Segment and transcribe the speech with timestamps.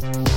[0.00, 0.29] St.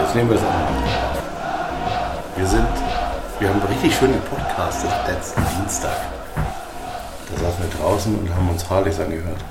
[0.00, 0.64] Jetzt nehmen wir es an.
[2.36, 2.66] Wir sind,
[3.38, 5.96] wir haben richtig schön gepodcastet letzten Dienstag.
[6.34, 9.44] Da saßen wir draußen und haben uns Harleys angehört.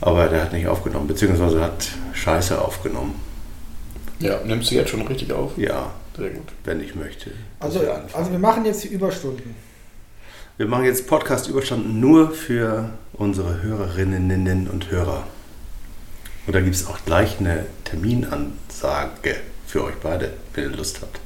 [0.00, 3.14] Aber der hat nicht aufgenommen, beziehungsweise hat Scheiße aufgenommen.
[4.18, 5.56] Ja, nimmst du jetzt schon richtig auf?
[5.56, 6.48] Ja, Sehr gut.
[6.64, 7.30] wenn ich möchte.
[7.60, 7.80] Also,
[8.12, 9.54] also wir machen jetzt die Überstunden.
[10.60, 15.26] Wir machen jetzt Podcast-Überstand nur für unsere Hörerinnen und Hörer.
[16.46, 19.36] Und da gibt es auch gleich eine Terminansage
[19.66, 21.18] für euch beide, wenn ihr Lust habt.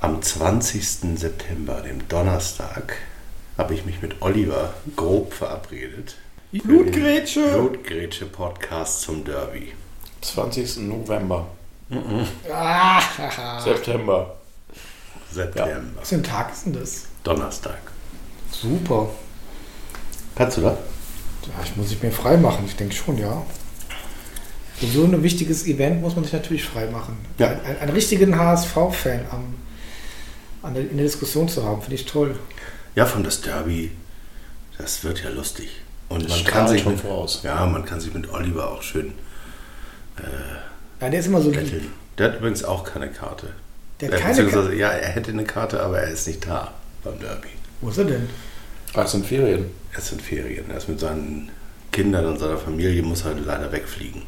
[0.00, 1.18] Am 20.
[1.18, 2.96] September, dem Donnerstag,
[3.58, 6.16] habe ich mich mit Oliver grob verabredet.
[6.50, 7.46] Blutgrätsche!
[7.52, 9.72] Blutgrätsche Podcast zum Derby.
[10.22, 10.78] 20.
[10.78, 11.46] November.
[12.50, 13.60] Ah, haha.
[13.60, 14.34] September.
[15.30, 15.82] September.
[15.96, 17.04] Was für ein Tag ist denn das?
[17.22, 17.93] Donnerstag.
[18.64, 19.08] Super.
[20.34, 20.78] Kannst du das?
[21.46, 22.64] Ja, ich muss ich mir frei machen.
[22.66, 23.42] Ich denke schon, ja.
[24.76, 27.16] Für so ein wichtiges Event muss man sich natürlich frei machen.
[27.38, 27.48] Ja.
[27.48, 29.54] Ein, einen richtigen HSV-Fan am-
[30.62, 32.36] an der- in der Diskussion zu haben, finde ich toll.
[32.94, 33.90] Ja, von das Derby.
[34.78, 35.68] Das wird ja lustig.
[36.08, 37.40] Und Das man kann sich schon mit, voraus.
[37.44, 39.12] ja, man kann sich mit Oliver auch schön
[41.00, 41.90] Ja, der ist immer so lieb.
[42.18, 43.48] Der hat übrigens auch keine Karte.
[44.00, 44.76] Der Äh, hat keine beziehungsweise, Karte.
[44.78, 47.48] ja, er hätte eine Karte, aber er ist nicht da beim Derby.
[47.80, 48.28] Wo ist er denn?
[48.94, 49.70] Ah, es sind Ferien.
[49.92, 50.70] Er ist in Ferien.
[50.70, 51.50] Er ist mit seinen
[51.92, 54.22] Kindern und seiner Familie, muss halt leider wegfliegen.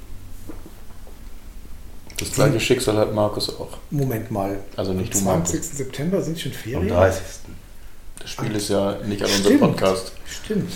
[2.19, 3.79] Das gleiche Schicksal hat Markus auch.
[3.91, 4.59] Moment mal.
[4.77, 5.51] Also nicht du, Am Markus.
[5.51, 5.63] 20.
[5.77, 6.89] September sind schon Am Ferien?
[6.89, 7.23] 30.
[8.21, 9.61] Das Spiel ist ja nicht an unserem.
[9.61, 10.13] Podcast.
[10.27, 10.73] Stimmt.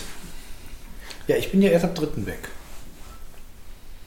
[1.27, 2.27] Ja, ich bin ja erst ab 3.
[2.27, 2.49] weg.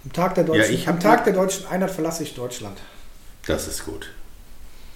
[0.05, 2.77] Am Tag der deutschen, ich hab am Tag der deutschen Einheit verlasse ich Deutschland.
[3.47, 4.09] Das ist gut.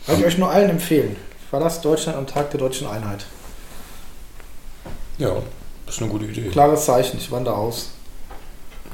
[0.06, 1.16] Kann ich euch nur allen empfehlen.
[1.50, 3.26] Verlasst Deutschland am Tag der deutschen Einheit.
[5.18, 5.32] Ja,
[5.86, 6.50] das ist eine gute Idee.
[6.50, 7.90] Klares Zeichen, ich wandere aus.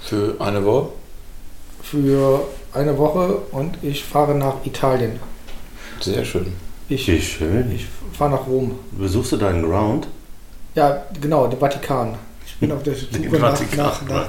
[0.01, 0.89] Für eine Woche.
[1.81, 2.41] Für
[2.73, 5.19] eine Woche und ich fahre nach Italien.
[5.99, 6.53] Sehr schön.
[6.89, 7.71] Ich, Wie schön.
[7.71, 8.77] ich fahre nach Rom.
[8.91, 10.07] Besuchst du deinen Ground?
[10.75, 12.15] Ja, genau, den Vatikan.
[12.45, 13.77] Ich bin auf der Suche Den nach, Vatikan.
[13.85, 14.27] nach, nach,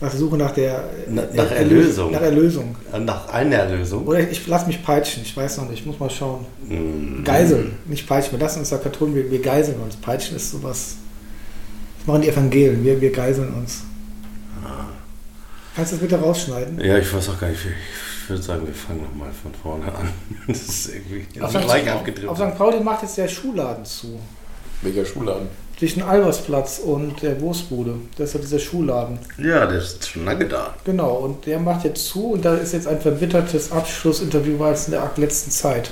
[0.00, 2.10] nach der Suche nach der Na- nach Erlösung.
[2.12, 2.76] Nach Erlösung.
[2.92, 4.06] Äh, Nach einer Erlösung?
[4.06, 6.44] Oder ich lasse mich peitschen, ich weiß noch nicht, ich muss mal schauen.
[6.68, 7.24] Mm.
[7.24, 8.32] Geiseln, nicht peitschen.
[8.32, 9.96] Wir lassen uns ja Katholen, wir, wir geiseln uns.
[9.96, 10.96] Peitschen ist sowas.
[11.98, 13.82] Das machen die Evangelien, wir, wir geiseln uns.
[15.74, 16.80] Kannst du das bitte rausschneiden?
[16.80, 17.60] Ja, ich weiß auch gar nicht.
[17.66, 20.08] Ich würde sagen, wir fangen nochmal von vorne an.
[20.48, 21.60] Das ist irgendwie Auf St.
[21.60, 22.36] gleich Auf abgedriftet.
[22.50, 22.56] St.
[22.58, 24.18] Pauli macht jetzt der Schuhladen zu.
[24.82, 25.48] Welcher Schulladen?
[25.78, 27.96] Zwischen Albersplatz und der Wurstbude.
[28.16, 29.18] Das ist ja dieser Schuhladen.
[29.36, 30.74] Ja, der ist schon lange da.
[30.84, 34.92] Genau, und der macht jetzt zu und da ist jetzt ein verbittertes Abschlussinterview, es in
[34.92, 35.90] der letzten Zeit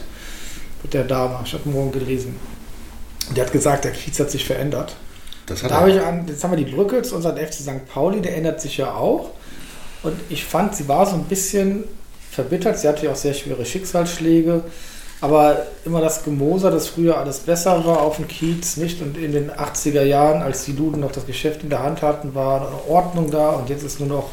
[0.83, 1.39] mit der Dame.
[1.45, 2.37] Ich habe morgen gelesen.
[3.28, 4.97] Und der hat gesagt, der Kiez hat sich verändert.
[5.47, 5.97] Das hat Da habe er.
[5.97, 7.87] ich an, jetzt haben wir die Brücke zu unserem FC St.
[7.93, 9.31] Pauli, der ändert sich ja auch.
[10.03, 11.84] Und ich fand, sie war so ein bisschen
[12.31, 12.78] verbittert.
[12.78, 14.62] Sie hatte ja auch sehr schwere Schicksalsschläge.
[15.25, 19.01] Aber immer das Gemoser, dass früher alles besser war auf dem Kiez, nicht?
[19.01, 22.35] Und in den 80er Jahren, als die Luden noch das Geschäft in der Hand hatten,
[22.35, 24.29] war eine Ordnung da und jetzt ist nur noch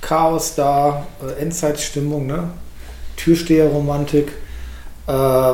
[0.00, 2.50] Chaos da, äh, Endzeitstimmung, ne?
[3.14, 4.32] Türsteherromantik.
[5.06, 5.52] Äh,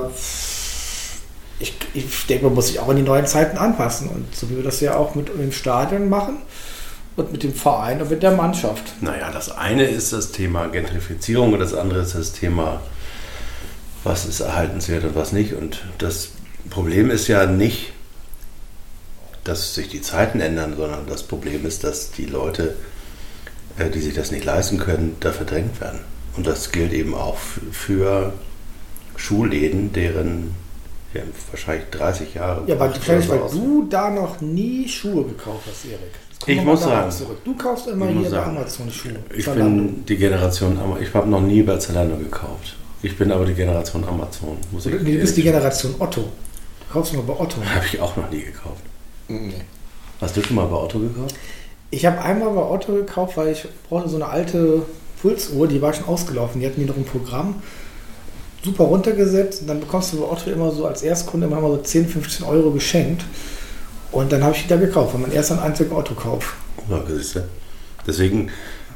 [1.59, 4.09] ich, ich denke, man muss sich auch an die neuen Zeiten anpassen.
[4.09, 6.38] Und so wie wir das ja auch mit dem Stadion machen
[7.16, 9.03] und mit dem Verein und mit der Mannschaft.
[9.03, 12.81] Naja, das eine ist das Thema Gentrifizierung und das andere ist das Thema,
[14.04, 15.54] was ist erhaltenswert und was nicht.
[15.54, 16.31] Und das
[16.70, 17.93] Problem ist ja nicht,
[19.44, 22.76] dass sich die Zeiten ändern, sondern das Problem ist, dass die Leute,
[23.78, 26.00] äh, die sich das nicht leisten können, da verdrängt werden.
[26.37, 27.37] Und das gilt eben auch
[27.72, 28.32] für
[29.16, 30.55] Schulläden, deren
[31.12, 32.62] ja, wahrscheinlich 30 Jahre.
[32.66, 36.14] Ja, weil wahrscheinlich, weil du da noch nie Schuhe gekauft hast, Erik.
[36.46, 37.38] Ich muss sagen, Zurück.
[37.44, 39.16] Du kaufst immer hier bei Amazon Schuhe.
[39.34, 39.64] Ich Zalando.
[39.82, 42.76] bin die Generation, Ama- ich habe noch nie bei Zalando gekauft.
[43.02, 46.20] Ich bin aber die Generation Amazon, muss ich Du du bist die Generation Otto.
[46.22, 47.56] Du kaufst nur bei Otto.
[47.75, 48.82] Habe ich auch noch nie gekauft.
[49.28, 49.62] Nee.
[50.20, 51.34] Hast du schon mal bei Otto gekauft?
[51.90, 54.82] Ich habe einmal bei Otto gekauft, weil ich brauchte so eine alte
[55.20, 56.60] Pulsuhr, die war schon ausgelaufen.
[56.60, 57.56] Die hatten die noch im Programm
[58.64, 62.08] super runtergesetzt und dann bekommst du bei Otto immer so als Erstkunde immer so 10,
[62.08, 63.25] 15 Euro geschenkt.
[64.12, 66.56] Und dann habe ich die da gekauft, war mein erster und einziger Otto-Kauf.
[66.88, 67.40] Ja, siehst du.
[68.06, 68.50] Deswegen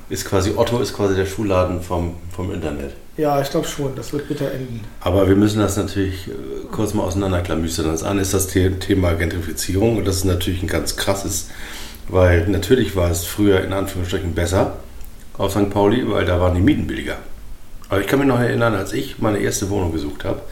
[0.09, 2.95] ist quasi Otto ist quasi der Schuhladen vom, vom Internet.
[3.17, 4.83] Ja, ich glaube schon, das wird bitter enden.
[5.01, 6.33] Aber wir müssen das natürlich äh,
[6.71, 7.87] kurz mal auseinanderklamüstern.
[7.87, 11.49] Das eine ist das The Thema Gentrifizierung und das ist natürlich ein ganz krasses,
[12.09, 14.77] weil natürlich war es früher in Anführungsstrichen besser
[15.39, 15.71] auf St.
[15.71, 17.17] Pauli, weil da waren die Mieten billiger.
[17.89, 20.43] Aber ich kann mich noch erinnern, als ich meine erste Wohnung gesucht habe,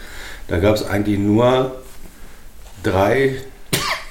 [0.48, 1.82] da gab es eigentlich nur
[2.82, 3.36] drei,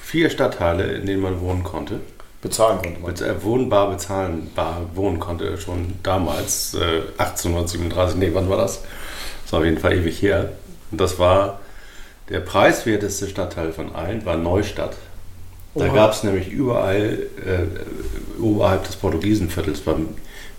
[0.04, 2.02] vier Stadtteile, in denen man wohnen konnte.
[2.44, 3.12] Bezahlen konnte man.
[3.12, 8.82] Bez äh, wohnbar bezahlen, bar wohnen konnte schon damals, äh, 1837, nee, wann war das?
[9.44, 10.52] Das war auf jeden Fall ewig her.
[10.92, 11.62] Und das war
[12.30, 14.96] der preiswerteste Stadtteil von allen, war Neustadt.
[15.76, 20.10] Da gab es nämlich überall äh, oberhalb des Portugiesenviertels beim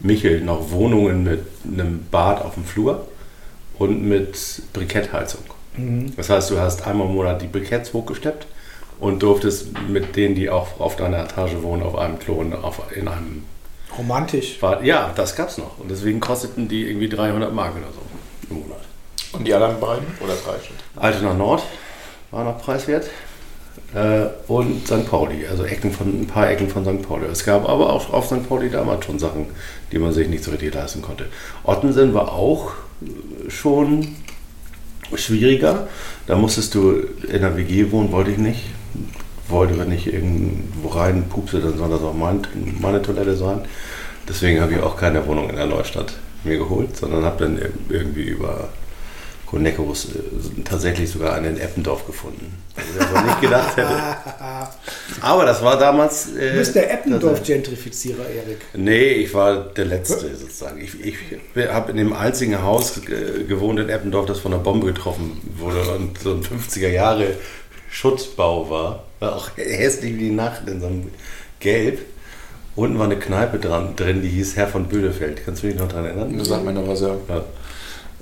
[0.01, 1.41] Michel noch Wohnungen mit
[1.71, 3.07] einem Bad auf dem Flur
[3.79, 5.43] und mit Brikettheizung.
[6.17, 8.47] Das heißt, du hast einmal im Monat die Briketts hochgesteppt
[9.05, 12.81] und durftest mit denen, die auch auf deiner Etage wohnen, auf einem Klo und auf,
[12.95, 13.45] in einem
[13.99, 14.59] Romantisch.
[14.59, 14.83] Bad.
[14.83, 15.79] Ja, das gab's noch.
[15.79, 18.01] Und deswegen kosteten die irgendwie 300 Mark oder so
[18.51, 18.81] im Monat.
[19.33, 20.07] Und die anderen beiden?
[20.21, 20.75] Oder drei schon?
[20.97, 21.63] Altona Nord
[22.31, 23.09] war noch preiswert.
[23.95, 25.07] Äh, und St.
[25.09, 27.07] Pauli, also Ecken von, ein paar Ecken von St.
[27.07, 27.27] Pauli.
[27.27, 28.49] Es gab aber auch auf St.
[28.49, 29.47] Pauli damals schon Sachen,
[29.93, 31.27] die man sich nicht so richtig leisten konnte.
[31.63, 32.73] Ottensen war auch
[33.49, 34.17] schon
[35.15, 35.89] schwieriger.
[36.27, 38.63] Da musstest du in einer WG wohnen, wollte ich nicht.
[39.49, 42.47] Wollte, wenn ich irgendwo rein pupse, dann soll das auch mein,
[42.81, 43.61] meine Toilette sein.
[44.27, 46.15] Deswegen habe ich auch keine Wohnung in der Neustadt
[46.45, 47.61] mir geholt, sondern habe dann
[47.91, 48.71] irgendwie über
[49.47, 52.55] Konekos äh, tatsächlich sogar einen in Eppendorf gefunden.
[52.75, 53.89] Also wer wohl nicht gedacht hätte.
[55.21, 56.33] Aber das war damals.
[56.33, 58.59] Du Äh, bist der das- Eppendorf-Gentrifizierer, Erik.
[58.75, 60.81] Nee, ich war der Letzte sozusagen.
[60.81, 61.17] Ich, ich
[61.69, 65.83] habe in dem einzigen Haus äh, gewohnt in Eppendorf, das von einer Bombe getroffen wurde
[65.95, 67.27] und so ein 50er Jahre
[67.95, 69.05] Schutzbau war.
[69.21, 71.11] War auch hässlich wie die Nacht in so einem
[71.61, 72.01] Gelb.
[72.75, 75.45] Unten war eine Kneipe dran, drin, die hieß Herr von Bödefeld.
[75.45, 76.37] Kannst du dich noch daran erinnern?
[76.37, 77.15] Das sagt mir noch was, ja.
[77.29, 77.45] Ja.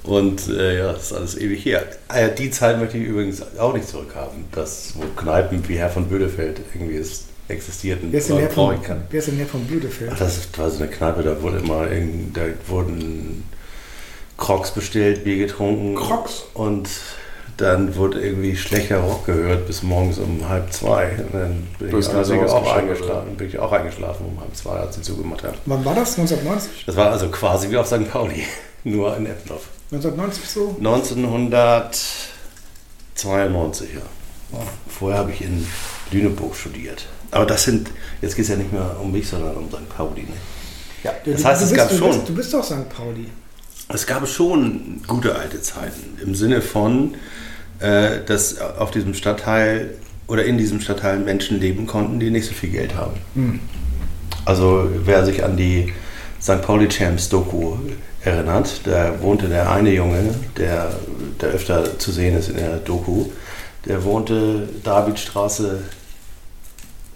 [0.02, 1.84] Und äh, ja, das ist alles ewig her.
[2.12, 6.06] Äh, die Zeit möchte ich übrigens auch nicht zurückhaben, dass wo Kneipen wie Herr von
[6.06, 8.08] Bödefeld irgendwie es existierten.
[8.12, 8.76] Wer ist denn der von,
[9.10, 10.10] wer ist denn der von Bielefeld?
[10.12, 13.44] Ach, das war so eine Kneipe, da wurde immer irgend- da wurden
[14.38, 15.94] Crocs bestellt, Bier getrunken.
[15.94, 16.44] Crocs?
[16.54, 16.88] Und
[17.56, 21.10] dann wurde irgendwie schlechter Rock gehört bis morgens um halb zwei.
[21.18, 24.72] Und dann bin Du ich, also auch eingeschlafen, bin ich auch eingeschlafen um halb zwei,
[24.78, 25.56] als sie zugemacht haben.
[25.66, 26.18] Wann war das?
[26.18, 26.84] 1990?
[26.86, 28.10] Das war also quasi wie auf St.
[28.10, 28.44] Pauli,
[28.84, 29.68] nur in Eppendorf.
[29.90, 30.76] 1990 so?
[33.16, 34.00] 1992, ja.
[34.88, 35.66] Vorher habe ich in
[36.10, 37.06] Lüneburg studiert.
[37.30, 37.88] Aber das sind,
[38.20, 39.88] jetzt geht es ja nicht mehr um mich, sondern um St.
[39.96, 40.22] Pauli.
[40.22, 40.28] Ne?
[41.04, 41.12] Ja.
[41.24, 42.10] Du- Das du- heißt, du es bist, gab du schon.
[42.10, 42.88] Bist, du bist doch St.
[42.90, 43.28] Pauli.
[43.88, 47.14] Es gab schon gute alte Zeiten im Sinne von,
[47.82, 49.94] äh, dass auf diesem Stadtteil
[50.28, 53.14] oder in diesem Stadtteil Menschen leben konnten, die nicht so viel Geld haben.
[54.44, 55.92] Also wer sich an die
[56.40, 56.62] St.
[56.62, 57.76] Pauli Champs Doku
[58.24, 60.92] erinnert, da wohnte der eine Junge, der,
[61.40, 63.26] der öfter zu sehen ist in der Doku,
[63.86, 65.82] der wohnte Davidstraße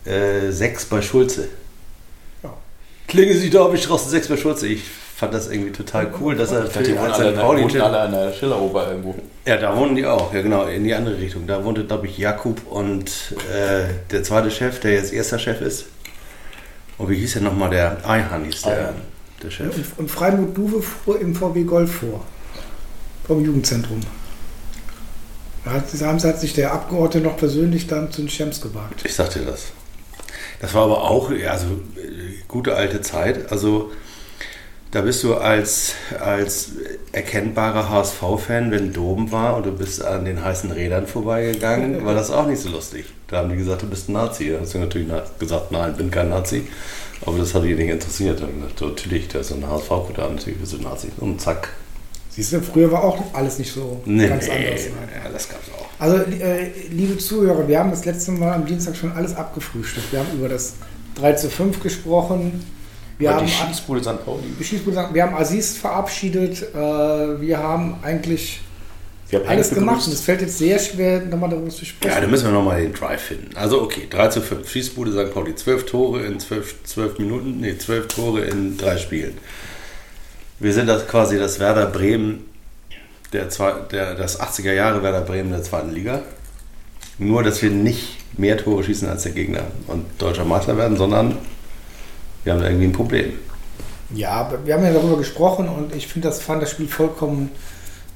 [0.05, 1.49] äh, 6 bei Schulze.
[2.43, 2.53] Ja.
[3.07, 4.67] Klingel Sie Davidstraße 6 bei Schulze.
[4.67, 4.83] Ich
[5.17, 7.21] fand das irgendwie total cool, dass er dachte, die wohnen alle, St.
[7.23, 9.15] an der- Pauli wohnen alle an der Schilleroper irgendwo.
[9.47, 11.47] ja, da wohnen die auch, ja genau, in die andere Richtung.
[11.47, 13.09] Da wohnte, glaube ich, Jakub und
[13.53, 15.87] äh, der zweite Chef, der jetzt erster Chef ist.
[16.99, 17.71] Und wie hieß der nochmal?
[17.71, 18.95] Der Eihan hieß der, Eihan.
[19.43, 19.75] der Chef.
[19.77, 22.25] Und, und Freimut Duwe fuhr im VW Golf vor.
[23.27, 24.01] Vom Jugendzentrum.
[25.65, 29.03] Da hat, haben- hat sich der Abgeordnete noch persönlich dann zu den Champs gewagt.
[29.05, 29.65] Ich sagte das.
[30.61, 33.51] Das war aber auch, ja, also äh, gute alte Zeit.
[33.51, 33.91] Also
[34.93, 36.71] da bist du als, als
[37.13, 42.31] erkennbarer HSV-Fan, wenn Doben war und du bist an den heißen Rädern vorbeigegangen, war das
[42.31, 43.05] auch nicht so lustig.
[43.29, 44.51] Da haben die gesagt, du bist ein Nazi.
[44.51, 46.67] Da hast du natürlich na- gesagt, nein, bin kein Nazi.
[47.25, 48.41] Aber das hat die nicht interessiert.
[48.41, 51.09] Da ich gesagt, natürlich, der ist ein HSV-Kutter, natürlich bist du ein Nazi.
[51.19, 51.69] Und zack.
[52.31, 54.85] Siehst du, früher war auch alles nicht so Nee, ganz nee, anders.
[54.85, 55.87] ja, das gab's auch.
[55.99, 60.13] Also, äh, liebe Zuhörer, wir haben das letzte Mal am Dienstag schon alles abgefrühstückt.
[60.13, 60.75] Wir haben über das
[61.15, 62.63] 3 zu 5 gesprochen.
[63.19, 64.25] Wir Und haben, die Schießbude St.
[64.25, 64.43] Pauli.
[64.61, 66.63] die Schießbude- wir haben Aziz verabschiedet.
[66.75, 66.77] Äh,
[67.41, 68.61] wir haben eigentlich
[69.31, 69.87] Wir haben alles gemacht.
[69.97, 70.09] begrüßt.
[70.09, 72.15] Und es fällt jetzt sehr schwer, nochmal darüber zu sprechen.
[72.15, 73.57] Ja, da müssen wir nochmal den Drive finden.
[73.57, 74.69] Also okay, 3 zu 5.
[74.71, 75.33] Schießbude St.
[75.33, 75.55] Pauli.
[75.55, 79.39] 12 Tore in 12, 12 Minuten, nee, 12 Tore in drei Spielen.
[80.59, 82.45] Wir sind das quasi das Werder Bremen,
[83.33, 86.23] der, zwei, der, das 80er Jahre Werder Bremen der zweiten Liga.
[87.19, 91.37] Nur, dass wir nicht mehr Tore schießen als der Gegner und deutscher Meister werden, sondern
[92.47, 93.33] wir haben da irgendwie ein Problem.
[94.15, 97.51] Ja, aber wir haben ja darüber gesprochen und ich finde das, fand das Spiel vollkommen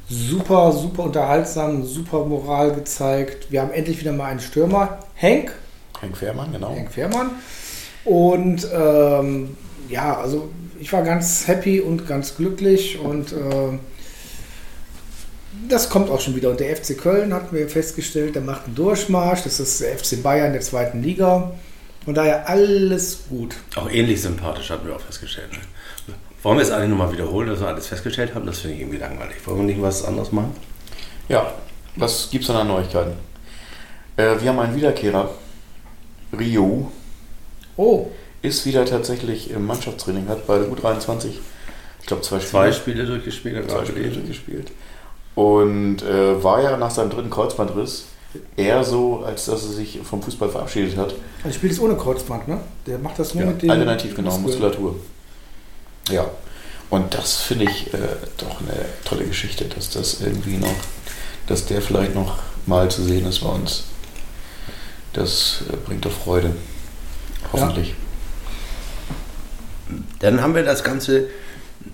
[0.09, 3.51] super, super unterhaltsam, super Moral gezeigt.
[3.51, 5.53] Wir haben endlich wieder mal einen Stürmer, Henk,
[6.01, 6.73] Henk Fährmann, genau.
[6.73, 7.33] Henk Fährmann.
[8.05, 9.57] Und ähm,
[9.89, 13.79] ja, also ich war ganz happy und ganz glücklich und äh,
[15.69, 16.51] das kommt auch schon wieder.
[16.51, 19.43] Und der FC Köln hatten wir festgestellt, der macht einen Durchmarsch.
[19.43, 21.53] Das ist der FC Bayern der zweiten Liga.
[22.05, 23.55] Von daher alles gut.
[23.77, 25.53] Auch ähnlich sympathisch hatten wir auch festgestellt.
[25.53, 25.59] Ne?
[26.43, 28.47] Wollen wir es eigentlich nochmal wiederholen, dass wir alles festgestellt haben?
[28.47, 29.37] Das finde ich irgendwie langweilig.
[29.47, 30.55] Wollen wir nicht was anderes machen?
[31.29, 31.53] Ja,
[31.97, 33.13] was gibt es denn an Neuigkeiten?
[34.17, 35.31] Äh, wir haben einen Wiederkehrer.
[36.39, 36.91] Rio
[37.77, 38.09] Oh,
[38.43, 41.27] ist wieder tatsächlich im Mannschaftstraining, hat bei der U23,
[42.01, 43.57] ich glaube, zwei Spiele, Zwei Spiele durchgespielt.
[43.57, 44.71] hat zwei Spiele durchgespielt.
[45.35, 48.07] Und äh, war ja nach seinem dritten Kreuzbandriss
[48.57, 51.15] eher so, als dass er sich vom Fußball verabschiedet hat.
[51.45, 52.61] das Spiel ist ohne Kreuzband, ne?
[52.87, 53.71] Der macht das nur Ja, mit dem.
[53.71, 54.37] alternativ, genau.
[54.39, 54.97] Muskulatur.
[56.11, 56.31] Ja.
[56.91, 57.99] Und das finde ich äh,
[58.39, 60.75] doch eine tolle Geschichte, dass das irgendwie noch,
[61.47, 63.85] dass der vielleicht noch mal zu sehen ist bei uns.
[65.13, 66.55] Das äh, bringt doch Freude.
[67.53, 67.95] Hoffentlich.
[70.21, 71.29] Dann haben wir das Ganze.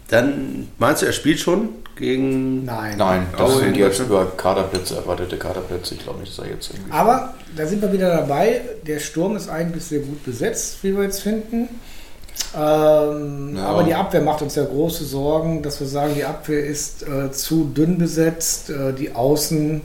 [0.08, 2.64] Dann meinst du, er spielt schon gegen.
[2.64, 2.96] Nein.
[2.98, 5.94] Nein, das Oh, sind in jetzt über Kaderplätze, erwartete Kaderplätze.
[5.94, 6.92] Ich glaube nicht, dass er jetzt irgendwie.
[6.92, 8.60] Aber da sind wir wieder dabei.
[8.86, 11.68] Der Sturm ist eigentlich sehr gut besetzt, wie wir jetzt finden.
[12.54, 13.66] Ähm, Ja.
[13.66, 17.30] Aber die Abwehr macht uns ja große Sorgen, dass wir sagen, die Abwehr ist äh,
[17.32, 19.80] zu dünn besetzt, äh, die Außen.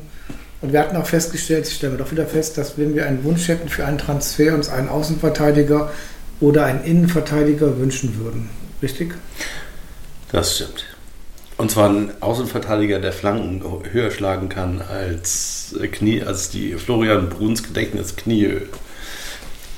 [0.62, 3.24] Und wir hatten auch festgestellt, ich stelle mir doch wieder fest, dass wenn wir einen
[3.24, 5.90] Wunsch hätten für einen Transfer, uns einen Außenverteidiger
[6.40, 8.50] oder einen Innenverteidiger wünschen würden.
[8.82, 9.14] Richtig?
[10.32, 10.86] Das stimmt.
[11.62, 17.30] Und zwar ein Außenverteidiger, der Flanken höher schlagen kann als äh, Knie, als die Florian
[17.30, 18.68] Bruns Gedächtnis Knieöl.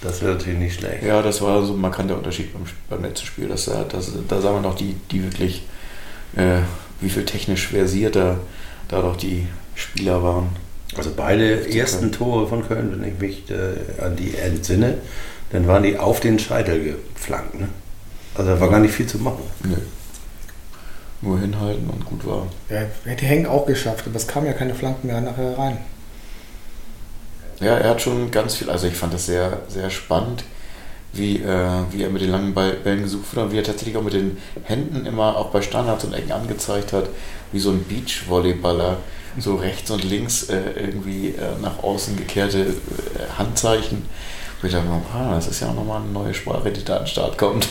[0.01, 1.03] Das wäre natürlich nicht schlecht.
[1.03, 3.49] Ja, das war so ein markanter Unterschied beim, beim letzten Spiel.
[3.49, 5.63] Dass, er- dass, da sah man noch die, die wirklich,
[6.37, 6.59] äh,
[7.01, 8.37] wie viel technisch versierter
[8.87, 10.47] da doch die Spieler waren.
[10.95, 14.99] Also beide ersten Tore von Köln, wenn ich mich äh, an die entsinne,
[15.51, 17.59] dann waren die auf den Scheitel geflankt.
[17.59, 17.67] Ne?
[18.35, 19.43] Also da war gar nicht viel zu machen.
[19.65, 19.75] Nö.
[21.23, 22.47] Nur hinhalten und gut war.
[22.69, 25.77] Ja, hätte Henk auch geschafft, aber es kamen ja keine Flanken mehr nachher rein.
[27.61, 30.43] Ja, er hat schon ganz viel, also ich fand das sehr, sehr spannend,
[31.13, 34.03] wie, äh, wie er mit den langen Bällen gesucht wurde und wie er tatsächlich auch
[34.03, 37.07] mit den Händen immer auch bei Standards und Ecken angezeigt hat,
[37.53, 38.97] wie so ein Beachvolleyballer,
[39.39, 42.73] so rechts und links äh, irgendwie äh, nach außen gekehrte äh,
[43.37, 44.05] Handzeichen.
[44.59, 47.03] Wo ich dachte, ah, das ist ja auch nochmal eine neue Sprache, die da an
[47.03, 47.67] den Start kommt.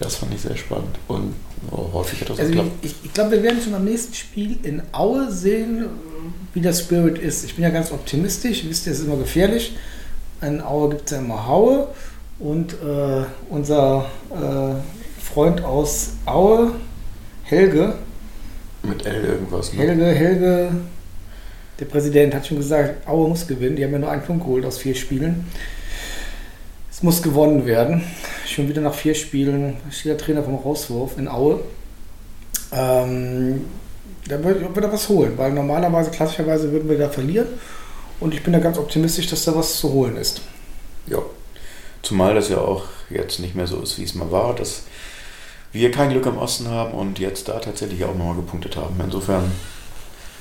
[0.00, 1.34] Das fand ich sehr spannend und
[1.70, 2.70] häufig hat das Also geklappt.
[2.82, 5.86] ich, ich glaube, wir werden schon am nächsten Spiel in Aue sehen,
[6.54, 7.44] wie der Spirit ist.
[7.44, 8.64] Ich bin ja ganz optimistisch.
[8.68, 9.76] Wisst ihr, es ist immer gefährlich.
[10.40, 11.88] In Aue gibt es ja immer Haue.
[12.38, 16.72] Und äh, unser äh, Freund aus Aue,
[17.44, 17.94] Helge,
[18.82, 19.72] Mit L irgendwas.
[19.72, 19.78] Ne?
[19.82, 20.70] Helge, Helge,
[21.78, 23.76] der Präsident hat schon gesagt, Aue muss gewinnen.
[23.76, 25.46] Die haben ja nur einen Punkt geholt aus vier Spielen.
[27.02, 28.04] Es muss gewonnen werden.
[28.46, 31.58] Schon wieder nach vier Spielen steht der Trainer vom Rauswurf in Aue.
[32.70, 33.64] Ähm,
[34.28, 37.48] da wird, wird er was holen, weil normalerweise, klassischerweise würden wir da verlieren.
[38.20, 40.42] Und ich bin da ganz optimistisch, dass da was zu holen ist.
[41.08, 41.18] Ja.
[42.02, 44.84] Zumal das ja auch jetzt nicht mehr so ist, wie es mal war, dass
[45.72, 48.94] wir kein Glück im Osten haben und jetzt da tatsächlich auch nochmal gepunktet haben.
[49.02, 49.50] Insofern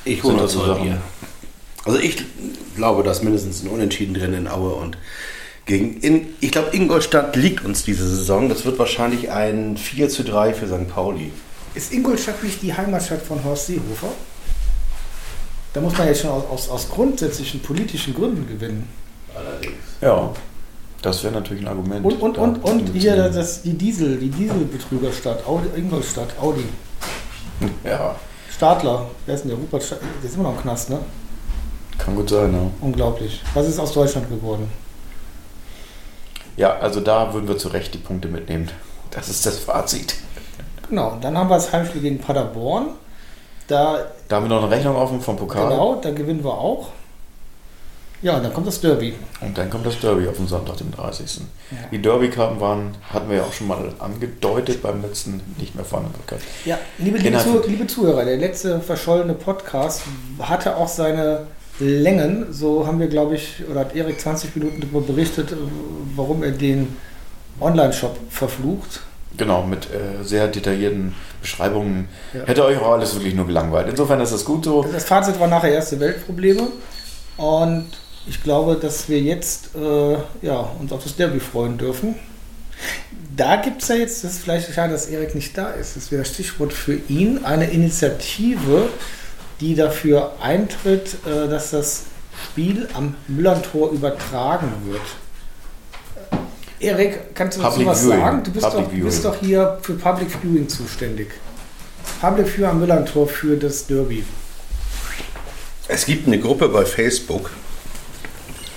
[0.06, 1.02] Ich hole das so Sachen?
[1.86, 2.24] Also ich
[2.76, 4.96] glaube, dass mindestens ein Unentschieden drin in Aue und
[5.66, 8.50] gegen in, ich glaube, Ingolstadt liegt uns diese Saison.
[8.50, 10.90] Das wird wahrscheinlich ein 4 zu 3 für St.
[10.90, 11.32] Pauli.
[11.74, 14.10] Ist Ingolstadt nicht die Heimatstadt von Horst Seehofer?
[15.74, 18.90] Da muss man jetzt schon aus, aus, aus grundsätzlichen politischen Gründen gewinnen.
[19.34, 19.76] Allerdings.
[20.02, 20.34] Ja,
[21.02, 22.06] das wäre natürlich ein Argument.
[22.06, 26.66] Und, und, und, und hier das, die Diesel, die Dieselbetrügerstadt, Audi, Ingolstadt, Audi.
[27.86, 28.16] Ja,
[28.52, 29.58] Stadler, wer ist denn der?
[29.58, 31.00] Rupert Stadler, der ist immer noch im Knast, ne?
[31.98, 32.60] kann gut sein, ja.
[32.82, 33.42] Unglaublich.
[33.54, 34.68] Was ist aus Deutschland geworden?
[36.62, 38.70] Ja, also da würden wir zu Recht die Punkte mitnehmen.
[39.10, 40.14] Das ist das Fazit.
[40.88, 42.90] Genau, dann haben wir das Heimspiel gegen Paderborn.
[43.68, 45.70] Da, Da haben wir noch eine Rechnung offen vom Pokal.
[45.70, 46.90] genau, da gewinnen wir auch.
[48.22, 49.16] Ja, und dann kommt das Derby.
[49.42, 51.42] Und dann kommt das Derby auf den Sonntag, den 30.
[51.72, 51.78] Ja.
[51.92, 56.20] Die Derby-Karten waren, hatten wir ja auch schon mal angedeutet beim letzten nicht mehr vorhandenen
[56.20, 56.44] Podcast.
[56.66, 60.04] Ja, liebe, liebe, Zuh liebe Zuhörer, der letzte verschollene Podcast
[60.40, 61.48] hatte auch seine
[61.82, 62.48] Längen.
[62.52, 65.56] So haben wir, glaube ich, oder hat Erik 20 Minuten darüber berichtet, äh,
[66.16, 66.96] warum er den
[67.60, 69.02] Online-Shop verflucht.
[69.38, 72.08] Genau, mit äh, sehr detaillierten Beschreibungen.
[72.34, 72.46] Ja.
[72.46, 73.88] Hätte euch auch alles wirklich nur gelangweilt.
[73.90, 74.84] Insofern ist das gut so.
[74.84, 76.68] Das Fazit war nachher erste Weltprobleme.
[77.38, 77.88] Und
[78.28, 82.16] ich glaube, dass wir jetzt äh, ja, uns auf das Derby freuen dürfen.
[83.36, 85.96] da gibt es ja jetzt, das ist vielleicht schade, dass Erik nicht da ist.
[85.96, 88.90] Das wäre das Stichwort für ihn, eine Initiative,
[89.62, 92.04] die dafür eintritt, äh, dass das
[92.44, 95.02] Spiel am Müllerntor übertragen wird.
[96.80, 98.20] Erik, kannst du dazu Public was Viewing.
[98.20, 98.44] sagen?
[98.44, 101.30] Du bist, doch, bist doch hier für Public Viewing zuständig.
[102.20, 104.24] Public Viewing am Müllerntor für das Derby.
[105.88, 107.52] Es gibt eine Gruppe bei Facebook,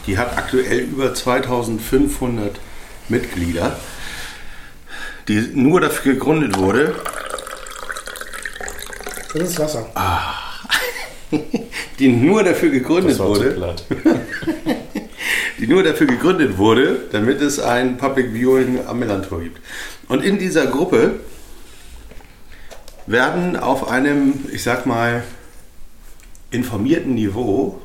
[0.07, 2.61] die hat aktuell über 2500
[3.09, 3.77] Mitglieder,
[5.29, 6.95] die nur dafür gegründet wurde,
[9.33, 9.87] Das ist Wasser.
[11.99, 13.77] Die nur dafür gegründet wurde,
[15.59, 19.61] die nur dafür gegründet wurde, damit es ein Public Viewing am Millantor gibt.
[20.09, 21.21] Und in dieser Gruppe
[23.07, 25.23] werden auf einem, ich sag mal,
[26.51, 27.81] informierten Niveau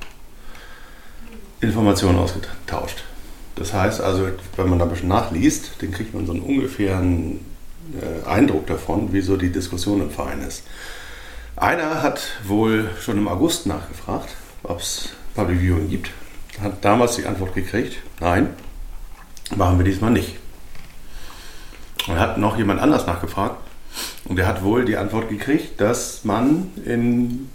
[1.61, 3.03] Informationen ausgetauscht.
[3.55, 7.41] Das heißt also, wenn man da ein bisschen nachliest, dann kriegt man so einen ungefähren
[8.01, 10.63] äh, Eindruck davon, wie so die Diskussion im Verein ist.
[11.59, 14.29] Einer hat wohl schon im August nachgefragt,
[14.63, 16.09] ob es Public Viewing gibt.
[16.61, 18.51] Hat damals die Antwort gekriegt, nein,
[19.57, 20.37] machen wir diesmal nicht.
[22.07, 23.57] Und hat noch jemand anders nachgefragt
[24.23, 27.49] und der hat wohl die Antwort gekriegt, dass man in,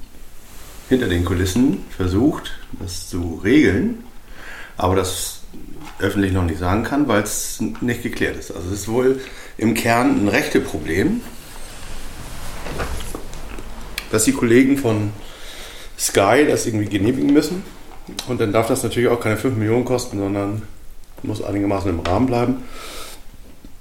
[0.90, 4.04] hinter den Kulissen versucht, das zu regeln,
[4.76, 5.40] aber das
[5.98, 8.50] öffentlich noch nicht sagen kann, weil es nicht geklärt ist.
[8.50, 9.22] Also es ist wohl
[9.56, 11.22] im Kern ein rechte Problem,
[14.10, 15.12] dass die Kollegen von
[15.98, 17.62] Sky das irgendwie genehmigen müssen.
[18.28, 20.62] Und dann darf das natürlich auch keine 5 Millionen kosten, sondern
[21.22, 22.56] muss einigermaßen im Rahmen bleiben.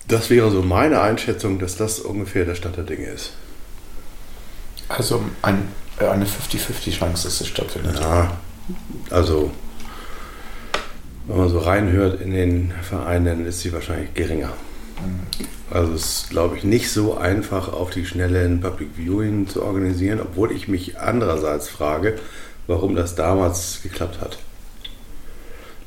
[0.07, 3.33] Das wäre so meine Einschätzung, dass das ungefähr der Stand der Dinge ist.
[4.89, 7.99] Also ein, äh, eine 50-50 Chance, dass es stattfindet.
[7.99, 8.37] Ja,
[9.09, 9.51] also
[11.27, 14.53] wenn man so reinhört in den Verein, dann ist sie wahrscheinlich geringer.
[15.73, 19.63] Also es ist, glaube ich, nicht so einfach auf die Schnelle ein Public Viewing zu
[19.63, 22.19] organisieren, obwohl ich mich andererseits frage,
[22.67, 24.37] warum das damals geklappt hat.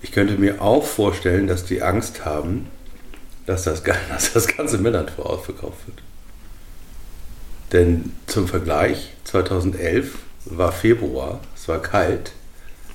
[0.02, 2.66] Ich könnte mir auch vorstellen, dass die Angst haben,
[3.46, 5.98] dass das, dass das ganze Millantor ausverkauft wird.
[7.70, 12.32] Denn zum Vergleich, 2011 war Februar, es war kalt,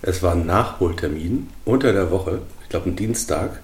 [0.01, 3.61] es war ein Nachholtermin unter der Woche, ich glaube ein Dienstag,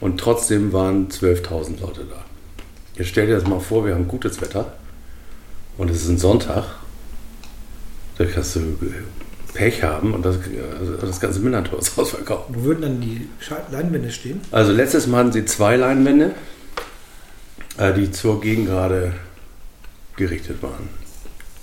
[0.00, 2.24] und trotzdem waren 12.000 Leute da.
[3.00, 4.74] Jetzt stell dir das mal vor, wir haben gutes Wetter
[5.78, 6.64] und es ist ein Sonntag,
[8.18, 8.76] da kannst du
[9.54, 10.36] Pech haben und das,
[10.78, 12.44] also das ganze Millantor ist ausverkauft.
[12.50, 13.26] Wo würden dann die
[13.72, 14.42] Leinwände stehen?
[14.50, 16.32] Also letztes Mal hatten sie zwei Leinwände,
[17.78, 19.14] äh, die zur Gegengrade
[20.16, 20.90] gerichtet waren.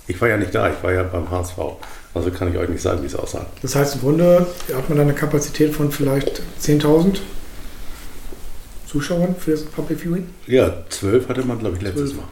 [0.08, 1.60] Ich war ja nicht da, ich war ja beim HSV.
[2.16, 3.46] Also kann ich euch nicht sagen, wie es aussah.
[3.62, 7.20] Das heißt, im Grunde hat man da eine Kapazität von vielleicht 10.000
[8.88, 10.30] Zuschauern für das Public Viewing.
[10.48, 12.22] Ja, zwölf hatte man, glaube ich, letztes Zwölf.
[12.22, 12.28] Mal.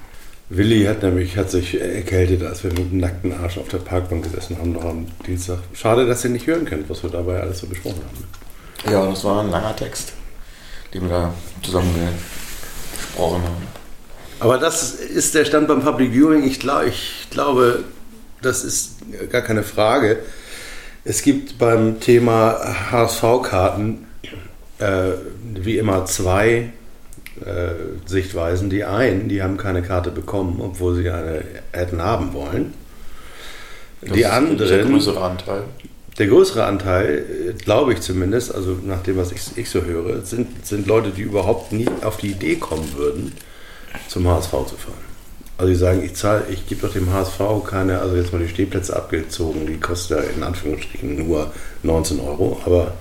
[0.49, 4.23] Willi hat nämlich hat sich erkältet, als wir mit dem nackten Arsch auf der Parkbank
[4.23, 5.59] gesessen haben, noch am Dienstag.
[5.73, 8.93] Schade, dass ihr nicht hören könnt, was wir dabei alles so besprochen haben.
[8.93, 10.13] Ja, das war ein langer Text,
[10.93, 11.95] den wir da zusammen
[12.97, 13.67] gesprochen haben.
[14.39, 16.43] Aber das ist der Stand beim Public Viewing.
[16.43, 17.83] Ich, glaub, ich glaube,
[18.41, 18.97] das ist
[19.31, 20.19] gar keine Frage.
[21.03, 24.05] Es gibt beim Thema HSV-Karten
[24.79, 25.11] äh,
[25.53, 26.71] wie immer zwei
[27.41, 27.73] äh,
[28.05, 28.69] Sichtweisen.
[28.69, 32.73] Die einen, die haben keine Karte bekommen, obwohl sie eine hätten haben wollen.
[34.01, 35.63] Das die ist Der anderen, größere Anteil.
[36.17, 40.65] der größere Anteil, glaube ich zumindest, also nach dem, was ich, ich so höre, sind,
[40.65, 43.33] sind Leute, die überhaupt nie auf die Idee kommen würden,
[44.07, 45.05] zum HSV zu fahren.
[45.57, 48.49] Also die sagen, ich zahle, ich gebe doch dem HSV keine, also jetzt mal die
[48.49, 51.51] Stehplätze abgezogen, die kosten ja in Anführungsstrichen nur
[51.83, 52.93] 19 Euro, aber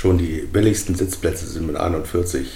[0.00, 2.48] schon die billigsten Sitzplätze sind mit 41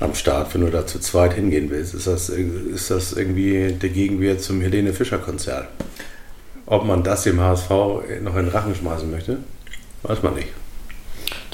[0.00, 1.94] am Start, wenn du da zu zweit hingehen willst.
[1.94, 5.68] Ist das, ist das irgendwie der Gegenwert zum Helene Fischer Konzert?
[6.66, 9.38] Ob man das dem HSV noch in den Rachen schmeißen möchte,
[10.02, 10.48] weiß man nicht.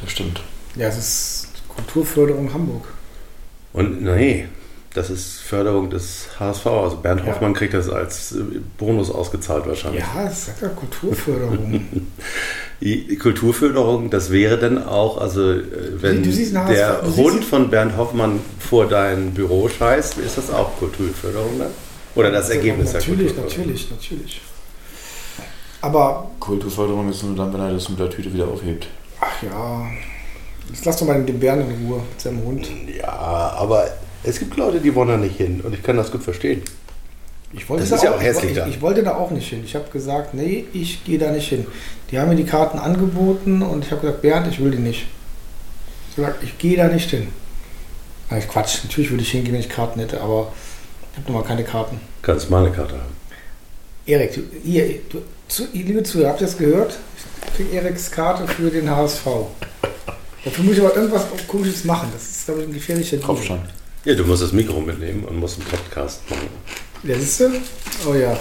[0.01, 0.41] Das stimmt.
[0.77, 2.87] Ja, es ist Kulturförderung Hamburg.
[3.75, 4.47] Und nee,
[4.95, 6.67] das ist Förderung des HSV.
[6.67, 7.27] Also Bernd Ja.
[7.27, 8.35] Hoffmann kriegt das als
[8.79, 10.01] Bonus ausgezahlt wahrscheinlich.
[10.01, 12.07] Ja, es sagt ja Kulturförderung.
[12.81, 15.63] Die Kulturförderung, das wäre dann auch, also äh,
[16.01, 21.71] wenn der Hund von Bernd Hoffmann vor dein Büro scheißt, ist das auch Kulturförderung dann?
[22.15, 23.67] Oder das Ergebnis der Natürlich, Kulturförderung?
[23.67, 24.41] natürlich, natürlich.
[25.83, 28.87] Aber, Kulturförderung ist nur dann, wenn er das mit der Tüte wieder aufhebt.
[29.21, 29.87] ach ja,
[30.71, 32.67] jetzt lass doch mal den Bären in Ruhe mit seinem Hund.
[32.99, 33.09] Ja,
[33.59, 33.89] aber
[34.23, 36.63] es gibt Leute, die wollen da nicht hin und ich kann das gut verstehen.
[37.53, 38.71] Ich wollte Das da ist ja auch hässlich ich, dann.
[38.71, 39.63] ich wollte da auch nicht hin.
[39.65, 41.67] Ich habe gesagt, nee, ich gehe da nicht hin.
[42.11, 45.07] Die haben mir die Karten angeboten und ich habe gesagt, Bernd, ich will die nicht.
[46.11, 47.29] Ich habe gesagt, ich gehe da nicht hin.
[48.31, 50.53] Nein, Quatsch, natürlich würde ich hingehen, wenn ich Karten hätte, aber
[51.13, 52.01] ich habe nun mal keine Karten.
[52.23, 53.17] Kannst meine Karte haben.
[54.07, 56.97] Erik, du, ihr, du, zu, liebe Zuhörer, habt ihr das gehört?
[57.47, 59.27] Ich kriege Eriks Karte für den HSV.
[60.45, 62.09] Dafür muss ich aber irgendwas Komisches machen.
[62.13, 63.27] Das ist, glaube ich, ein gefährlicher Deal.
[63.27, 63.61] Kopfschein.
[64.05, 66.49] Ja, du musst das Mikro mitnehmen und musst einen Podcast machen.
[67.03, 67.51] Ja, siehst du?
[68.09, 68.39] Oh ja.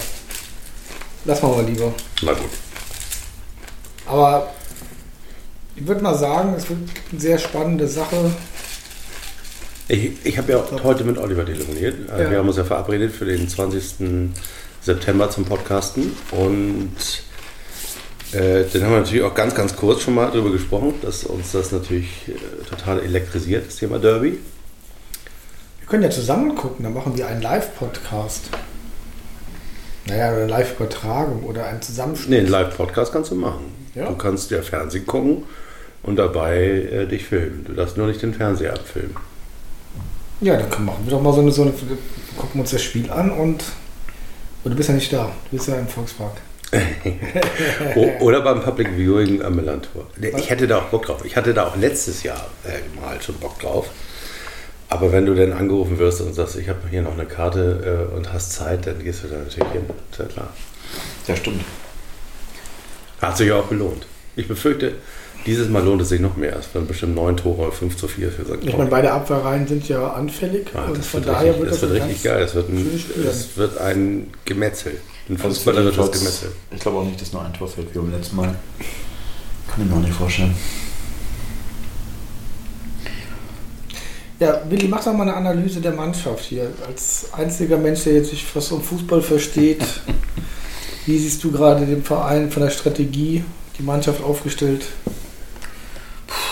[1.26, 1.93] Lass mal mal lieber.
[2.22, 2.50] Na gut.
[4.06, 4.52] Aber
[5.76, 6.80] ich würde mal sagen, es wird
[7.12, 8.32] eine sehr spannende Sache.
[9.88, 11.95] Ich, ich habe ja heute mit Oliver telefoniert.
[12.10, 12.30] Ja.
[12.30, 14.30] Wir haben uns ja verabredet für den 20.
[14.82, 16.15] September zum Podcasten.
[16.32, 16.91] Und
[18.34, 21.54] äh, dann haben wir natürlich auch ganz, ganz kurz schon mal darüber gesprochen, dass uns
[21.54, 24.38] das natürlich äh, total elektrisiert, das Thema Derby.
[25.89, 28.52] Wir können ja zusammen gucken, dann machen wir einen Live-Podcast.
[30.06, 32.30] Naja, oder eine Live-Übertragung oder einen Zusammenschnitt.
[32.30, 33.73] Nee, einen Live-Podcast kannst du machen.
[33.95, 34.06] Ja.
[34.06, 35.45] Du kannst ja Fernsehen gucken
[36.04, 37.65] und dabei äh, dich filmen.
[37.65, 39.15] Du darfst nur nicht den Fernseher abfilmen.
[40.41, 42.84] Ja, dann können- machen wir doch mal so eine, so eine gucken wir uns das
[42.84, 43.63] Spiel an und,
[44.63, 45.32] und du bist ja nicht da.
[45.49, 46.34] Du bist ja im Volkspark.
[48.19, 50.06] Oder beim Public Viewing am Millantor.
[50.38, 51.25] Ich hätte da auch Bock drauf.
[51.25, 53.89] Ich hatte da auch letztes Jahr äh, mal schon Bock drauf.
[54.91, 58.15] Aber wenn du dann angerufen wirst und sagst, ich habe hier noch eine Karte äh,
[58.15, 59.84] und hast Zeit, dann gehst du da natürlich hin.
[60.12, 60.49] Ist ja klar.
[61.28, 61.62] Ja, stimmt.
[63.21, 64.08] Hat sich auch gelohnt.
[64.36, 64.93] Ich befürchte,
[65.45, 66.56] dieses Mal lohnt es sich noch mehr.
[66.58, 68.52] Es werden bestimmt neun Tore, 5 zu 4 für St.
[68.62, 68.89] Ich meine, Pauli.
[68.89, 71.89] beide Abwehrreihen sind ja anfällig Ah, und das von wird daher richtig, wird das das,
[71.89, 72.43] wird ein richtig geil.
[72.43, 74.91] Es wird ein, es wird ein Gemetzel.
[75.30, 76.52] Ein Also es fußballerisches Gemetzel.
[76.71, 78.56] Ich glaube auch nicht, dass nur ein Tor fällt wie beim letzten Mal.
[79.67, 80.56] Kann ich mir auch nicht vorstellen.
[84.39, 86.71] Ja, Willi, mach doch mal eine Analyse der Mannschaft hier.
[86.88, 89.84] Als einziger Mensch, der jetzt sich was um Fußball versteht,
[91.06, 93.43] wie siehst du gerade den Verein von der Strategie,
[93.78, 94.86] die Mannschaft aufgestellt?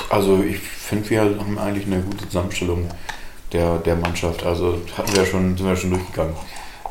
[0.09, 2.89] Also ich finde, wir haben eigentlich eine gute Zusammenstellung
[3.53, 4.45] der, der Mannschaft.
[4.45, 6.35] Also hatten wir ja schon, sind wir schon durchgegangen.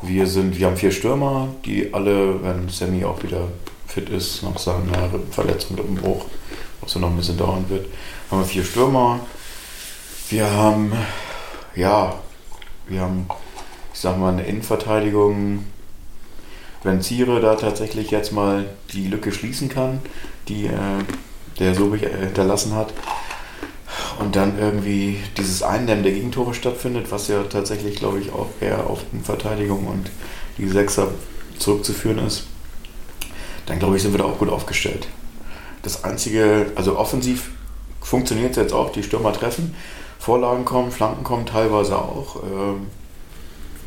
[0.00, 3.48] Wir sind, wir haben vier Stürmer, die alle, wenn Sammy auch wieder
[3.86, 6.24] fit ist, nach seiner Verletzung, Rippenbruch,
[6.80, 7.86] was ja noch ein bisschen dauern wird,
[8.30, 9.20] haben wir vier Stürmer.
[10.28, 10.92] Wir haben,
[11.76, 12.14] ja,
[12.88, 13.28] wir haben,
[13.94, 15.64] ich sag mal, eine Innenverteidigung.
[16.82, 20.00] Wenn Ziere da tatsächlich jetzt mal die Lücke schließen kann,
[20.48, 21.04] die äh,
[21.60, 22.92] der Sobich äh, hinterlassen hat,
[24.18, 28.88] und dann irgendwie dieses Eindämmen der Gegentore stattfindet, was ja tatsächlich, glaube ich, auch eher
[28.88, 30.10] auf die Verteidigung und
[30.58, 31.08] die Sechser
[31.58, 32.44] zurückzuführen ist,
[33.66, 35.06] dann glaube ich, sind wir da auch gut aufgestellt.
[35.82, 37.50] Das einzige, also offensiv
[38.00, 39.74] funktioniert es jetzt auch, die Stürmer treffen,
[40.18, 42.42] Vorlagen kommen, Flanken kommen teilweise auch.
[42.42, 42.86] Ähm,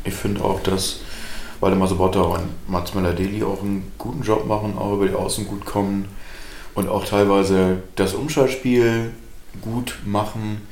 [0.04, 1.00] Ich finde auch, dass
[1.60, 5.66] Waldemar Sobotta und Mats Möller-Deli auch einen guten Job machen, auch über die Außen gut
[5.66, 6.08] kommen
[6.74, 9.10] und auch teilweise das Umschaltspiel
[9.60, 10.62] gut machen.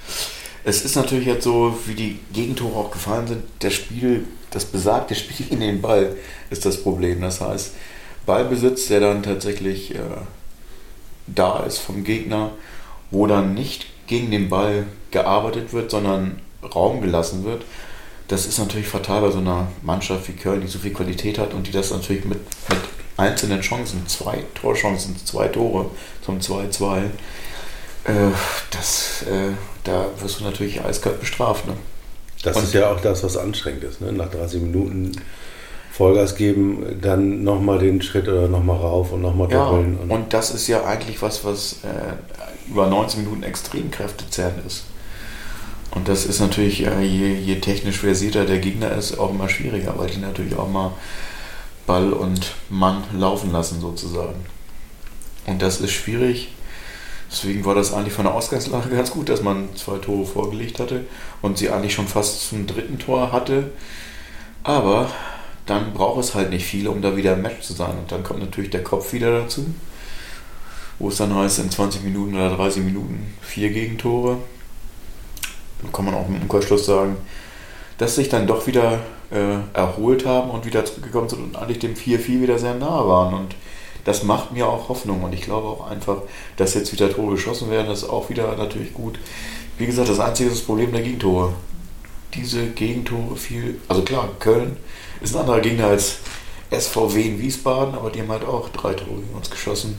[0.64, 5.14] Es ist natürlich jetzt so, wie die Gegentore auch gefallen sind, das Spiel, das besagte
[5.14, 6.16] Spiel in den Ball
[6.48, 7.20] ist das Problem.
[7.20, 7.74] Das heißt,
[8.24, 9.98] Ballbesitz, der dann tatsächlich äh,
[11.26, 12.52] da ist vom Gegner,
[13.10, 16.40] wo dann nicht gegen den Ball gearbeitet wird, sondern
[16.74, 17.62] Raum gelassen wird.
[18.28, 21.54] Das ist natürlich fatal bei so einer Mannschaft wie Köln, die so viel Qualität hat
[21.54, 22.78] und die das natürlich mit, mit
[23.16, 25.86] einzelnen Chancen, zwei Torchancen, zwei Tore
[26.24, 26.98] zum 2-2,
[28.04, 28.10] äh,
[28.70, 29.52] das, äh,
[29.84, 31.66] da wirst du natürlich eiskalt bestraft.
[31.66, 31.72] Ne?
[32.42, 34.00] Das Und- ist ja auch das, was anstrengend ist.
[34.00, 34.12] Ne?
[34.12, 35.12] Nach 30 Minuten
[35.90, 39.98] Vollgas geben, dann nochmal den Schritt oder nochmal rauf und nochmal Ja, doppeln.
[40.08, 44.84] und das ist ja eigentlich was, was äh, über 19 Minuten extrem kräftezehrend ist.
[45.90, 49.94] Und das ist natürlich, äh, je, je technisch versierter der Gegner ist, auch immer schwieriger,
[49.96, 50.92] weil die natürlich auch mal
[51.86, 54.44] Ball und Mann laufen lassen sozusagen.
[55.46, 56.52] Und das ist schwierig.
[57.30, 61.04] Deswegen war das eigentlich von der Ausgangslage ganz gut, dass man zwei Tore vorgelegt hatte
[61.42, 63.70] und sie eigentlich schon fast zum dritten Tor hatte.
[64.62, 65.10] Aber
[65.66, 67.98] dann braucht es halt nicht viel, um da wieder im Match zu sein.
[67.98, 69.66] Und dann kommt natürlich der Kopf wieder dazu,
[70.98, 74.38] wo es dann heißt, in 20 Minuten oder 30 Minuten vier Gegentore.
[75.92, 77.16] Kann man auch im Umkehrschluss sagen,
[77.98, 81.94] dass sich dann doch wieder äh, erholt haben und wieder zurückgekommen sind und eigentlich dem
[81.94, 83.34] 4-4 wieder sehr nahe waren.
[83.34, 83.54] Und
[84.04, 85.22] das macht mir auch Hoffnung.
[85.22, 86.22] Und ich glaube auch einfach,
[86.56, 89.18] dass jetzt wieder Tore geschossen werden, das ist auch wieder natürlich gut.
[89.76, 91.52] Wie gesagt, das einzige ist das Problem der Gegentore.
[92.34, 94.76] Diese Gegentore viel, also klar, Köln
[95.20, 96.18] ist ein anderer Gegner als
[96.70, 99.98] SVW in Wiesbaden, aber die haben halt auch drei Tore gegen uns geschossen.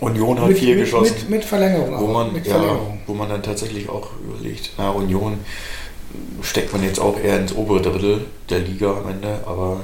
[0.00, 1.14] Union hat mit, vier mit, geschossen.
[1.20, 2.00] Mit, mit Verlängerung.
[2.00, 3.00] Wo man, mit ja, Verlängerung.
[3.06, 5.38] wo man dann tatsächlich auch überlegt, na, Union
[6.42, 9.80] steckt man jetzt auch eher ins obere Drittel der Liga am Ende, aber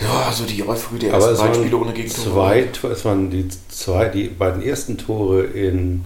[0.00, 2.30] ja, also die Euphorie der Aber ersten beiden Spiele ohne Gegentore.
[2.30, 6.04] zwei, es waren die, zwei, die beiden ersten Tore in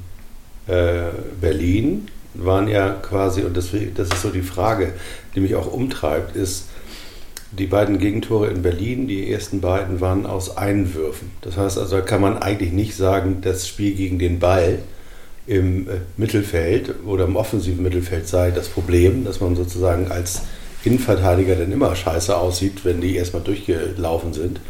[0.67, 4.93] äh, Berlin waren ja quasi, und deswegen, das ist so die Frage,
[5.35, 6.65] die mich auch umtreibt, ist,
[7.59, 11.31] die beiden Gegentore in Berlin, die ersten beiden waren aus Einwürfen.
[11.43, 14.79] Das heißt also, da kann man eigentlich nicht sagen, das Spiel gegen den Ball
[15.47, 20.43] im äh, Mittelfeld oder im offensiven Mittelfeld sei das Problem, dass man sozusagen als
[20.85, 24.61] Innenverteidiger dann immer scheiße aussieht, wenn die erstmal durchgelaufen sind,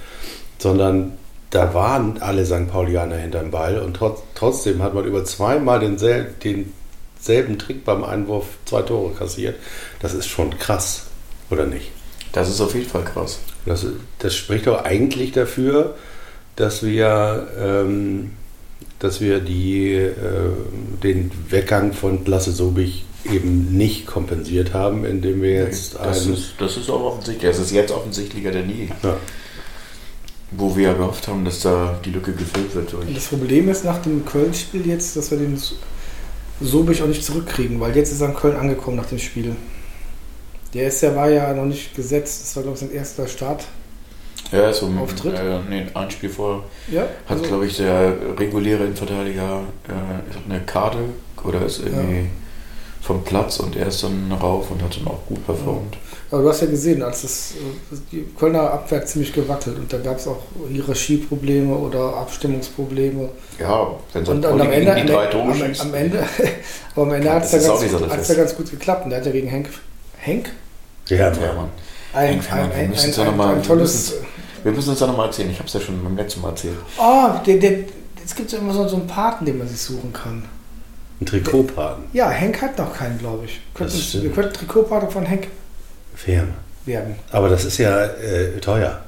[0.59, 1.13] sondern
[1.51, 2.69] da waren alle St.
[2.69, 8.47] Paulianer hinterm Ball und trotz, trotzdem hat man über zweimal densel, denselben Trick beim Einwurf
[8.65, 9.57] zwei Tore kassiert.
[10.01, 11.07] Das ist schon krass,
[11.51, 11.93] oder nicht?
[12.35, 13.39] Das ist auf jeden Fall krass.
[13.65, 13.87] Das,
[14.19, 15.95] das spricht doch eigentlich dafür,
[16.57, 18.33] dass wir, ähm,
[18.99, 20.13] dass wir die, äh,
[21.03, 26.55] den Weggang von Lasse Sobich eben nicht kompensiert haben, indem wir jetzt das, einen, ist,
[26.59, 27.49] das ist auch offensichtlich.
[27.49, 28.89] Es ist jetzt offensichtlicher denn je.
[29.05, 29.17] ja,
[30.51, 32.95] Wo wir ja gehofft haben, dass da die Lücke gefüllt wird.
[32.95, 35.57] Und das Problem ist nach dem Köln-Spiel jetzt, dass wir den
[36.61, 39.55] Sobich auch nicht zurückkriegen, weil jetzt ist er in Köln angekommen nach dem Spiel.
[40.75, 42.43] Der ist ja, war ja noch nicht gesetzt.
[42.43, 43.65] Das war, glaube ich, sein erster Start.
[44.53, 45.35] Ja, so ein, Auftritt?
[45.35, 50.61] Äh, nee, ein Spiel vorher Ja, hat, also, glaube ich, der reguläre Innenverteidiger äh, eine
[50.61, 50.99] Karte
[51.45, 52.29] oder ist irgendwie
[53.01, 55.97] vom Platz und er ist dann rauf und hat dann auch gut performt.
[56.31, 57.53] aber du hast ja gesehen, als das,
[57.93, 63.29] äh, die Kölner Abwehr ziemlich gewackelt und da gab es auch Hierarchieprobleme oder Abstimmungsprobleme.
[63.59, 66.25] Ja, wenn so Und, ein und am Ende, die drei Tore am, am Ende,
[66.95, 69.05] aber am Ende hat es ja, ganz, so ja gut geklappt.
[69.05, 69.69] Und der hat ja gegen Henk,
[70.17, 70.51] Henk?
[71.09, 71.69] Ja, Ja.
[72.15, 74.15] Ein, Fährmann, ein, wir ein, müssen ein, es ja noch ein, mal- ein wir tolles.
[74.63, 75.51] Wir müssen uns da nochmal erzählen.
[75.51, 76.77] Ich habe es ja schon beim letzten Mal erzählt.
[76.99, 77.73] Oh, der, der,
[78.25, 80.45] es gibt so immer so, so einen Paten, den man sich suchen kann.
[81.21, 82.05] ein Trikotpaten.
[82.13, 83.61] Ja, Henk hat noch keinen, glaube ich.
[83.75, 85.49] Könnten, wir könnten Trikotpate von Henk
[86.15, 86.49] Firma.
[86.87, 87.17] werden.
[87.33, 89.01] Aber das ist ja äh, teuer.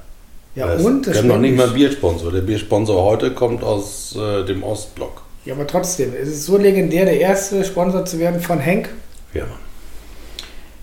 [0.57, 1.07] Ja, das, und?
[1.07, 1.69] wir Das haben noch nicht mal.
[1.69, 2.33] Biersponsor.
[2.33, 5.23] Der Biersponsor heute kommt aus äh, dem Ostblock.
[5.45, 8.89] Ja, aber trotzdem, es ist so legendär, der erste Sponsor zu werden von Henk.
[9.33, 9.55] Firma.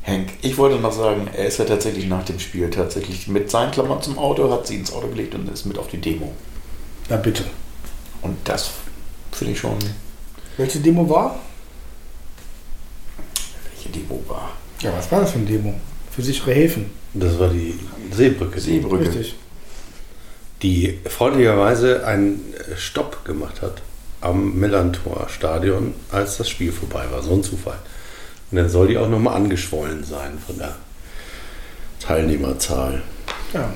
[0.03, 3.71] Henk, ich wollte noch sagen, er ist ja tatsächlich nach dem Spiel tatsächlich mit seinen
[3.71, 6.33] Klammern zum Auto, hat sie ins Auto gelegt und ist mit auf die Demo.
[7.09, 7.43] Na bitte.
[8.21, 8.71] Und das
[9.31, 9.77] finde ich schon,
[10.57, 11.39] Welche Demo war?
[13.75, 14.51] welche Demo war.
[14.81, 15.73] Ja, was war das für eine Demo?
[16.11, 16.91] Für sichere Häfen.
[17.13, 17.79] Das war die
[18.11, 18.59] Seebrücke.
[18.59, 19.07] Seebrücke.
[19.09, 19.35] Richtig.
[20.61, 22.41] die freundlicherweise einen
[22.77, 23.81] Stopp gemacht hat
[24.21, 27.21] am Millantor-Stadion, als das Spiel vorbei war.
[27.21, 27.77] So ein Zufall.
[28.53, 30.75] Und dann soll die auch nochmal angeschwollen sein von der
[31.99, 33.01] Teilnehmerzahl.
[33.51, 33.61] Ja.
[33.61, 33.69] Das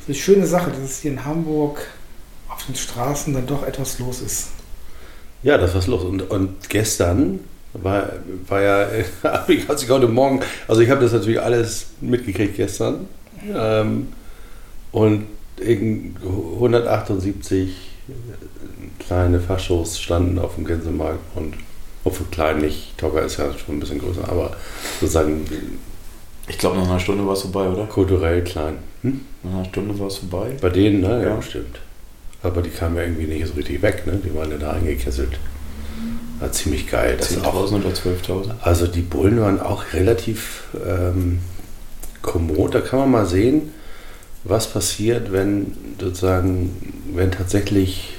[0.00, 1.86] ist eine schöne Sache, dass es hier in Hamburg
[2.48, 4.48] auf den Straßen dann doch etwas los ist.
[5.42, 6.04] Ja, das war's los.
[6.04, 7.40] Und, und gestern
[7.74, 8.12] war,
[8.48, 8.88] war ja,
[9.24, 13.06] habe ich, als ich heute Morgen, also ich habe das natürlich alles mitgekriegt gestern.
[13.54, 14.08] Ähm,
[14.90, 15.26] und
[15.58, 17.74] irgend 178
[19.00, 21.56] kleine Faschos standen auf dem Gänsemarkt und
[22.04, 24.56] obwohl klein nicht, Togger ist ja schon ein bisschen größer, aber
[25.00, 25.46] sozusagen
[26.48, 27.84] Ich glaube, nach einer Stunde war es vorbei, oder?
[27.86, 28.78] kulturell klein.
[29.02, 29.20] Hm?
[29.44, 30.56] Nach einer Stunde war es vorbei.
[30.60, 31.22] Bei denen, ne?
[31.22, 31.42] Ja, Ja.
[31.42, 31.78] stimmt.
[32.42, 34.20] Aber die kamen ja irgendwie nicht so richtig weg, ne?
[34.24, 35.38] Die waren ja da eingekesselt.
[36.40, 37.14] War ziemlich geil.
[37.18, 38.50] Das sind auch 1000 oder 12.000.
[38.62, 41.38] Also die Bullen waren auch relativ ähm,
[42.20, 42.74] kommod.
[42.74, 43.70] Da kann man mal sehen,
[44.42, 48.14] was passiert, wenn sozusagen, wenn tatsächlich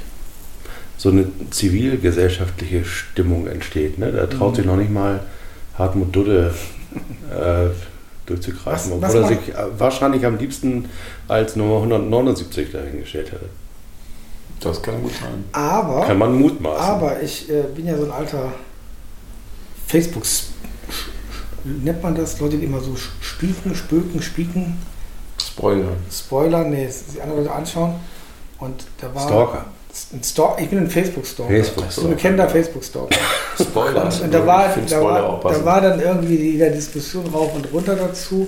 [0.98, 3.98] so eine zivilgesellschaftliche Stimmung entsteht.
[4.00, 4.12] Ne?
[4.12, 4.56] Da traut Mhm.
[4.58, 5.22] sich noch nicht mal
[5.78, 6.54] Hartmut Dudde
[7.32, 7.68] äh,
[8.26, 10.86] durchzugreifen, Was- was obwohl er sich äh, wahrscheinlich am liebsten
[11.28, 13.50] als Nummer 179 dahingestellt hätte.
[14.60, 15.44] Das kann gut sein.
[15.52, 16.86] Aber, Kann man mutmaßen.
[16.86, 18.54] aber ich äh, bin ja so ein alter
[19.88, 20.24] Facebook,
[21.64, 22.40] nennt man das?
[22.40, 24.78] Leute, die immer so spieken, spöken, spieken,
[25.42, 25.90] Spoiler.
[26.12, 27.96] Spoiler, nee, die andere Leute anschauen.
[28.60, 29.66] Und da war Stalker.
[30.12, 30.62] Ein Stalker.
[30.62, 31.52] Ich bin ein Facebook-Stalker.
[31.52, 31.86] Facebook.
[31.90, 33.16] Ich bin ein bekannter Facebook-Stalker.
[33.60, 34.06] Spoiler.
[34.06, 37.72] Und da war, da, Spoiler war, da war dann irgendwie die der Diskussion rauf und
[37.72, 38.48] runter dazu.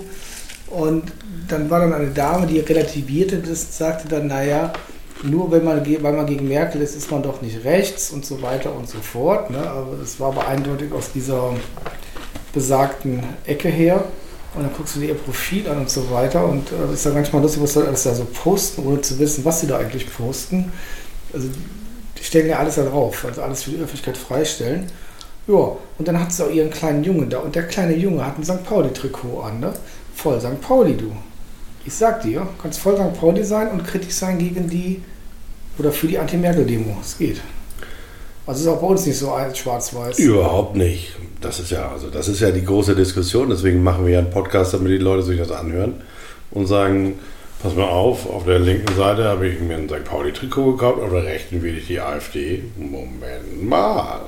[0.68, 1.12] Und
[1.48, 4.72] dann war dann eine Dame, die relativierte das, sagte dann, naja,
[5.22, 8.42] nur wenn man, weil man gegen Merkel ist, ist man doch nicht rechts und so
[8.42, 9.50] weiter und so fort.
[9.50, 9.58] Ne?
[9.58, 11.54] Aber das war aber eindeutig aus dieser
[12.52, 14.04] besagten Ecke her.
[14.54, 16.44] Und dann guckst du dir ihr Profil an und so weiter.
[16.44, 19.44] Und äh, ist ja manchmal lustig, was sie alles da so posten, ohne zu wissen,
[19.44, 20.72] was sie da eigentlich posten.
[21.36, 21.48] Also
[22.18, 24.86] die stellen ja alles da drauf, also alles für die Öffentlichkeit freistellen.
[25.46, 27.38] Ja, und dann hat sie auch ihren kleinen Jungen da.
[27.38, 28.64] Und der kleine Junge hat ein St.
[28.64, 29.72] Pauli-Trikot an, ne?
[30.14, 30.60] Voll St.
[30.60, 31.12] Pauli, du.
[31.84, 33.20] Ich sag dir, kannst voll St.
[33.20, 35.02] Pauli sein und kritisch sein gegen die
[35.78, 36.96] oder für die Anti-Merkel-Demo.
[37.02, 37.40] Es geht.
[38.46, 40.18] Also ist auch bei uns nicht so schwarz-weiß.
[40.18, 41.14] Überhaupt nicht.
[41.40, 43.50] Das ist ja, also das ist ja die große Diskussion.
[43.50, 45.94] Deswegen machen wir ja einen Podcast, damit die Leute sich das anhören
[46.50, 47.18] und sagen,
[47.62, 50.04] pass mal auf, auf der linken Seite habe ich mir ein St.
[50.04, 52.62] Pauli-Trikot gekauft, auf der rechten wähle ich die AfD.
[52.76, 54.20] Moment mal.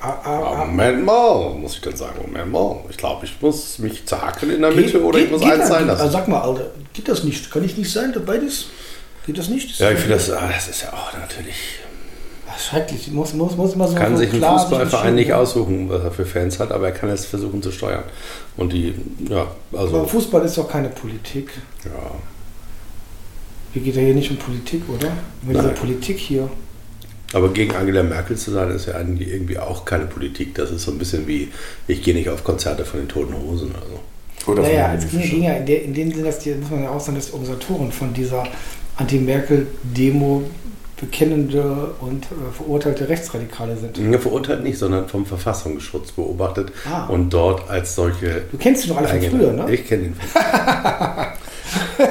[0.00, 0.64] Ah, ah, ah.
[0.64, 2.76] Moment mal, muss ich dann sagen, Moment mal.
[2.90, 5.50] Ich glaube, ich muss mich zerhacken in der Geht- Mitte oder ich geht- muss geht
[5.52, 6.00] eins das sein lassen.
[6.00, 7.50] Also sag mal, Alter, geht das nicht?
[7.52, 8.66] Kann ich nicht sein, beides?
[9.24, 9.78] Geht das nicht?
[9.78, 11.54] Ja, ich finde das, ah, das ist ja auch natürlich.
[12.58, 13.10] Schrecklich.
[13.12, 16.26] Muss, muss, muss immer so kann so sich ein Fußballverein nicht aussuchen, was er für
[16.26, 18.02] Fans hat, aber er kann es versuchen zu steuern.
[18.56, 18.94] Und die,
[19.28, 21.50] ja, Aber also, Fußball ist doch keine Politik.
[21.84, 22.10] Ja.
[23.72, 25.12] Hier geht ja hier nicht um Politik, oder?
[25.42, 25.74] Mit dieser Nein.
[25.74, 26.48] Politik hier.
[27.32, 30.54] Aber gegen Angela Merkel zu sein, ist ja eigentlich irgendwie auch keine Politik.
[30.54, 31.48] Das ist so ein bisschen wie,
[31.88, 33.72] ich gehe nicht auf Konzerte von den Toten Hosen.
[33.74, 34.50] Also.
[34.50, 36.54] Oder Naja, von es den ging, ging ja in, der, in dem Sinne, dass die,
[36.54, 38.44] muss man ja auch sagen, dass die Organisatoren von dieser
[38.96, 40.42] Anti-Merkel-Demo
[41.02, 43.98] bekennende und äh, verurteilte Rechtsradikale sind.
[43.98, 47.06] Ja, verurteilt nicht, sondern vom Verfassungsschutz beobachtet Ah.
[47.08, 48.44] und dort als solche.
[48.50, 49.66] Du kennst die doch alle von früher, ne?
[49.70, 50.42] Ich kenne ihn von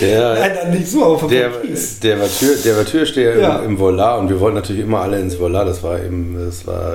[0.00, 1.50] der, Nein, dann nicht so, aber von der,
[2.02, 3.58] der, war Tür, der war Türsteher Ja.
[3.58, 5.64] im, im Volar und wir wollten natürlich immer alle ins Volar.
[5.64, 6.94] Das war eben, das war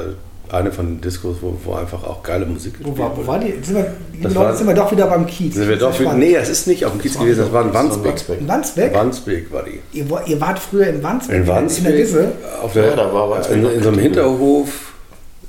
[0.51, 3.51] eine von den Diskos, wo, wo einfach auch geile Musik Wo war, wo war die?
[3.63, 5.55] Sind wir, Das Leute, war- sind wir doch wieder beim Kiez.
[5.55, 6.19] Sind wir doch, Spannend.
[6.19, 8.05] nee, es ist nicht auf dem Kiez gewesen, das war in Wandsbek.
[8.12, 8.39] Wandsbek.
[8.41, 8.93] In Wandsbek?
[8.93, 9.79] Wandsbek war die.
[9.97, 11.36] Ihr, ihr wart früher in Wandsbek?
[11.36, 12.31] In In der Wandsbek, Wisse?
[12.62, 13.99] auf der, Ja, da war Wandsbek in, in so einem.
[13.99, 14.93] Hinterhof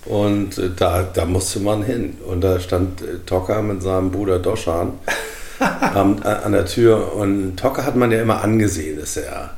[0.06, 2.16] und äh, da, da musste man hin.
[2.26, 4.92] Und da stand äh, Tocker mit seinem Bruder Doschan
[5.94, 9.50] am, a- an der Tür und Tocker hat man ja immer angesehen, dass er,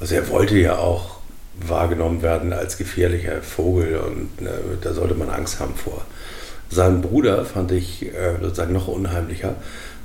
[0.00, 1.11] also er wollte ja auch
[1.54, 6.02] wahrgenommen werden als gefährlicher Vogel und äh, da sollte man Angst haben vor.
[6.70, 9.56] Seinen Bruder fand ich äh, sozusagen noch unheimlicher,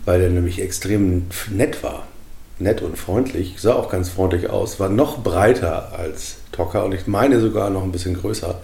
[0.06, 2.08] weil er nämlich extrem nett war.
[2.60, 7.06] Nett und freundlich, sah auch ganz freundlich aus, war noch breiter als Tocker und ich
[7.06, 8.60] meine sogar noch ein bisschen größer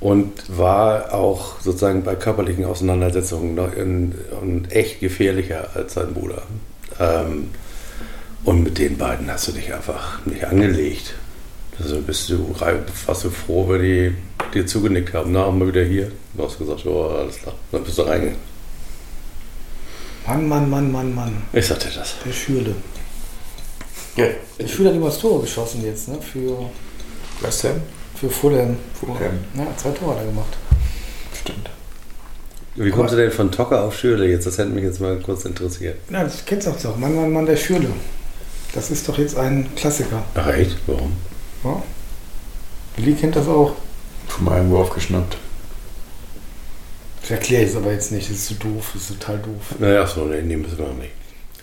[0.00, 6.42] und war auch sozusagen bei körperlichen Auseinandersetzungen noch in, und echt gefährlicher als sein Bruder.
[6.98, 7.50] Ähm,
[8.44, 11.14] und mit den beiden hast du dich einfach nicht angelegt.
[11.78, 12.54] Also bist du,
[13.06, 14.14] warst du froh, wenn die
[14.54, 15.32] dir zugenickt haben.
[15.32, 16.12] Na, haben wir wieder hier.
[16.34, 17.54] Du hast gesagt, oh, alles klar.
[17.70, 18.38] Dann bist du reingegangen.
[20.26, 21.42] Mann, Mann, Mann, Mann, Mann.
[21.52, 22.14] Ich sagte das.
[22.24, 22.74] Der Schürle.
[24.16, 24.26] Ja,
[24.58, 26.18] Der Schürle hat immer das Tor geschossen jetzt, ne?
[26.20, 26.70] Für,
[27.40, 27.80] West Ham?
[28.14, 28.76] für Fulham.
[29.00, 29.38] Fulham.
[29.56, 30.56] Ja, zwei Tore hat er gemacht.
[31.40, 31.70] Stimmt.
[32.76, 34.46] Wie kommst du denn von Tocker auf Schürle jetzt?
[34.46, 35.96] Das hätte mich jetzt mal kurz interessiert.
[36.10, 36.96] Ja, das kennst du auch doch.
[36.96, 37.88] Mann, Mann, Mann, der Schürle.
[38.74, 40.22] Das ist doch jetzt ein Klassiker.
[40.34, 40.76] Ach echt?
[40.86, 41.12] Warum?
[41.64, 41.82] Ja?
[42.96, 43.74] Willi kennt das auch.
[44.28, 45.36] Schon mal irgendwo aufgeschnappt.
[47.20, 48.28] Das erkläre ich es aber jetzt nicht.
[48.28, 48.90] Das ist so doof.
[48.94, 49.74] Das ist total doof.
[49.78, 51.12] Naja, so, nee, nee, müssen wir noch nicht.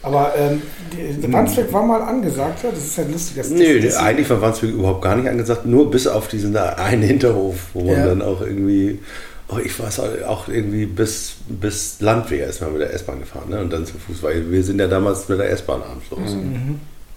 [0.01, 0.61] Aber ähm,
[1.21, 2.63] der Wandsbek war mal angesagt.
[2.63, 2.69] Ja?
[2.71, 3.35] Das ist ja lustig.
[3.35, 6.55] Das, Nee, das, das, eigentlich war Wandsbek überhaupt gar nicht angesagt, nur bis auf diesen
[6.55, 8.05] einen Hinterhof, wo man Ja.
[8.05, 8.99] dann auch irgendwie,
[9.49, 13.59] oh, ich weiß auch irgendwie bis, bis Landwehr ist man mit der S-Bahn gefahren ne?
[13.59, 16.37] und dann zum Fuß, weil wir sind ja damals mit der S-Bahn abends los.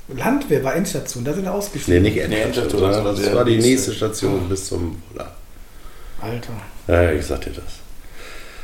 [0.08, 1.24] Landwehr war Endstation.
[1.24, 2.02] Da sind wir Nee, ausgestiegen.
[2.02, 2.44] nicht Nee, Endstation,
[2.84, 3.92] Endstation, sondern das das war die nächste nächste.
[3.94, 5.32] Station bis zum Voller.
[6.20, 6.52] Alter.
[6.88, 7.64] Ja, ich sagte das.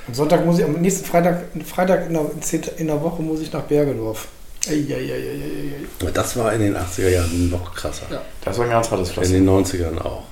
[0.07, 3.41] Am Sonntag muss ich, am nächsten Freitag, Freitag in der, in in der Woche muss
[3.41, 4.29] ich nach Bergedorf.
[4.69, 5.75] Eieieiei.
[6.01, 8.07] Aber Das war in den 80er Jahren noch krasser.
[8.11, 8.21] Ja.
[8.45, 9.33] Das war ein ganz hartes In Pflaster.
[9.35, 10.25] den 90ern auch.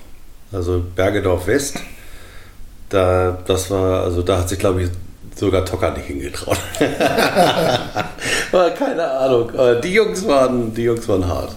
[0.53, 1.77] Also Bergedorf West,
[2.88, 4.90] da, das war, also da hat sich, glaube ich,
[5.37, 6.59] sogar Tocker nicht hingetraut.
[8.53, 9.53] Aber keine Ahnung.
[9.83, 11.55] Die Jungs waren, die Jungs waren hart.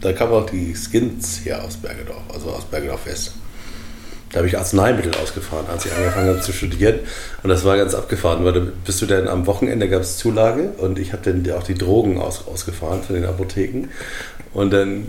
[0.00, 3.32] Da kamen auch die Skins her aus Bergedorf, also aus Bergedorf West.
[4.30, 6.98] Da habe ich Arzneimittel ausgefahren, als ich angefangen habe zu studieren.
[7.42, 10.98] Und das war ganz abgefahren, weil bist du dann am Wochenende gab es Zulage und
[10.98, 13.88] ich habe dann auch die Drogen aus, ausgefahren von den Apotheken.
[14.52, 15.06] Und dann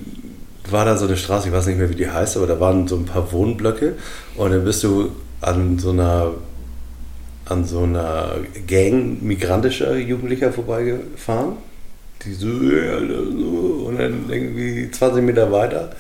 [0.69, 2.88] war da so eine Straße, ich weiß nicht mehr, wie die heißt, aber da waren
[2.88, 3.95] so ein paar Wohnblöcke
[4.36, 6.32] und dann bist du an so einer
[7.46, 8.36] an so einer
[8.68, 11.54] Gang migrantischer Jugendlicher vorbeigefahren.
[12.24, 15.96] Die so, und dann irgendwie 20 Meter weiter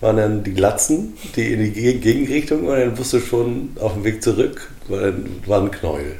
[0.00, 4.04] waren dann die Glatzen, die in die Geg- Gegenrichtung und dann wusste schon auf dem
[4.04, 6.16] Weg zurück, weil dann war ein Knäuel.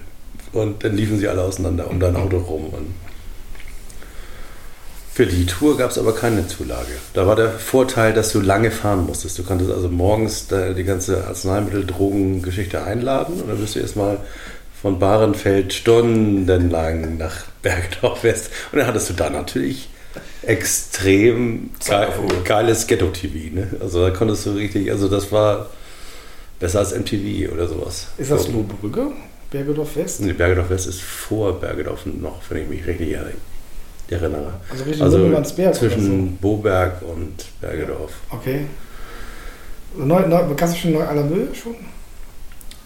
[0.53, 2.65] Und dann liefen sie alle auseinander um dein Auto rum.
[2.67, 2.89] Und
[5.21, 6.93] für die Tour gab es aber keine Zulage.
[7.13, 9.39] Da war der Vorteil, dass du lange fahren musstest.
[9.39, 14.17] Du konntest also morgens da die ganze Arzneimittel-Drogen-Geschichte einladen und dann bist du erstmal
[14.81, 18.51] von Bahrenfeld stundenlang nach Bergedorf West.
[18.73, 19.91] Und dann hattest du da natürlich
[20.41, 22.09] extrem geil,
[22.45, 23.55] geiles Ghetto-TV.
[23.55, 23.67] Ne?
[23.79, 25.69] Also da konntest du richtig, also das war
[26.59, 28.07] besser als MTV oder sowas.
[28.17, 28.53] Ist das So.
[28.53, 29.09] Lohbrügge?
[29.51, 30.23] Bergedorf West?
[30.23, 33.35] Nee, Bergedorf West ist vor Bergedorf noch, wenn ich mich richtig erinnere.
[34.13, 38.13] Also Richtung Also Lummerlandsberg oder zwischen Boberg und Bergedorf.
[38.31, 38.67] Okay.
[39.97, 41.75] Neu, neu, kannst du schon Neu-Alamö schon?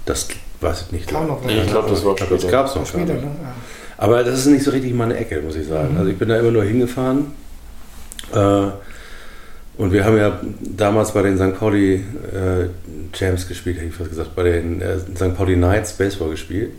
[0.07, 0.29] Das
[0.61, 1.09] weiß ich nicht.
[1.09, 2.49] Kam noch Nee, ich glaube, das war Das später.
[2.51, 3.23] gab es noch Später, ne?
[3.23, 3.55] Ja.
[3.97, 5.93] Aber das ist nicht so richtig meine Ecke, muss ich sagen.
[5.93, 5.99] Mhm.
[5.99, 7.33] Also ich bin da immer nur hingefahren.
[8.35, 8.67] Äh,
[9.77, 11.59] Und wir haben ja damals bei den St.
[11.59, 12.69] Pauli äh,
[13.13, 15.37] Champs gespielt, hätte ich fast gesagt, bei den äh, St.
[15.37, 16.71] Pauli Knights Baseball gespielt.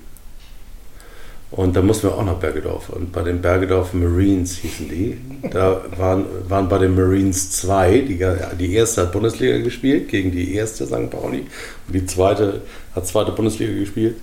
[1.56, 2.90] Und da mussten wir auch nach Bergedorf.
[2.90, 5.18] Und bei den Bergedorf Marines hießen die.
[5.52, 8.00] Da waren, waren bei den Marines zwei.
[8.00, 8.20] Die,
[8.60, 11.10] die erste hat Bundesliga gespielt gegen die erste St.
[11.10, 11.46] Pauli.
[11.88, 12.62] Und die zweite
[12.94, 14.18] hat zweite Bundesliga gespielt.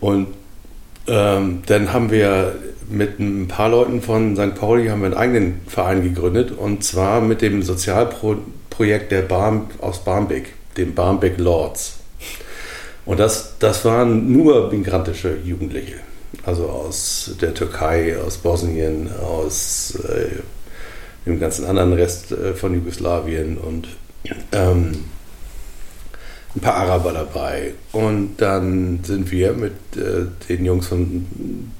[0.00, 0.28] Und
[1.06, 2.54] ähm, dann haben wir
[2.88, 4.54] mit ein paar Leuten von St.
[4.54, 6.52] Pauli haben wir einen eigenen Verein gegründet.
[6.52, 11.98] Und zwar mit dem Sozialprojekt der Barm, aus Barmbek, dem Barmbek Lords.
[13.04, 15.96] Und das, das waren nur migrantische Jugendliche
[16.44, 20.42] also aus der Türkei, aus Bosnien, aus äh,
[21.26, 23.88] dem ganzen anderen Rest äh, von Jugoslawien und
[24.52, 25.04] ähm,
[26.54, 27.74] ein paar Araber dabei.
[27.92, 31.26] Und dann sind wir mit äh, den Jungs von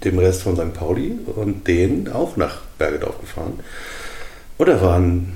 [0.05, 0.75] dem Rest von St.
[0.75, 3.61] Pauli und denen auch nach Bergedorf gefahren.
[4.59, 5.33] Und da waren,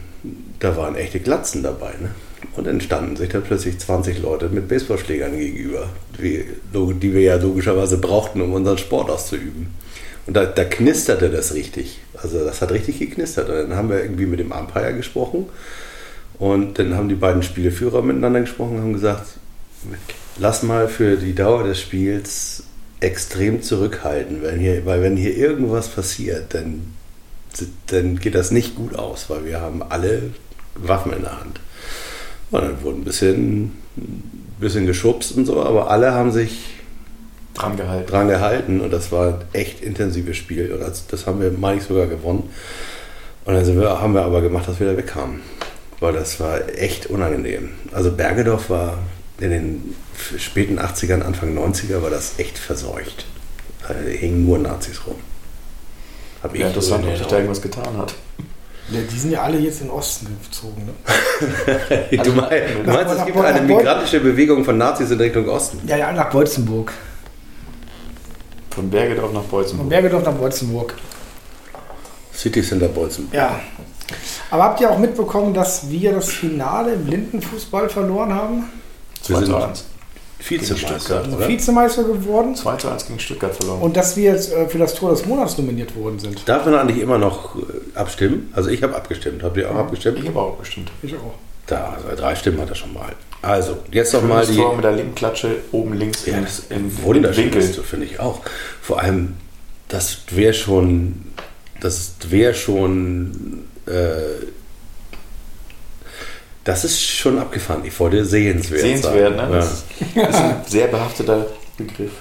[0.58, 1.92] da waren echte Glatzen dabei.
[2.00, 2.10] Ne?
[2.56, 5.88] Und entstanden sich dann plötzlich 20 Leute mit Baseballschlägern gegenüber,
[6.18, 9.68] die, die wir ja logischerweise brauchten, um unseren Sport auszuüben.
[10.26, 12.00] Und da, da, knisterte das richtig.
[12.14, 13.48] Also das hat richtig geknistert.
[13.48, 15.46] Und dann haben wir irgendwie mit dem Umpire gesprochen.
[16.38, 19.26] Und dann haben die beiden Spieleführer miteinander gesprochen und haben gesagt,
[20.38, 22.64] lass mal für die Dauer des Spiels
[23.00, 24.42] extrem zurückhalten.
[24.42, 26.94] Wenn hier, weil wenn hier irgendwas passiert, dann,
[27.86, 30.30] dann geht das nicht gut aus, weil wir haben alle
[30.74, 31.60] Waffen in der Hand.
[32.50, 36.58] Und dann wurde ein bisschen, ein bisschen geschubst und so, aber alle haben sich
[37.54, 38.10] dran gehalten.
[38.10, 40.72] dran gehalten und das war ein echt intensives Spiel.
[40.72, 42.50] Und das, das haben wir, meine ich, sogar gewonnen.
[43.44, 45.40] Und dann wir, haben wir aber gemacht, dass wir da wegkamen.
[46.00, 47.70] Weil das war echt unangenehm.
[47.92, 48.98] Also Bergedorf war
[49.38, 49.94] in den
[50.38, 53.26] späten 80ern, Anfang 90er war das echt verseucht.
[53.86, 55.16] Da hingen nur Nazis rum.
[56.42, 58.14] Hab ja, interessant, ob sich da irgendwas getan hat.
[58.90, 60.84] Ja, die sind ja alle jetzt in den Osten gezogen.
[60.86, 60.92] Ne?
[62.10, 62.52] du, also, meinst,
[62.84, 65.80] du meinst, es gibt eine migrantische Bewegung von Nazis in Richtung Osten?
[65.86, 66.92] Ja, ja, nach Beutzenburg.
[68.70, 69.82] Von Bergedorf nach Beutzenburg.
[69.82, 70.94] Von Bergedorf nach Beutzenburg.
[72.34, 73.34] City Center Beutzenburg.
[73.34, 73.60] Ja.
[74.50, 78.68] Aber habt ihr auch mitbekommen, dass wir das Finale im Blindenfußball verloren haben?
[79.22, 79.84] 2 zu 1.
[80.40, 81.48] Vizemeister, oder?
[81.48, 82.54] Vizemeister geworden.
[82.54, 83.82] 2 zu 1 gegen Stuttgart verloren.
[83.82, 86.48] Und dass wir jetzt äh, für das Tor des Monats nominiert worden sind.
[86.48, 87.60] Darf man eigentlich immer noch äh,
[87.94, 88.50] abstimmen?
[88.54, 89.42] Also ich habe abgestimmt.
[89.42, 90.18] Habt ihr auch ja, abgestimmt?
[90.18, 90.90] Ich habe auch abgestimmt.
[91.02, 91.34] Ich auch.
[91.66, 93.12] Da, also drei Stimmen hat er schon mal.
[93.42, 94.56] Also, jetzt nochmal die...
[94.56, 97.62] Tor mit der linken Klatsche oben links ja, das im, Winkel.
[97.62, 98.40] finde ich auch.
[98.82, 99.34] Vor allem,
[99.88, 101.26] das wäre schon...
[101.80, 103.64] Das wäre schon...
[103.86, 104.46] Äh,
[106.64, 107.82] das ist schon abgefahren.
[107.84, 108.82] Ich wollte sehenswert.
[108.82, 109.42] Sehenswert, ne?
[109.42, 110.24] Ja.
[110.26, 111.46] Das ist ein sehr behafteter
[111.76, 112.12] Begriff.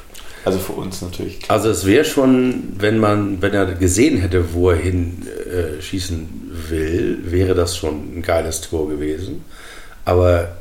[0.45, 1.41] Also für uns natürlich.
[1.41, 1.57] Klar.
[1.57, 6.51] Also es wäre schon, wenn man, wenn er gesehen hätte, wo er hin äh, schießen
[6.69, 9.43] will, wäre das schon ein geiles Tor gewesen.
[10.05, 10.57] Aber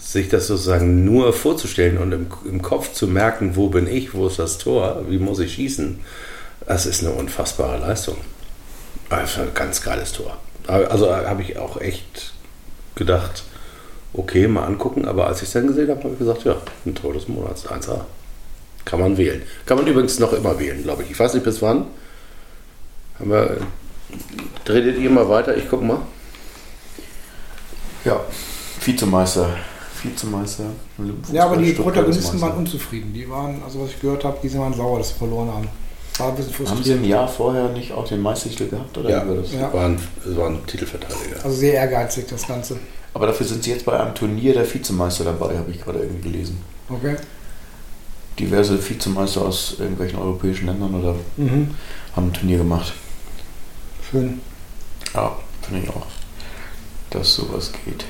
[0.00, 4.26] sich das sozusagen nur vorzustellen und im, im Kopf zu merken, wo bin ich, wo
[4.26, 6.00] ist das Tor, wie muss ich schießen,
[6.66, 8.16] das ist eine unfassbare Leistung.
[9.08, 10.36] Also ein ganz geiles Tor.
[10.66, 12.32] Also habe ich auch echt
[12.94, 13.44] gedacht,
[14.12, 15.06] okay, mal angucken.
[15.06, 17.66] Aber als ich es dann gesehen habe, habe ich gesagt, ja, ein Tor des Monats,
[17.66, 18.00] 1A.
[18.84, 19.42] Kann man wählen.
[19.64, 21.10] Kann man übrigens noch immer wählen, glaube ich.
[21.12, 21.86] Ich weiß nicht bis wann.
[23.18, 23.56] Haben wir,
[24.68, 25.56] redet ihr mal weiter?
[25.56, 26.00] Ich gucke mal.
[28.04, 28.20] Ja,
[28.84, 29.56] Vizemeister.
[30.02, 30.64] Vizemeister.
[31.32, 33.12] Ja, aber die Protagonisten waren unzufrieden.
[33.14, 35.68] Die waren, also was ich gehört habe, die waren sauer, dass sie verloren haben.
[36.18, 38.96] War haben Sie ein Jahr vorher nicht auch den Meistertitel gehabt?
[38.98, 39.72] Oder ja, das ja.
[39.72, 41.36] Waren, waren Titelverteidiger.
[41.42, 42.78] Also sehr ehrgeizig das Ganze.
[43.14, 46.30] Aber dafür sind Sie jetzt bei einem Turnier der Vizemeister dabei, habe ich gerade irgendwie
[46.30, 46.58] gelesen.
[46.88, 47.16] Okay.
[48.38, 51.74] Diverse Vizemeister aus irgendwelchen europäischen Ländern oder mhm.
[52.14, 52.92] haben ein Turnier gemacht.
[54.10, 54.40] Schön.
[55.14, 56.06] Ja, finde ich auch,
[57.10, 58.04] dass sowas geht.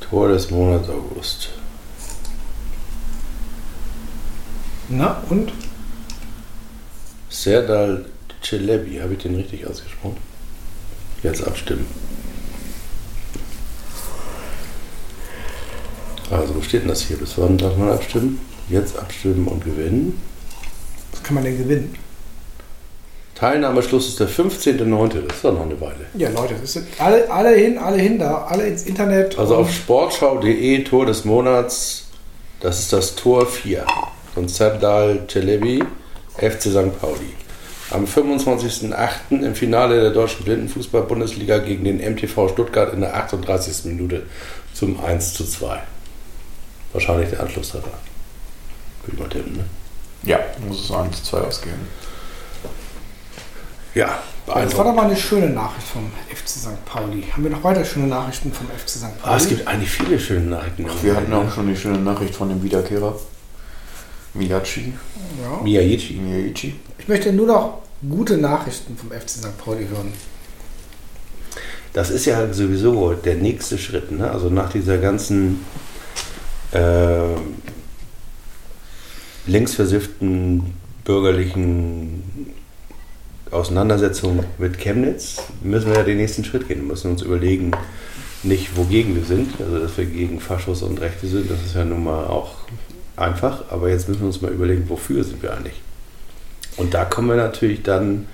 [0.00, 1.50] Tor des Monats August.
[4.88, 5.52] Na und?
[7.32, 8.04] Serdal
[8.42, 10.18] Celebi, habe ich den richtig ausgesprochen?
[11.22, 11.86] Jetzt abstimmen.
[16.30, 17.16] Also, wo steht denn das hier?
[17.16, 18.40] Bis wann darf man abstimmen?
[18.68, 20.20] Jetzt abstimmen und gewinnen.
[21.10, 21.94] Was kann man denn gewinnen?
[23.34, 25.26] Teilnahmeschluss ist der 15.09.
[25.26, 26.06] Das ist doch noch eine Weile.
[26.14, 29.38] Ja, Leute, das sind alle, alle hin, alle hin da, alle ins Internet.
[29.38, 32.04] Also auf sportschau.de Tor des Monats,
[32.60, 33.86] das ist das Tor 4
[34.34, 35.82] von Serdal Celebi.
[36.36, 37.00] FC St.
[37.00, 37.34] Pauli.
[37.90, 39.42] Am 25.08.
[39.42, 43.84] im Finale der deutschen Blindenfußball-Bundesliga gegen den MTV Stuttgart in der 38.
[43.84, 44.22] Minute
[44.72, 45.78] zum 1 zu 2.
[46.92, 47.90] Wahrscheinlich der Anschlusstreffer.
[49.06, 49.64] Ich mal tippen, ne?
[50.22, 51.74] Ja, muss es 1 zu 2 ausgehen.
[53.94, 56.84] Ja, Ja, das war doch mal eine schöne Nachricht vom FC St.
[56.86, 57.24] Pauli.
[57.30, 59.02] Haben wir noch weiter schöne Nachrichten vom FC St.
[59.20, 59.34] Pauli?
[59.34, 60.86] Ah, es gibt eigentlich viele schöne Nachrichten.
[61.02, 63.14] Wir hatten auch schon die schöne Nachricht von dem Wiederkehrer.
[64.34, 64.92] Miyachi.
[65.42, 65.62] ja.
[65.62, 66.14] Miyachi.
[66.14, 66.74] Miyachi.
[66.98, 67.78] Ich möchte nur noch
[68.08, 69.58] gute Nachrichten vom FC St.
[69.58, 70.12] Pauli hören.
[71.92, 74.10] Das ist ja sowieso der nächste Schritt.
[74.10, 74.30] Ne?
[74.30, 75.60] Also nach dieser ganzen
[76.72, 77.36] äh,
[79.46, 80.74] linksversifften
[81.04, 82.52] bürgerlichen
[83.50, 86.80] Auseinandersetzung mit Chemnitz müssen wir ja den nächsten Schritt gehen.
[86.80, 87.72] Wir müssen uns überlegen,
[88.42, 91.84] nicht wogegen wir sind, also dass wir gegen Faschos und Rechte sind, das ist ja
[91.84, 92.54] nun mal auch
[93.16, 95.80] einfach, aber jetzt müssen wir uns mal überlegen, wofür sind wir eigentlich.
[96.76, 98.26] Und da kommen wir natürlich dann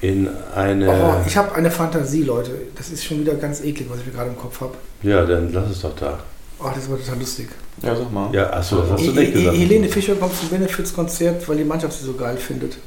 [0.00, 0.88] in eine...
[0.88, 2.52] Oh, ich habe eine Fantasie, Leute.
[2.76, 4.74] Das ist schon wieder ganz eklig, was ich mir gerade im Kopf habe.
[5.02, 6.18] ja, dann lass es doch da.
[6.58, 7.48] Oh, das war total lustig.
[7.82, 8.32] Ja, sag mal.
[8.34, 9.56] Ja, achso, das hast du nicht gesagt.
[9.56, 12.78] Helene Fischer kommt zum Benefizkonzert, weil die Mannschaft sie so geil findet.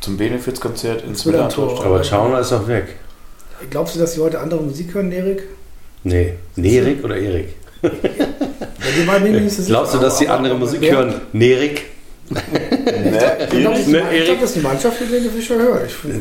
[0.00, 1.24] Zum Benefizkonzert ins.
[1.24, 1.84] Millantor.
[1.84, 2.96] Aber Schauner ist doch weg.
[3.70, 5.44] Glaubst du, dass sie heute andere Musik hören, Erik?
[6.04, 6.34] Nee.
[6.56, 7.54] Nerik oder Erik?
[8.94, 11.20] Die Glaubst du, dass die andere Musik wer- hören?
[11.32, 11.86] Nerik?
[12.30, 14.24] Ich glaube, das, ist die- Ne, Erik?
[14.26, 15.86] glaub, das ist die Mannschaft, die Helene Fischer hört.
[15.86, 16.20] Ich finde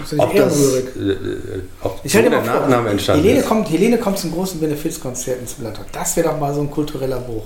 [0.00, 0.78] das Ob nicht das, äh,
[1.10, 3.48] äh, ob Ich so der Nachname entstanden Helene ist.
[3.48, 5.84] kommt, Helene kommt zum großen Benefizkonzert ins Millantor.
[5.92, 7.44] Das wäre doch mal so ein kultureller Bruch.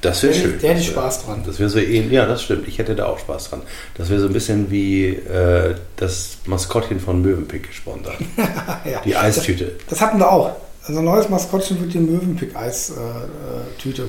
[0.00, 0.58] Das wäre Der- schön.
[0.60, 1.42] der hätte ich Spaß dran.
[1.44, 2.12] Das wäre so ähnlich.
[2.12, 2.68] Ja, das stimmt.
[2.68, 3.62] Ich hätte da auch Spaß dran.
[3.96, 8.14] Das wäre so ein bisschen wie äh, das Maskottchen von Möwenpick gesponsert.
[8.84, 9.00] ja.
[9.04, 9.72] Die Eistüte.
[9.90, 10.52] Das hatten wir auch.
[10.88, 14.08] Also ein neues Maskottchen wird die Möwenpick-Eis-Tüte.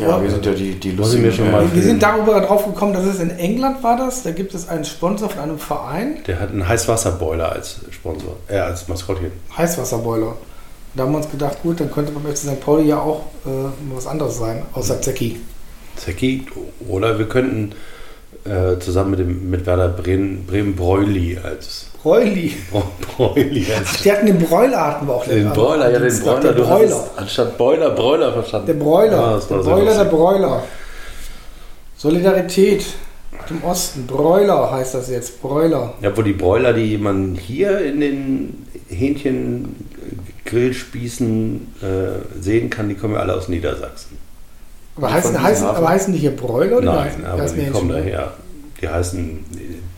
[0.00, 3.04] Ja, wir sind ja die, die mir schon mal- wir sind darüber drauf gekommen, dass
[3.04, 4.22] es in England war das.
[4.22, 8.36] Da gibt es einen Sponsor von einem Verein, Der hat einen Heißwasserboiler als Sponsor.
[8.48, 9.30] Äh, als Maskottchen.
[9.58, 10.36] Heißwasserboiler.
[10.94, 12.60] Da haben wir uns gedacht, gut, dann könnte beim FC St.
[12.60, 13.50] Pauli ja auch äh,
[13.94, 15.38] was anderes sein, außer Zecki.
[15.96, 16.46] Zecki.
[16.88, 17.72] Oder wir könnten
[18.46, 22.54] äh, zusammen mit, dem, mit Werder Bremen, Bremen Bräuli als Bräuli.
[23.16, 25.54] Bräuli Ach, als die hatten den Bräuler hatten wir auch Den Mal.
[25.90, 26.42] ja, den.
[26.42, 26.94] Der Du Bräuler.
[26.96, 28.66] hast anstatt Boiler, Broiler verstanden.
[28.66, 29.16] Der Bräuler.
[29.16, 30.04] Ja, das der Bräuler, der.
[30.04, 30.62] Bräuler.
[31.96, 32.84] Solidarität
[33.48, 34.06] im Osten.
[34.06, 35.40] Bräuler heißt das jetzt.
[35.40, 35.94] Bräuler.
[36.02, 39.74] Ja, wo die Broiler, die man hier in den Hähnchen
[40.44, 44.18] Grillspießen äh, sehen kann, die kommen ja alle aus Niedersachsen.
[44.96, 47.88] Aber Die heißen, heißen, aber heißen die hier Bräuler oder Nein, heißen, aber die kommen
[47.88, 48.34] daher.
[48.82, 49.44] Die heißen,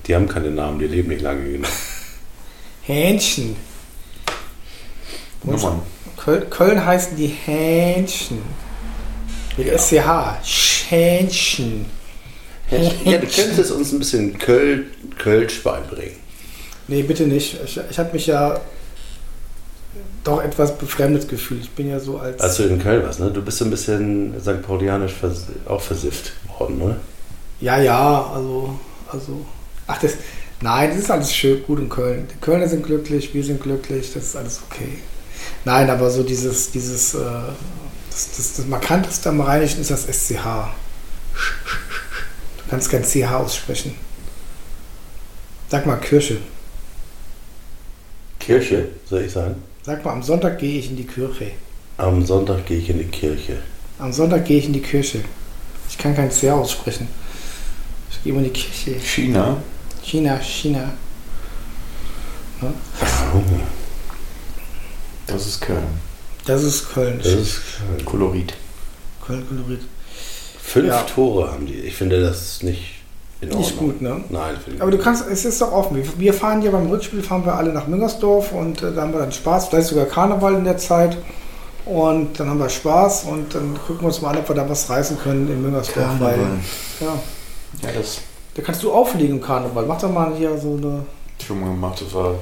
[0.07, 1.67] die haben keine Namen, die leben nicht lange genug.
[2.87, 3.57] Hähnchen.
[5.43, 5.83] Nummern.
[6.17, 8.39] Köln, Köln heißen die Hähnchen.
[9.57, 10.45] Mit SCH.
[10.45, 11.87] Schähnchen.
[12.71, 14.87] Ja, du könntest uns ein bisschen Köl,
[15.19, 16.17] Kölsch beibringen.
[16.89, 17.59] Nee, bitte nicht.
[17.65, 18.61] Ich, ich habe mich ja
[20.25, 21.63] doch etwas befremdet gefühlt.
[21.63, 22.41] Ich bin ja so als.
[22.41, 23.31] Als du in Köln warst, ne?
[23.31, 24.63] Du bist so ein bisschen St.
[24.63, 26.97] Paulianisch vers auch versifft worden, ne?
[27.61, 28.79] Ja, ja, also,
[29.11, 29.45] also.
[29.87, 30.15] Ach, das.
[30.61, 32.27] Nein, das ist alles schön, gut in Köln.
[32.33, 34.99] Die Kölner sind glücklich, wir sind glücklich, das ist alles okay.
[35.65, 37.19] Nein, aber so dieses, dieses, äh,
[38.11, 40.45] das, das, das markanteste am Rheinischen ist das SCH.
[42.57, 43.95] Du kannst kein CH aussprechen.
[45.69, 46.39] Sag mal Kirche.
[48.39, 49.57] Kirche, soll ich sagen?
[49.83, 51.51] Sag mal, am Sonntag gehe ich in die Kirche.
[51.99, 53.59] Am Sonntag gehe ich in die Kirche.
[53.99, 55.21] Am Sonntag gehe ich in die Kirche.
[55.89, 57.09] Ich kann kein CH aussprechen.
[58.11, 59.01] Ich gehe immer in die Kirche.
[59.01, 59.59] China.
[60.07, 60.91] China, China.
[65.27, 65.83] Das ist Köln.
[66.47, 67.19] Das ist Köln.
[67.23, 67.61] Das ist
[68.05, 68.55] Kolorit.
[69.27, 69.81] Köln Kolorit.
[70.63, 71.03] fünf Ja.
[71.03, 71.75] Tore haben die.
[71.75, 73.03] Ich finde das nicht
[73.41, 73.61] in Ordnung.
[73.67, 74.25] Nicht gut, ne?
[74.31, 75.97] Nein, finde ich Aber du kannst, es ist doch offen.
[75.97, 79.13] Wir- Wir fahren ja beim Rückspiel, fahren wir alle nach Müngersdorf und äh, da haben
[79.13, 79.69] wir dann Spaß.
[79.69, 81.17] Vielleicht sogar Karneval in der Zeit.
[81.85, 84.69] Und dann haben wir Spaß und dann gucken wir uns mal an, ob wir da
[84.69, 86.19] was reißen können in Müngersdorf.
[86.19, 86.39] Weil,
[87.01, 87.07] ja,
[87.83, 88.19] Ja, das
[88.57, 89.85] da kannst du auflegen im Karneval.
[89.87, 91.05] Mach doch mal hier so eine.
[91.47, 92.01] schon mal gemacht.
[92.01, 92.35] Das war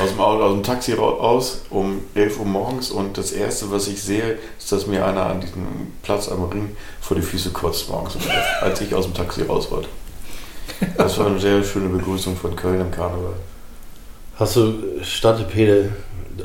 [0.00, 3.88] aus dem, Auto, aus dem Taxi raus um 11 Uhr morgens und das Erste, was
[3.88, 7.88] ich sehe, ist, dass mir einer an diesem Platz am Ring vor die Füße kotzt
[7.90, 9.88] morgens, um 11, als ich aus dem Taxi raus wollte.
[10.96, 13.34] Das war eine sehr schöne Begrüßung von Köln im Karneval.
[14.36, 15.90] Hast du Stadtepede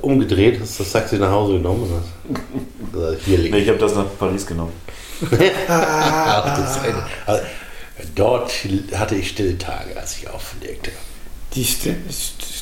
[0.01, 3.53] umgedreht, hast das Taxi nach Hause genommen und hast gesagt, hier liegt.
[3.53, 4.73] Nee, ich habe das nach Paris genommen.
[5.67, 7.43] Ach, das ist eine, also,
[8.15, 8.51] dort
[8.93, 10.91] hatte ich stille Tage, als ich auflegte.
[11.55, 11.95] Die Sti-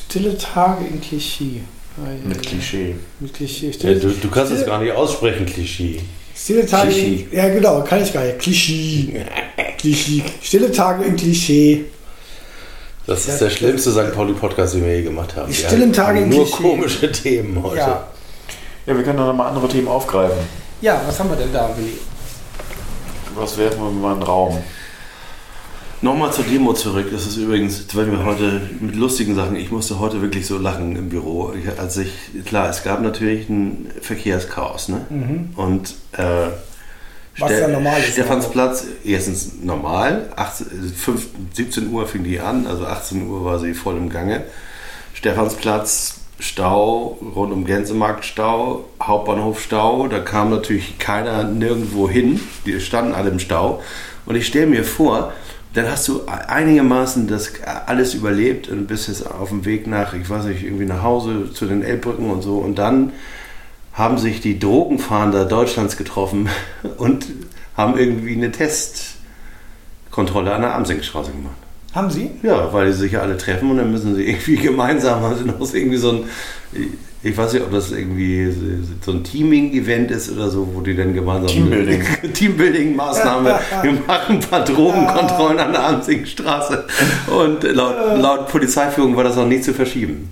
[0.06, 1.60] stille Tage in Klischee.
[1.96, 2.50] Ja, Mit ja.
[2.50, 2.94] Klischee.
[3.20, 3.70] Mit Klischee.
[3.80, 6.00] Ja, du, du kannst es gar nicht aussprechen, Klischee.
[6.34, 6.90] stille Tage.
[6.92, 7.28] Klischee.
[7.32, 8.38] Ja, genau, kann ich gar nicht.
[8.38, 9.24] Klischee.
[9.78, 10.22] Klischee.
[10.42, 11.84] Stille Tage in Klischee.
[13.06, 14.12] Das ist der schlimmste St.
[14.14, 15.48] Pauli-Podcast, den wir je gemacht haben.
[15.48, 16.62] Die stillen haben Tage im Nur Klischee.
[16.62, 17.78] komische Themen heute.
[17.78, 18.08] Ja.
[18.86, 20.38] Ja, wir können doch nochmal andere Themen aufgreifen.
[20.80, 21.92] ja, was haben wir denn da, Willi?
[23.34, 24.58] Was werfen wir mal in den Raum?
[26.00, 27.06] Nochmal zur Demo zurück.
[27.10, 30.94] Das ist übrigens, weil wir heute mit lustigen Sachen, ich musste heute wirklich so lachen
[30.94, 31.52] im Büro.
[31.52, 32.10] Ich, als ich,
[32.46, 34.88] klar, es gab natürlich ein Verkehrschaos.
[34.88, 35.00] Ne?
[35.56, 36.46] Und äh,
[37.40, 37.44] Mhm.
[37.44, 42.66] Was Ste- ja normal ist, Stephansplatz, erstens normal, 18, 5, 17 Uhr fing die an,
[42.66, 44.42] also 18 Uhr war sie voll im Gange.
[45.14, 52.80] Stephansplatz, Stau, rund um Gänsemarkt Stau, Hauptbahnhof Stau, da kam natürlich keiner nirgendwo hin, die
[52.80, 53.82] standen alle im Stau.
[54.26, 55.32] Und ich stelle mir vor,
[55.74, 57.52] dann hast du einigermaßen das
[57.86, 61.52] alles überlebt und bist jetzt auf dem Weg nach, ich weiß nicht, irgendwie nach Hause
[61.52, 62.58] zu den Elbbrücken und so.
[62.58, 63.12] Und dann
[63.92, 66.48] haben sich die Drogenfahnder Deutschlands getroffen
[66.98, 67.26] und
[67.76, 71.56] haben irgendwie eine Testkontrolle an der Amsingstraße gemacht.
[71.94, 72.30] Haben Sie?
[72.42, 75.72] Ja, weil sie sich ja alle treffen und dann müssen sie irgendwie gemeinsam, also noch
[75.72, 76.24] irgendwie so ein,
[77.22, 78.54] ich weiß nicht, ob das irgendwie
[79.04, 82.02] so ein Teaming-Event ist oder so, wo die dann gemeinsam Teambuilding.
[82.32, 86.84] Teambuilding-Maßnahme, wir machen ein paar Drogenkontrollen an der Amsingstraße
[87.26, 90.30] und laut, laut Polizeiführung war das noch nicht zu verschieben.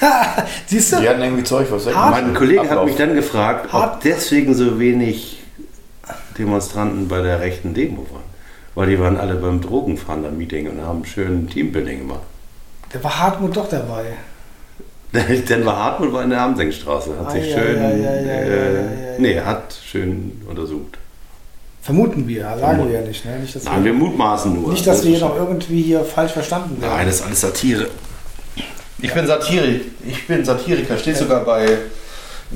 [0.66, 1.00] Siehst du?
[1.00, 5.42] Die hatten irgendwie Zeug, was Mein Kollege hat mich dann gefragt, ob deswegen so wenig
[6.38, 8.22] Demonstranten bei der rechten Demo waren.
[8.74, 12.20] Weil die waren alle beim Drogenfahnder-Meeting und haben schön Teambuilding gemacht.
[12.92, 14.16] Da war Hartmut doch dabei.
[15.12, 18.10] Dann war Hartmut war in der Amsengstraße, hat Ah, sich ja, schön, ja, ja, ja,
[18.10, 19.18] äh, ja, ja, ja.
[19.18, 20.98] nee, hat schön untersucht.
[21.82, 23.24] Vermuten wir, sagen wir ja nicht.
[23.24, 23.38] Ne?
[23.40, 24.70] Nicht, dass Nein, wir mutmaßen nur.
[24.70, 26.94] nicht, dass wir hier noch irgendwie hier falsch verstanden werden.
[26.94, 27.86] Nein, das ist alles Satire.
[29.02, 31.66] Ich bin Satire, ich bin Satiriker, steht sogar bei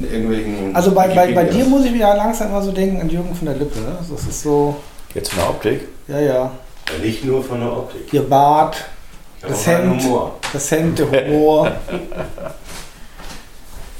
[0.00, 0.76] irgendwelchen.
[0.76, 3.46] Also bei, bei, bei dir muss ich wieder langsam mal so denken an Jürgen von
[3.46, 3.80] der Lippe.
[3.80, 3.96] Ne?
[4.10, 4.76] Das ist so,
[5.14, 5.88] Jetzt von der Optik.
[6.06, 6.32] ja, ja.
[6.34, 8.02] Ja, Nicht nur von der Optik.
[8.10, 8.82] Hier Bart, Ja,
[9.48, 10.38] das Hemd, Humor.
[10.52, 11.70] das Hemd, der Humor.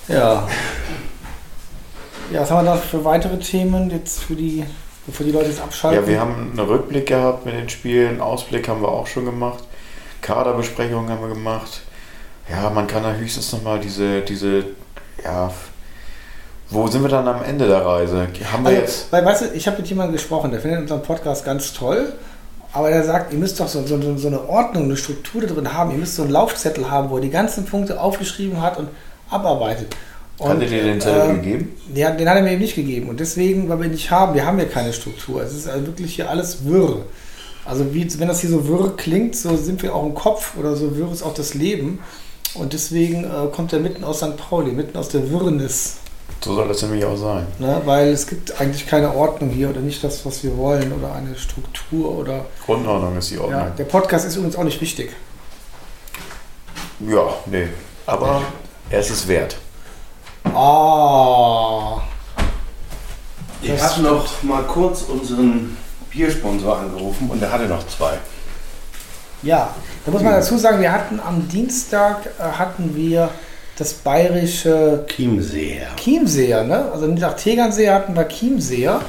[0.08, 0.46] ja.
[2.32, 4.64] Ja, was haben wir da für weitere Themen jetzt für die,
[5.06, 6.02] bevor die Leute jetzt abschalten?
[6.02, 9.64] Ja, wir haben einen Rückblick gehabt mit den Spielen, Ausblick haben wir auch schon gemacht,
[10.22, 11.82] Kaderbesprechungen haben wir gemacht.
[12.50, 14.64] Ja, man kann da höchstens nochmal diese, diese,
[15.22, 15.50] ja,
[16.70, 18.26] wo sind wir dann am Ende der Reise?
[18.52, 21.02] Haben wir Also, jetzt, weil, weißt du, ich habe mit jemandem gesprochen, der findet unseren
[21.02, 22.14] Podcast ganz toll,
[22.74, 25.72] aber der sagt, ihr müsst doch so, so, so eine Ordnung, eine Struktur da drin
[25.72, 25.92] haben.
[25.92, 28.88] Ihr müsst so einen Laufzettel haben, wo er die ganzen Punkte aufgeschrieben hat und
[29.30, 29.94] abarbeitet.
[30.38, 31.76] Und, hat er dir den Zettel ähm, gegeben?
[31.94, 33.08] Ja, den hat er mir eben nicht gegeben.
[33.08, 35.40] Und deswegen, weil wir nicht haben, wir haben hier keine Struktur.
[35.40, 37.06] Es ist also wirklich hier alles wirr.
[37.64, 40.74] Also wie, wenn das hier so wirr klingt, so sind wir auch im Kopf oder
[40.74, 42.00] so wirr ist auch das Leben.
[42.54, 44.36] Und deswegen äh, kommt er mitten aus St.
[44.36, 45.98] Pauli, mitten aus der Wirrnis.
[46.40, 47.46] So soll das nämlich auch sein.
[47.58, 47.80] Ne?
[47.86, 51.34] Weil es gibt eigentlich keine Ordnung hier oder nicht das, was wir wollen oder eine
[51.36, 52.44] Struktur oder.
[52.66, 53.72] Grundordnung ist die Ja, Ordnung.
[53.78, 55.12] der Podcast ist übrigens auch nicht wichtig.
[57.00, 57.68] Ja, nee.
[58.06, 58.42] Aber
[58.90, 59.56] er ist es wert.
[60.52, 62.02] Ah.
[63.62, 65.76] Ich habe noch mal kurz unseren
[66.10, 68.18] Biersponsor angerufen und der hatte noch zwei.
[69.42, 73.30] Ja, da muss man dazu sagen, wir hatten am Dienstag äh, hatten wir
[73.76, 75.88] das bayerische Chiemseer.
[75.96, 76.92] Chiemseer, ne?
[76.92, 79.00] Also nicht nach Tegernseer hatten wir Chiemseer.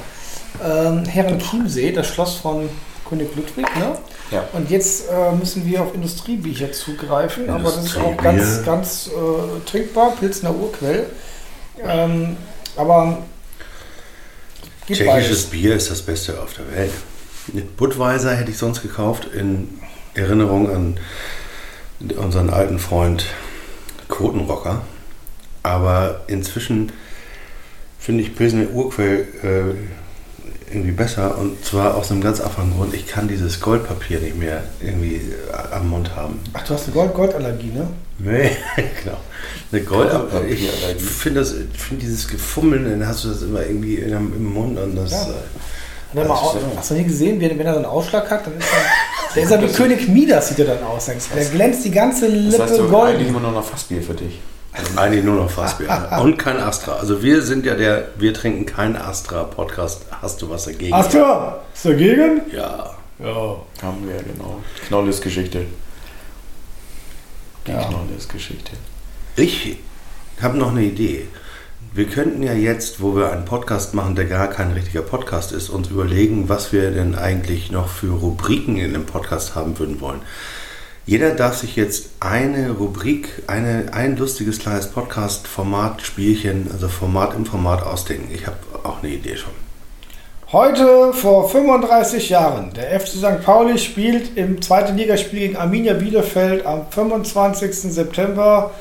[0.63, 2.69] Ähm, Herren Chiemsee, das Schloss von
[3.07, 3.97] König Ludwig, ne?
[4.31, 4.43] Ja.
[4.53, 9.69] Und jetzt äh, müssen wir auf Industriebier zugreifen, aber das ist auch ganz, ganz äh,
[9.69, 11.05] trinkbar, Pilzner Urquell.
[11.83, 12.37] Ähm,
[12.75, 13.19] aber
[14.87, 15.45] Tschechisches beides.
[15.45, 16.91] Bier ist das Beste auf der Welt.
[17.77, 19.79] Budweiser hätte ich sonst gekauft in
[20.15, 20.99] Erinnerung an
[22.17, 23.27] unseren alten Freund
[24.07, 24.81] Kotenrocker.
[25.63, 26.91] Aber inzwischen
[27.99, 32.93] finde ich Pilsner Urquell äh, irgendwie besser und zwar aus einem ganz einfachen Grund.
[32.93, 36.39] Ich kann dieses Goldpapier nicht mehr irgendwie äh, am Mund haben.
[36.53, 37.87] Ach, du hast eine Gold Goldallergie, ne?
[38.17, 38.51] Nee,
[39.03, 39.17] genau.
[39.71, 40.11] Eine Gold,
[40.49, 40.69] ich
[41.01, 44.95] finde das, finde dieses Gefummeln, dann hast du das immer irgendwie in, im Mund und
[44.95, 45.11] das.
[45.11, 45.17] Ja.
[45.17, 48.45] äh, Hat er mal, hast du nie gesehen, wenn, wenn er so einen Ausschlag hat,
[48.47, 48.85] dann ist er,
[49.35, 51.05] der ist er wie König Midas, sieht er dann aus.
[51.05, 53.15] Der glänzt die ganze Das Lippe heißt, du gold.
[53.15, 54.39] eigentlich immer nur noch Fassbier für dich.
[54.95, 55.87] Eigentlich nur noch Fassbier.
[56.21, 56.93] Und kein Astra.
[56.95, 60.01] Also wir sind ja der, wir trinken kein Astra-Podcast.
[60.21, 60.93] Hast du was dagegen?
[60.93, 62.41] Astra, ist dagegen?
[62.51, 62.91] Ja.
[63.19, 63.55] Ja.
[63.81, 64.61] Haben wir, genau.
[64.87, 65.65] Knolles Geschichte.
[67.65, 67.83] Die Ja.
[67.83, 68.71] Knolles Geschichte.
[69.37, 69.77] Ich
[70.41, 71.27] habe noch eine Idee.
[71.95, 75.69] Wir könnten ja jetzt, wo wir einen Podcast machen, der gar kein richtiger Podcast ist,
[75.69, 80.19] uns überlegen, was wir denn eigentlich noch für Rubriken in dem Podcast haben würden wollen.
[81.05, 87.45] Jeder darf sich jetzt eine Rubrik, eine, ein lustiges kleines Podcast-Format, Spielchen, also Format im
[87.45, 88.27] Format ausdenken.
[88.35, 89.53] Ich habe auch eine Idee schon.
[90.51, 92.73] Heute vor 35 Jahren.
[92.73, 93.41] Der FC St.
[93.41, 97.73] Pauli spielt im zweiten Ligaspiel gegen Arminia Bielefeld am 25.
[97.93, 98.71] September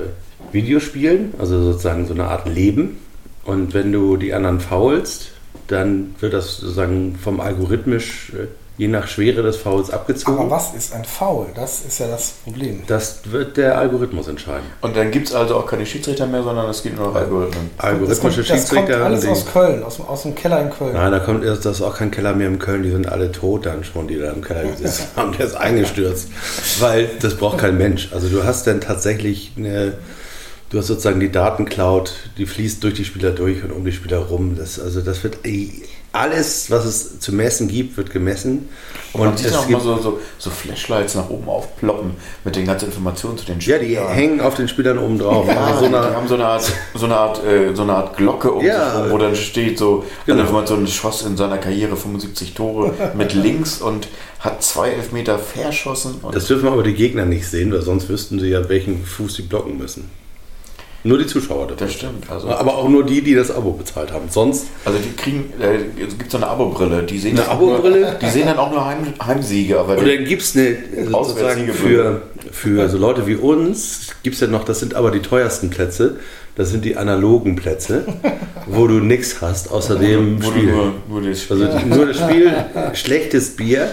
[0.52, 2.98] Videospielen, also sozusagen so eine Art Leben.
[3.44, 5.31] Und wenn du die anderen faulst,
[5.68, 8.46] dann wird das sozusagen vom algorithmisch äh,
[8.78, 10.38] je nach Schwere des Fouls abgezogen.
[10.38, 11.46] Aber was ist ein Foul?
[11.54, 12.82] Das ist ja das Problem.
[12.86, 14.64] Das wird der Algorithmus entscheiden.
[14.80, 17.70] Und dann gibt es also auch keine Schiedsrichter mehr, sondern es gibt nur noch Algorithmen.
[17.76, 19.04] Das Algorithmische kommt, das kommt Schiedsrichter.
[19.04, 20.94] alles die- aus Köln, aus, dem- aus dem Keller in Köln.
[20.94, 23.30] Nein, da kommt erst, das ist auch kein Keller mehr in Köln, die sind alle
[23.30, 26.28] tot dann schon, die da im Keller gesessen haben, der ist eingestürzt.
[26.80, 28.08] Weil das braucht kein Mensch.
[28.12, 29.92] Also du hast dann tatsächlich eine,
[30.72, 34.18] du hast sozusagen die Datencloud, die fließt durch die Spieler durch und um die Spieler
[34.18, 34.56] rum.
[34.56, 35.38] Das, also das wird
[36.12, 38.68] alles, was es zu messen gibt, wird gemessen.
[39.12, 42.12] Und, es auch gibt, so, so, so Flashlights nach oben aufploppen
[42.44, 44.06] mit den ganzen Informationen zu den ja, Spielern.
[44.08, 45.46] die hängen auf den Spielern oben drauf.
[45.46, 47.92] Ja, also so die eine, haben so eine Art, so eine Art, äh, so eine
[47.94, 48.90] Art Glocke um Ja.
[48.94, 50.38] sich rum, wo dann steht so, Genau.
[50.38, 54.08] eine Information, schoss in seiner Karriere 75 Tore mit links und
[54.40, 56.14] hat zwei Elfmeter verschossen.
[56.32, 59.42] Das dürfen aber die Gegner nicht sehen, weil sonst wüssten sie ja, welchen Fuß sie
[59.42, 60.10] blocken müssen.
[61.04, 61.80] Nur die Zuschauer dürfen.
[61.84, 62.30] das stimmt.
[62.30, 64.26] Also, Aber auch nur die, die das Abo bezahlt haben.
[64.30, 67.60] Sonst, also die kriegen, äh, es gibt so eine Abo-Brille, die sehen Eine dann auch
[67.60, 68.18] nur- Abo-Brille?
[68.22, 71.14] Die sehen dann auch nur Heim, Heimsiege, aber und die, dann gibt es eine, sozusagen
[71.14, 72.22] Auswärtssiege für,
[72.52, 76.18] für so Leute wie uns, gibt es ja noch, das sind aber die teuersten Plätze,
[76.54, 78.04] das sind die analogen Plätze,
[78.66, 80.70] wo du nichts hast, außer dem Spiel.
[80.70, 81.64] nur, nur das Spiel.
[81.66, 82.52] Also nur das Spiel,
[82.94, 83.88] schlechtes Bier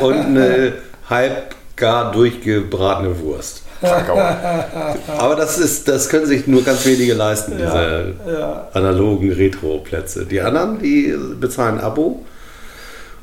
[0.00, 0.74] und eine
[1.10, 3.62] halb gar durchgebratene Wurst.
[5.18, 8.68] Aber das ist, das können sich nur ganz wenige leisten, diese Ja.
[8.72, 10.26] analogen Retro-Plätze.
[10.26, 12.24] Die anderen, die bezahlen ein Abo.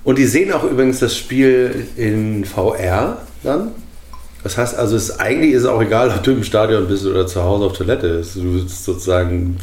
[0.03, 3.72] Und die sehen auch übrigens das Spiel in VR dann.
[4.43, 7.28] Das heißt also, es, eigentlich ist es auch egal, ob du im Stadion bist oder
[7.28, 8.08] zu Hause auf Toilette.
[8.20, 9.58] Es- Du bist sozusagen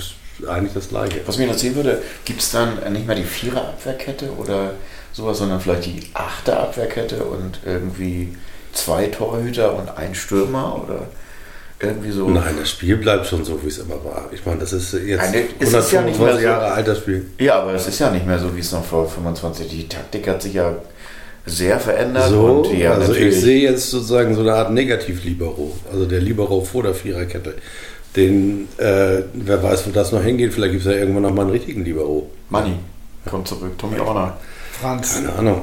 [0.46, 1.20] eigentlich das Gleiche.
[1.26, 4.72] Was mich interessieren würde, gibt es dann nicht mehr die Vierer-Abwehrkette oder
[5.12, 8.34] sowas, sondern vielleicht die Achter-Abwehrkette und irgendwie
[8.74, 11.06] zwei Torhüter und ein Stürmer oder
[11.80, 12.28] irgendwie so?
[12.28, 14.28] Nein, das Spiel bleibt schon so, wie es immer war.
[14.32, 16.88] Ich meine, das ist jetzt Nein, es ist ja nicht mehr 125 so- Jahre alt,
[16.88, 17.26] das Spiel.
[17.38, 19.68] Ja, aber es ist ja nicht mehr so, wie es noch vor 25.
[19.68, 20.74] Die Taktik hat sich ja
[21.46, 22.30] sehr verändert.
[22.30, 26.82] So, haben also ich sehe jetzt sozusagen so eine Art Negativ-Libero, also der Libero vor
[26.84, 27.54] der Viererkette.
[28.16, 31.42] Den, äh, wer weiß, wo das noch hingeht, vielleicht gibt es ja irgendwann noch mal
[31.42, 32.30] einen richtigen Libero.
[32.48, 32.76] Manni
[33.28, 34.36] kommt zurück, Tommy Orner.
[34.80, 35.14] Franz.
[35.16, 35.62] Keine Ahnung.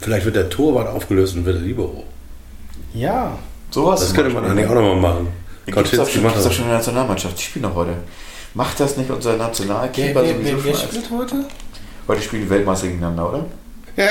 [0.00, 2.04] Vielleicht wird der Torwart aufgelöst und wird der Libero.
[2.94, 3.38] Ja.
[3.70, 5.28] Sowas Das könnte man eigentlich auch noch mal machen.
[5.66, 7.38] Gibt es doch, Kaczynski schon- in der Nationalmannschaft.
[7.38, 7.92] Die spielen noch heute.
[8.54, 11.44] Macht das nicht unser Nationalkeeper wer, sowieso wer, wer spielt heute?
[12.06, 13.44] Heute spielen die Weltmeister gegeneinander, oder?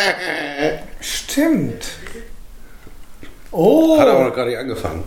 [0.99, 1.87] Stimmt.
[3.51, 3.97] Oh.
[3.99, 5.03] Hat aber noch gar nicht angefangen.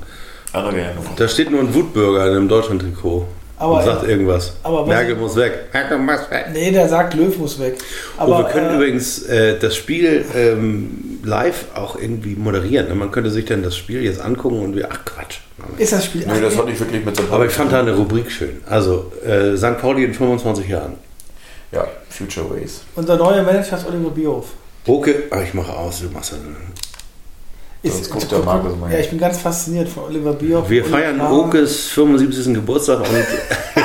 [0.53, 3.27] Andere werden Da steht nur ein Wutbürger in einem Deutschland-Trikot
[3.61, 4.55] Aber- und sagt irgendwas.
[4.63, 5.67] aber Merkel muss weg.
[5.73, 6.47] Merkel muss weg.
[6.53, 7.75] Nee, der sagt, Löw muss weg.
[8.19, 12.89] oh, Aber wir können äh, übrigens äh, das Spiel ähm, live auch irgendwie moderieren.
[12.89, 12.95] ne?
[12.95, 15.41] Man könnte sich dann das Spiel jetzt angucken und wir, ach Quatsch.
[15.77, 16.27] ist das Spiel.
[16.27, 18.63] Nee, das hat nicht wirklich mit so Aber ich fand da eine Rubrik schön.
[18.67, 19.79] Also, äh, St.
[19.79, 20.95] Pauli in 25 Jahren.
[21.71, 22.81] Ja, Future Ways.
[22.97, 24.47] Unser neuer Manager ist Oliver Bierhoff.
[24.87, 26.57] Oke, ah, ich mache aus, du machst dann.
[27.83, 30.69] Sonst guckt der Markus mal Ja, ich bin ganz fasziniert von Oliver Bierhoff.
[30.69, 31.21] Wir Oliver feiern.
[31.21, 32.55] Okes 75.
[32.55, 33.07] Geburtstag und.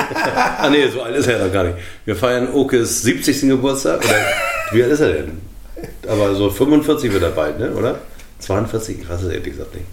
[0.58, 1.78] ah, nee, so alt ist er ja noch gar nicht.
[2.04, 3.42] Wir feiern Okes 70.
[3.42, 4.04] Geburtstag.
[4.04, 4.20] Oder
[4.72, 5.40] wie alt ist er denn?
[6.06, 7.72] Aber so 45 wird er bald, ne?
[7.72, 7.98] oder?
[8.40, 9.00] 42?
[9.00, 9.86] Ich weiß es ehrlich gesagt nicht.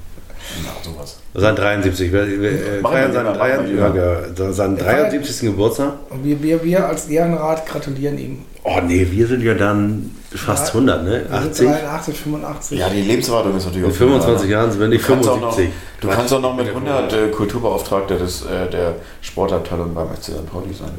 [0.64, 1.20] Na, sowas.
[1.34, 2.12] Sein 73.
[2.12, 4.40] Wir, wir äh, Machen feiern wir seinen, lieber, machen wir 73.
[4.46, 5.50] ja, seinen 73.
[5.50, 5.94] Geburtstag.
[6.10, 8.46] Und wir, wir, wir als Ehrenrat gratulieren ihm.
[8.66, 11.26] Oh nee, wir sind ja dann fast 100, ne?
[11.30, 11.68] Wir sind 80?
[11.68, 12.80] 83, 85.
[12.80, 15.40] Ja, die Lebenserwartung ist natürlich In auch 25 Jahren sind wir nicht Du kannst auch
[15.40, 15.74] noch, 75.
[16.02, 20.50] du kannst auch noch mit 100 äh, Kulturbeauftragter des, äh, der Sportabteilung beim FC St.
[20.50, 20.92] Pauli sein.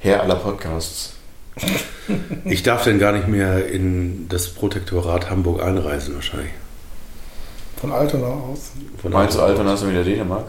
[0.00, 1.12] Herr aller Podcasts.
[2.44, 6.52] Ich darf denn gar nicht mehr in das Protektorat Hamburg einreisen wahrscheinlich.
[7.80, 8.70] Von Altona aus.
[9.02, 10.44] Von Meinst du Altona ist wieder Dänemark?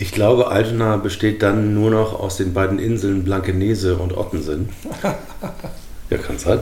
[0.00, 4.68] Ich glaube, Altona besteht dann nur noch aus den beiden Inseln Blankenese und Ottensen.
[6.10, 6.60] ja, kann sein.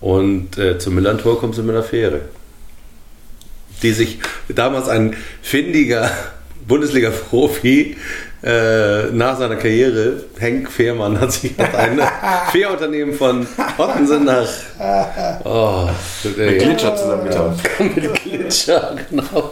[0.00, 2.20] Und äh, zum Millantor kommst du mit einer Fähre.
[3.82, 6.10] Die sich damals ein findiger
[6.68, 7.96] Bundesliga-Profi
[8.44, 12.00] äh, nach seiner Karriere, Henk Fehrmann, hat sich hat ein
[12.52, 13.46] Fährunternehmen von
[13.78, 14.48] Ottensen nach
[15.44, 15.88] oh,
[16.36, 17.60] Mit Glitscher zusammengetan.
[17.80, 19.50] mit Glitscher, genau.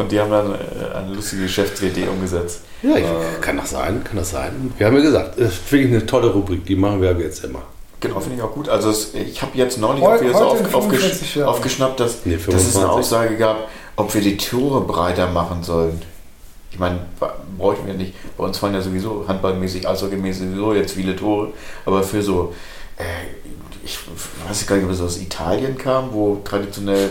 [0.00, 2.62] Und die haben dann äh, eine lustige Geschäftsidee umgesetzt.
[2.82, 3.04] Ja, ich,
[3.42, 4.72] kann das sein, kann das sein.
[4.78, 7.62] Wir haben ja gesagt, das finde ich eine tolle Rubrik, die machen wir jetzt immer.
[8.00, 8.70] Genau, finde ich auch gut.
[8.70, 11.48] Also es, ich habe jetzt neulich Heu- auch wieder so heute auf, aufgesch 45 Jahren.
[11.50, 12.86] aufgeschnappt, dass, Nee, dass es eine 25.
[12.88, 16.00] Aussage gab, ob wir die Tore breiter machen sollen.
[16.72, 17.00] Ich meine,
[17.58, 18.14] bräuchten wir nicht.
[18.38, 21.48] Bei uns fallen ja sowieso handballmäßig, eishockeymäßig sowieso jetzt viele Tore.
[21.84, 22.54] Aber für so,
[22.96, 23.02] äh,
[23.84, 23.98] ich
[24.48, 27.10] weiß gar nicht, ob es aus Italien kam, wo traditionell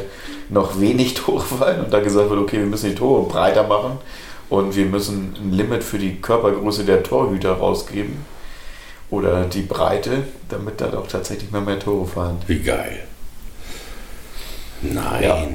[0.49, 3.97] noch wenig Tore fallen und da gesagt wird, okay, wir müssen die Tore breiter machen
[4.49, 8.17] und wir müssen ein Limit für die Körpergröße der Torhüter rausgeben
[9.09, 12.37] oder die Breite, damit da auch tatsächlich mal mehr Tore fallen.
[12.47, 12.99] Wie geil.
[14.81, 15.23] Nein.
[15.23, 15.47] Ja.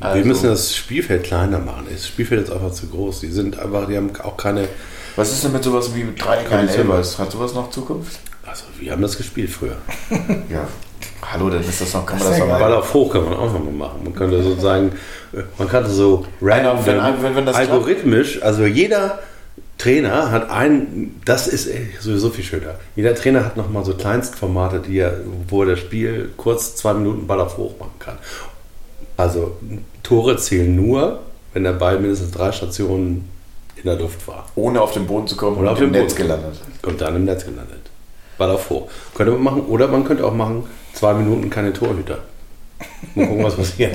[0.00, 1.86] wir Also- müssen das Spielfeld kleiner machen.
[1.90, 3.20] Das Spielfeld ist einfach zu groß.
[3.20, 4.68] Die sind einfach, die haben auch keine.
[5.16, 6.68] Was ist denn mit sowas wie mit drei kleinen.
[6.68, 7.18] Elbers?
[7.18, 8.20] Hat sowas noch Zukunft?
[8.50, 9.76] Also wir haben das gespielt früher.
[10.50, 10.66] Ja.
[11.22, 13.24] Hallo, dann ist das noch, kann man Das das noch ja Ball auf hoch kann
[13.24, 14.00] man auch nochmal machen.
[14.04, 14.90] Man könnte sozusagen,
[15.32, 17.70] äh, man könnte so random, wenn- wenn- wenn das klappt.
[17.72, 19.20] algorithmisch, also jeder
[19.78, 21.68] Trainer hat ein, das ist
[22.00, 22.74] sowieso viel schöner.
[22.96, 27.26] Jeder Trainer hat nochmal so Kleinstformate, die er, wo er das Spiel kurz zwei Minuten
[27.26, 28.18] Ball auf hoch machen kann.
[29.16, 29.56] Also
[30.02, 31.20] Tore zählen nur,
[31.52, 33.28] wenn der Ball mindestens drei Stationen
[33.76, 36.02] in der Luft war Ohne auf den Boden zu kommen Oder und auf im den
[36.02, 36.22] Netz Boden.
[36.26, 36.60] gelandet.
[36.82, 37.79] und dann im Netz gelandet.
[38.48, 38.88] Auf hoch.
[39.14, 40.64] Könnte man machen, oder man könnte auch machen,
[40.94, 42.20] zwei Minuten keine Torhüter.
[43.14, 43.94] Mal gucken, was passiert.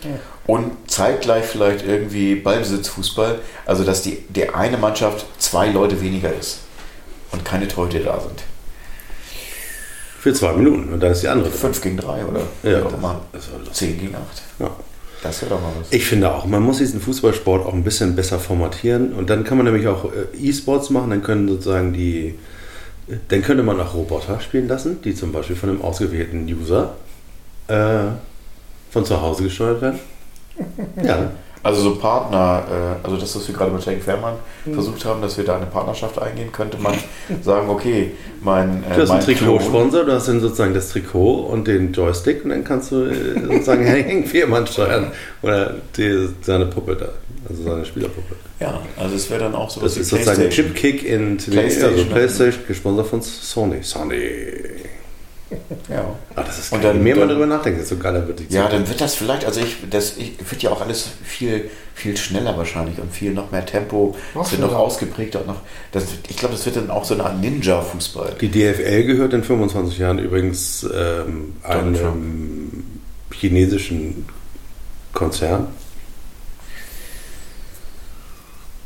[0.46, 6.60] Und zeitgleich vielleicht irgendwie Ballbesitzfußball, also dass die, die eine Mannschaft zwei Leute weniger ist
[7.32, 8.44] und keine Torhüter da sind.
[10.20, 11.50] Für zwei Minuten und dann ist die andere.
[11.50, 13.20] Fünf gegen drei oder Ja, das, immer.
[13.32, 13.74] das war lustig.
[13.76, 14.42] Zehn gegen acht.
[14.58, 14.70] Ja.
[15.22, 15.92] Das wäre doch mal was.
[15.92, 19.56] Ich finde auch, man muss diesen Fußballsport auch ein bisschen besser formatieren und dann kann
[19.56, 22.38] man nämlich auch äh, E-Sports machen, dann können sozusagen die,
[23.28, 26.94] dann könnte man auch Roboter spielen lassen, die zum Beispiel von einem ausgewählten User
[27.68, 27.98] äh,
[28.90, 29.98] von zu Hause gesteuert werden.
[31.04, 31.30] Ja,
[31.62, 32.62] Also so Partner,
[33.02, 34.34] äh, also das, was wir gerade mit Henk Fährmann
[34.64, 34.74] Mhm.
[34.74, 36.94] versucht haben, dass wir da eine Partnerschaft eingehen, könnte man
[37.42, 41.40] sagen, okay, mein, äh, du hast mein einen Trikotsponsor, du hast dann sozusagen das Trikot
[41.40, 46.66] und den Joystick und dann kannst du äh, sozusagen Henk Viermann steuern oder die, seine
[46.66, 47.08] Puppe da,
[47.48, 48.34] also seine Spielerpuppe.
[48.60, 51.92] Ja, also es wäre dann auch so Das ist sozusagen ein Chipkick in PlayStation.
[51.92, 53.82] also PlayStation, gesponsert von Sony.
[53.82, 54.18] Sony.
[55.88, 56.04] Ja.
[56.34, 58.62] Ah, das ist Und dann- Je mehr man darüber nachdenkt, desto geiler wird die Ja,
[58.64, 58.72] Zukunft.
[58.74, 62.56] dann wird das vielleicht, also ich, das ich, wird ja auch alles viel, viel schneller
[62.58, 64.16] wahrscheinlich und viel noch mehr Tempo.
[64.34, 65.60] Noch Es wird noch ausgeprägter und noch.
[65.92, 68.34] Das, ich glaube, das wird dann auch so eine Art Ninja-Fußball.
[68.40, 72.82] Die DFL gehört in 25 Jahren übrigens ähm, einem
[73.32, 74.26] chinesischen
[75.12, 75.68] Konzern.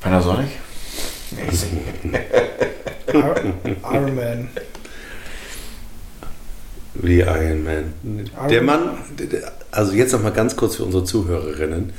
[0.00, 0.48] Panasonic?
[3.12, 3.54] Ir-
[3.92, 4.48] Iron Man.
[6.94, 7.94] Wie Iron Man.
[8.48, 8.98] Der Mann,
[9.70, 11.92] also jetzt noch mal ganz kurz für unsere Zuhörerinnen.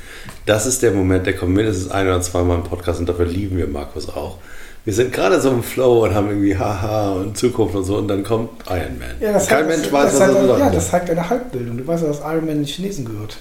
[0.46, 3.56] Das ist der Moment, der kommt mindestens ein oder zweimal im Podcast und dafür lieben
[3.56, 4.38] wir Markus auch.
[4.84, 8.08] Wir sind gerade so im Flow und haben irgendwie Haha und Zukunft und so und
[8.08, 9.10] dann kommt Iron Man.
[9.20, 10.74] Ja, das Kein hat, Mensch weiß, das was hat, das Ja, bedeutet.
[10.74, 11.78] das zeigt eine Halbbildung.
[11.78, 13.36] Du weißt ja, dass Iron Man den Chinesen gehört.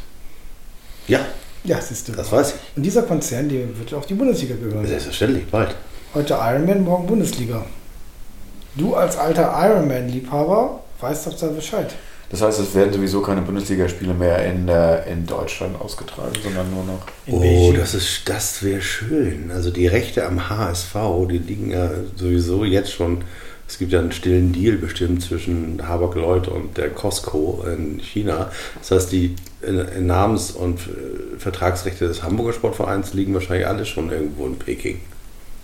[1.07, 1.19] Ja,
[1.63, 2.13] Ja, siehst du.
[2.13, 2.77] das weiß ich.
[2.77, 4.85] Und dieser Konzern, der wird auch die Bundesliga gehören.
[4.85, 5.75] Selbstverständlich, bald.
[6.13, 7.65] Heute Iron Man, morgen Bundesliga.
[8.75, 11.93] Du als alter Iron Man-Liebhaber weißt doch da Bescheid.
[12.29, 16.85] Das heißt, es werden sowieso keine Bundesligaspiele mehr in, äh, in Deutschland ausgetragen, sondern nur
[16.85, 17.01] noch.
[17.25, 17.75] In oh, Beijing.
[17.75, 19.51] das ist, das wäre schön.
[19.53, 20.95] Also die Rechte am HSV,
[21.29, 23.25] die liegen ja sowieso jetzt schon.
[23.71, 28.51] Es gibt ja einen stillen Deal bestimmt zwischen Habak Lloyd und der Costco in China.
[28.79, 34.11] Das heißt, die äh, Namens- und äh, Vertragsrechte des Hamburger Sportvereins liegen wahrscheinlich alle schon
[34.11, 34.99] irgendwo in Peking.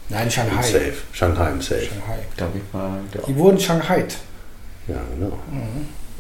[0.08, 0.62] Nein, Im Shanghai.
[0.62, 0.94] Safe.
[1.12, 1.82] Shanghai im Safe.
[1.82, 2.20] Shanghai.
[2.38, 2.98] Da hab ich mal.
[3.28, 4.06] Die wurden Shanghai.
[4.88, 5.38] Ja, genau.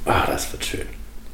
[0.04, 0.86] Ah, das wird schön.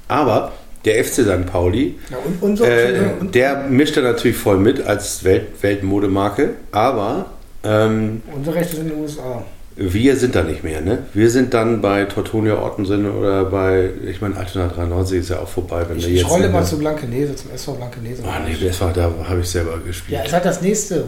[0.08, 0.52] Aber
[0.86, 1.48] der FC St.
[1.48, 5.64] Pauli, Ja, und, und so, äh, und, der mischt da natürlich voll mit als Welt,
[5.64, 7.32] Weltmodemarke, aber
[7.64, 9.44] ähm, unsere Rechte sind in den USA.
[9.76, 11.00] Wir sind da nicht mehr, ne?
[11.14, 15.48] Wir sind dann bei Tortonia Ottensen oder bei, ich meine, Altona 93 ist ja auch
[15.48, 16.30] vorbei, wenn Ich, ich jetzt.
[16.30, 18.24] rolle in mal zu Blankenese, zum SV Blankenese.
[18.26, 20.20] Ah, nee, das war, da habe ich selber gespielt.
[20.20, 21.06] ja, ist halt das nächste.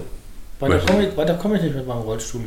[0.59, 2.41] Weiter komme ich, weiter komm ich nicht mit meinem Rollstuhl.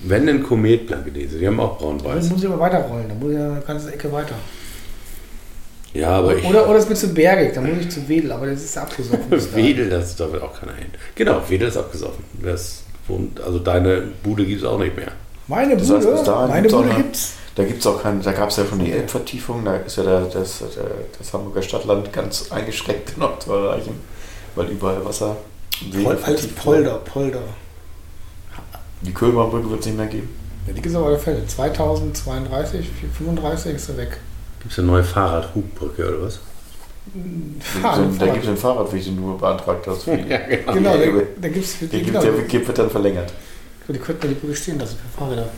[0.00, 2.28] Wenn ein Komet Blankenese, die haben auch Dann braun-weiß.
[2.30, 3.08] muss ich aber weiterrollen.
[3.08, 4.34] Dann muss ich eine ganze Ecke weiter.
[5.94, 6.44] Ja, aber ich.
[6.44, 9.24] Oder, oder es wird zu bergig, dann muss ich zu Wedel, aber das ist abgesoffen.
[9.54, 10.88] Wedel, das, da will auch keiner hin.
[11.14, 12.22] Genau, Wedel ist abgesoffen.
[12.42, 15.12] Das wohnt, also deine Bude gibt es auch nicht mehr.
[15.48, 17.32] Meine Das Bude, heißt, bis dahin meine gibt's auch Bude noch- gibt's.
[17.54, 20.20] Da gibt's auch kein, da gab es ja schon die Elbvertiefung, da ist ja der,
[20.26, 20.84] das, der,
[21.18, 23.98] das Hamburger Stadtland ganz eingeschränkt noch zu erreichen,
[24.54, 25.36] weil überall Wasser.
[26.02, 27.40] Pol, vertieft Polder, Polder.
[29.02, 30.28] Die Kölberbrücke wird es nicht mehr geben.
[30.66, 31.46] Ja, die gibt es aber auf der Fälle.
[31.46, 32.86] 2032,
[33.16, 34.18] 35 ist er weg.
[34.60, 36.40] Gibt es eine neue Fahrradhubbrücke oder was?
[37.60, 38.32] Fahrrad, so, da Fahrrad.
[38.34, 40.02] gibt es einen Fahrradweg, den du beantragt hast.
[40.04, 43.32] Für die, Genau, da, Der- da gibt es der, genau, der Weg wird dann verlängert.
[43.88, 45.48] die könnten ja die Brücke stehen lassen für Fahrräder.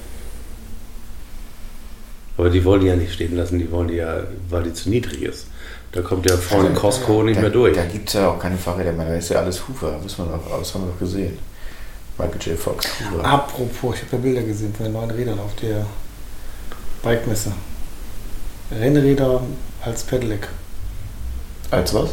[2.36, 4.90] Aber die wollen die ja nicht stehen lassen, die wollen die ja, weil die zu
[4.90, 5.46] niedrig ist.
[5.90, 7.74] Da kommt ja vorne Also, Costco nicht da, mehr durch.
[7.74, 10.32] Da gibt es ja auch keine Fahrräder mehr, da ist ja alles Hufer, wissen wir
[10.36, 11.36] doch, das haben wir doch gesehen.
[12.16, 12.59] Michael J.
[12.59, 13.24] Fox, Hufer.
[13.24, 15.84] Apropos, ich habe ja Bilder gesehen von den neuen Rädern auf der
[17.02, 17.52] Bike-Messe.
[18.70, 19.40] Rennräder
[19.84, 20.48] als Pedelec.
[21.70, 22.10] Als was?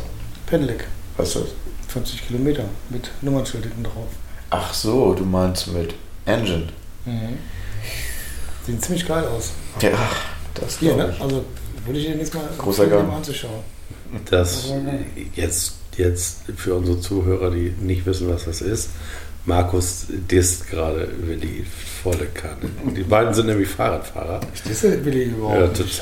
[0.48, 0.86] Pedelec.
[1.18, 1.44] Was ist das?
[1.90, 4.08] 50 Kilometer mit Nummernschild hinten drauf.
[4.50, 5.96] Ach so, du meinst mit
[6.26, 6.68] Engine.
[8.66, 9.52] Sehen ziemlich geil aus.
[9.82, 9.92] Ja,
[10.56, 11.14] das Hier, ne?
[11.16, 11.22] ich.
[11.22, 11.46] Also
[11.86, 13.12] würde ich dir nächstes Mal Großer Gang.
[13.14, 13.64] anzuschauen.
[14.30, 14.72] Das
[15.36, 18.90] jetzt, jetzt für unsere Zuhörer, die nicht wissen, was das ist.
[19.46, 21.66] Markus disst gerade Willi
[22.04, 22.70] volle Kanne.
[22.96, 24.42] Die beiden sind nämlich Fahrradfahrer.
[24.68, 26.02] Das will ich überhaupt Ja, nicht.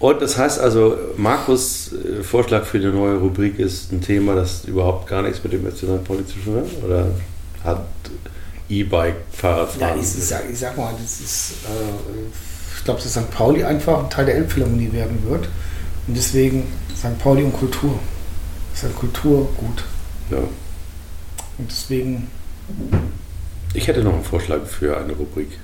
[0.00, 4.64] Und das heißt also, Markus' äh, Vorschlag für die neue Rubrik ist ein Thema, das
[4.64, 5.62] überhaupt gar nichts mit dem.
[5.62, 6.84] Pauli zu tun hat?
[6.84, 7.06] Oder
[7.62, 7.84] hat
[8.70, 13.30] E-Bike, Ja, ich, ich, sag, ich sag mal, das ist, äh, ich glaube, dass St.
[13.30, 15.48] Pauli einfach ein Teil der Elbphilharmonie werden wird.
[16.06, 17.18] Und deswegen St.
[17.18, 17.98] Pauli und Kultur.
[18.72, 19.84] Das ist ein Kulturgut.
[20.30, 20.38] ja.
[21.58, 22.28] Und deswegen,
[23.74, 25.58] Ich hätte noch einen Vorschlag für eine Rubrik.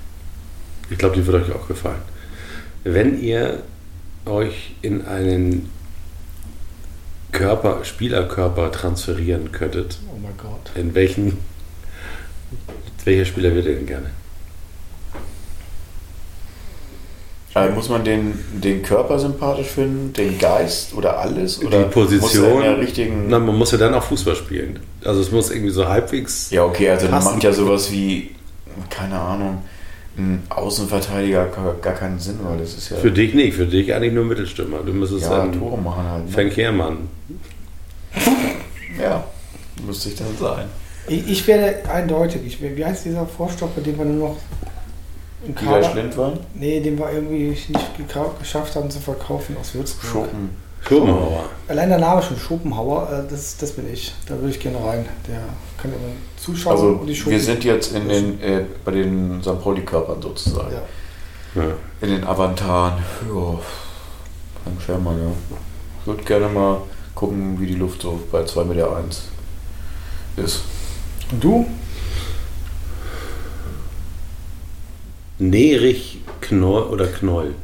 [0.91, 2.01] Ich glaube, die wird euch auch gefallen.
[2.83, 3.63] Wenn ihr
[4.27, 5.69] euch in einen
[7.31, 10.71] Körper, Spielerkörper transferieren könntet, oh mein Gott.
[10.75, 11.37] in welchen,
[13.05, 14.09] welcher Spieler würdet ihr denn gerne?
[17.55, 21.63] Äh, muss man den, den Körper sympathisch finden, den Geist oder alles?
[21.63, 22.49] Oder die Position.
[22.49, 23.25] Muss in der richtigen.
[23.29, 24.79] Na, man muss ja dann auch Fußball spielen.
[25.03, 26.51] Also es muss irgendwie so halbwegs.
[26.51, 27.33] ja, okay, also dann Passen.
[27.33, 28.35] macht ja sowas wie,
[28.89, 29.63] keine Ahnung,
[30.17, 32.97] ein Außenverteidiger gar, gar keinen Sinn, weil das ist ja.
[32.97, 34.79] Für dich nicht, für dich eigentlich nur Mittelstürmer.
[34.79, 36.25] Du müsstest ja, dann Tore machen halt.
[36.25, 36.31] Ne?
[36.31, 36.97] Frank Herrmann.
[38.99, 39.23] Ja,
[39.85, 40.65] müsste ich dann sein.
[41.07, 44.37] Ich, ich werde eindeutig, ich, wie heißt dieser Vorstopper, den wir nur noch
[45.45, 46.39] im Kader, Schlindwein?
[46.55, 47.69] nee, den wir irgendwie nicht
[48.39, 50.11] geschafft haben zu verkaufen aus Würzburg.
[50.11, 50.66] Schuppen.
[50.87, 51.43] Schopenhauer.
[51.67, 54.13] Allein der Name schon, Schopenhauer, äh, das, das bin ich.
[54.25, 55.05] Da würde ich gerne rein.
[55.27, 55.41] Der
[55.81, 57.31] kann immer zuschauen Also und die Schopen.
[57.33, 59.61] wir sind jetzt in den, äh, bei den St.
[59.61, 60.71] Pauli-Körpern sozusagen.
[61.55, 61.61] Ja.
[61.63, 61.69] Ja.
[62.01, 62.93] In den Avantaren.
[63.27, 63.59] Ja,
[64.63, 65.31] Frank Schermann, ja.
[66.01, 66.81] Ich würde gerne mal
[67.15, 69.23] gucken, wie die Luft so bei 2,1 Meter eins
[70.37, 70.61] ist.
[71.31, 71.65] Und du?
[75.39, 77.55] Nerich Knoll oder Knoll.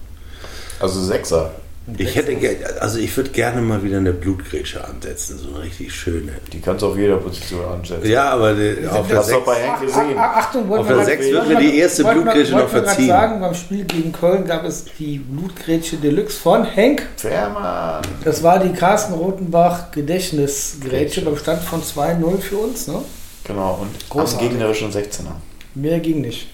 [0.80, 1.52] Also Sechser.
[1.98, 2.38] Ich hätte
[2.80, 6.32] also ich würde gerne mal wieder eine Blutgrätsche ansetzen, so eine richtig schöne.
[6.54, 8.10] Die kannst du auf jeder Position ansetzen.
[8.10, 10.16] Ja, aber die, auf der Hast du doch 6 bei Henk gesehen.
[10.18, 13.08] Ach, Achtung, Auf der grad- sechs wird wollten mir wir- die erste Blutgrätsche noch verziehen.
[13.10, 17.06] sagen, beim Spiel gegen Köln gab es die Blutgrätsche Deluxe von Henk.
[17.18, 18.02] Fährmann.
[18.24, 22.88] Das war die Carsten Rotenbach Gedächtnisgrätsche beim Stand von 2-0 für uns.
[22.88, 23.00] Ne?
[23.44, 24.50] Genau, und am Großartig.
[24.52, 25.36] gegnerischen 16er.
[25.76, 26.48] Mehr ging nicht.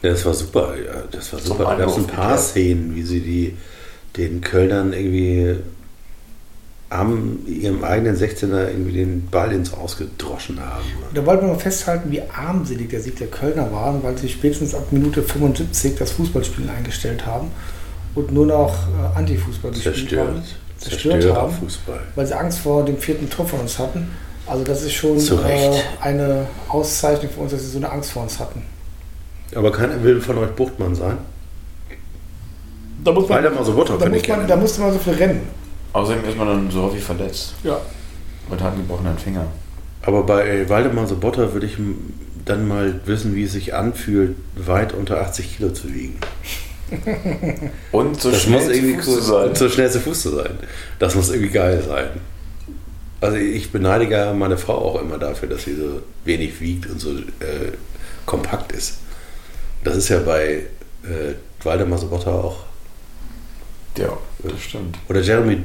[0.00, 1.64] Ja, das war super, ja, das war Zum super.
[1.64, 2.38] Da gab es ein paar.
[2.38, 3.56] Szenen, wie sie die
[4.16, 5.56] den Kölnern irgendwie
[6.92, 10.84] am ihrem eigenen 16er irgendwie den Ball ins Ausgedroschen haben.
[11.14, 14.74] Da wollten wir noch festhalten, wie armselig der Sieg der Kölner war, weil sie spätestens
[14.74, 17.50] ab Minute 75 das Fußballspielen eingestellt haben
[18.14, 20.28] und nur noch äh, Antifußball gespielt Zerstört.
[20.28, 20.42] haben.
[20.78, 21.52] Zerstört haben.
[21.52, 22.00] Fußball.
[22.14, 24.10] weil sie Angst vor dem vierten Tor von uns hatten.
[24.46, 28.24] Also das ist schon äh, eine Auszeichnung für uns, dass sie so eine Angst vor
[28.24, 28.62] uns hatten.
[29.54, 31.18] Aber keiner will von euch Buchtmann sein.
[33.04, 35.14] Da muss Weiter mal so Butter da, muss ich man, da musste man so viel
[35.14, 35.40] rennen.
[35.92, 37.80] Außerdem ist man dann so häufig verletzt Ja.
[38.48, 39.46] und hat einen gebrochenen Finger.
[40.02, 41.76] Aber bei Waldemar Sobotta würde ich
[42.44, 46.16] dann mal wissen, wie es sich anfühlt, weit unter 80 Kilo zu wiegen.
[47.92, 49.54] Und so das schnell muss zu irgendwie Fuß cool zu sein.
[49.54, 50.50] so schnell zu Fuß zu sein.
[50.98, 52.08] Das muss irgendwie geil sein.
[53.20, 57.00] Also ich beneidige ja meine Frau auch immer dafür, dass sie so wenig wiegt und
[57.00, 57.72] so äh,
[58.26, 58.98] kompakt ist.
[59.84, 60.64] Das ist ja bei
[61.04, 62.64] äh, Waldemar Sobotta auch.
[63.96, 64.98] Ja, das stimmt.
[65.08, 65.62] Oder Jeremy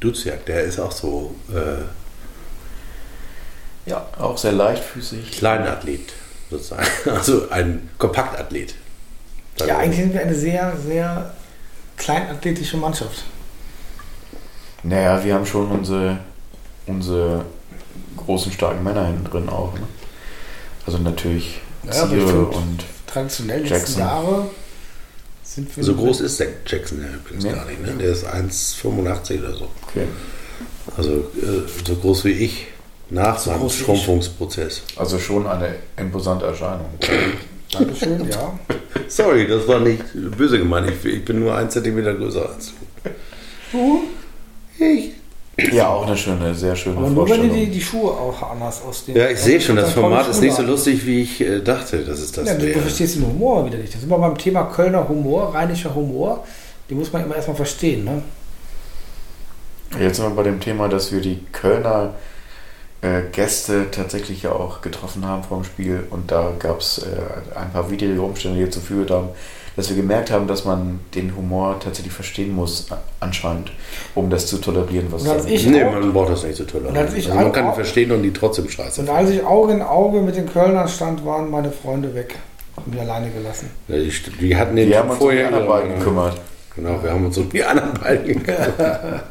[0.00, 1.84] Duziak, der ist auch so äh,
[3.88, 5.32] Ja, auch sehr leichtfüßig.
[5.32, 6.12] Kleinathlet
[6.50, 6.86] sozusagen.
[7.10, 8.74] Also ein Kompaktathlet.
[9.58, 11.34] ja, eigentlich sind wir eine sehr, sehr
[11.96, 13.24] kleinathletische Mannschaft.
[14.82, 16.18] Naja, wir haben schon unsere,
[16.86, 17.44] unsere
[18.16, 19.72] großen, starken Männer hinten drin auch.
[19.74, 19.86] Ne?
[20.86, 23.98] Also natürlich Ziere und Traditionell letzten Jackson.
[24.00, 24.50] Jahre
[25.80, 27.52] So groß ist der Jackson ja übrigens Nee.
[27.52, 27.80] gar nicht.
[27.82, 27.92] Ne?
[28.00, 29.68] Der ist 1,85 oder so.
[29.88, 30.06] Okay.
[30.96, 32.66] Also äh, so groß wie ich
[33.10, 33.68] nach So seinem.
[33.70, 34.82] Schrumpfungsprozess.
[34.96, 36.86] Also schon eine imposante Erscheinung.
[37.72, 38.58] Dankeschön, ja.
[39.08, 40.02] Sorry, das war nicht
[40.36, 40.90] böse gemeint.
[40.90, 42.72] Ich, ich bin nur ein Zentimeter größer als
[43.72, 44.02] du.
[44.78, 45.12] Ich.
[45.56, 48.82] Ja, auch eine schöne, sehr schöne Aber nur wenn du die, die Schuhe auch anders
[48.82, 49.16] ausstehen.
[49.16, 52.18] Ja, ich sehe schon, das Format ist nicht so lustig, wie ich äh, dachte, dass
[52.18, 52.80] es das Ja, du, du wäre.
[52.80, 53.94] verstehst den Humor wieder nicht.
[53.94, 56.44] Da sind wir beim Thema Kölner Humor, rheinischer Humor.
[56.90, 58.04] Den muss man immer erstmal verstehen.
[58.04, 58.22] Ne?
[60.00, 62.14] Jetzt sind wir bei dem Thema, dass wir die Kölner
[63.00, 67.56] äh, Gäste tatsächlich ja auch getroffen haben vor dem Spiel und da gab es äh,
[67.58, 69.28] ein paar widrige Umstände, die dazu geführt haben,
[69.76, 72.86] dass wir gemerkt haben, dass man den Humor tatsächlich verstehen muss,
[73.20, 73.72] anscheinend,
[74.14, 76.96] um das zu tolerieren, was da ich- Nee, man braucht das nicht zu tolerieren.
[76.96, 80.20] Also man kann ihn verstehen und die trotzdem scheiße Und als ich Auge in Auge
[80.20, 82.36] mit den Kölnern stand, waren meine Freunde weg.
[82.76, 83.70] Haben mich alleine gelassen.
[83.88, 84.10] Ja, Die,
[84.40, 86.40] die hatten den Wir haben uns um die vorher anderen beiden gekümmert.
[86.76, 89.22] Genau, wir haben uns um die anderen beiden gekümmert.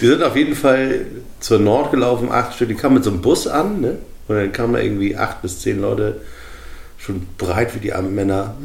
[0.00, 1.06] die sind auf jeden Fall
[1.40, 2.68] zur Nord gelaufen, acht Stück.
[2.68, 3.98] Die kamen mit so einem Bus an, ne?
[4.26, 6.20] Und dann kamen da irgendwie acht bis zehn Leute,
[6.98, 8.56] schon breit wie die armen Männer,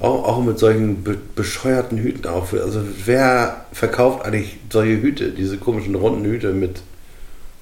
[0.00, 2.52] auch, auch mit solchen be bescheuerten Hüten auf.
[2.54, 6.82] Also wer verkauft eigentlich solche Hüte, diese komischen runden Hüte mit.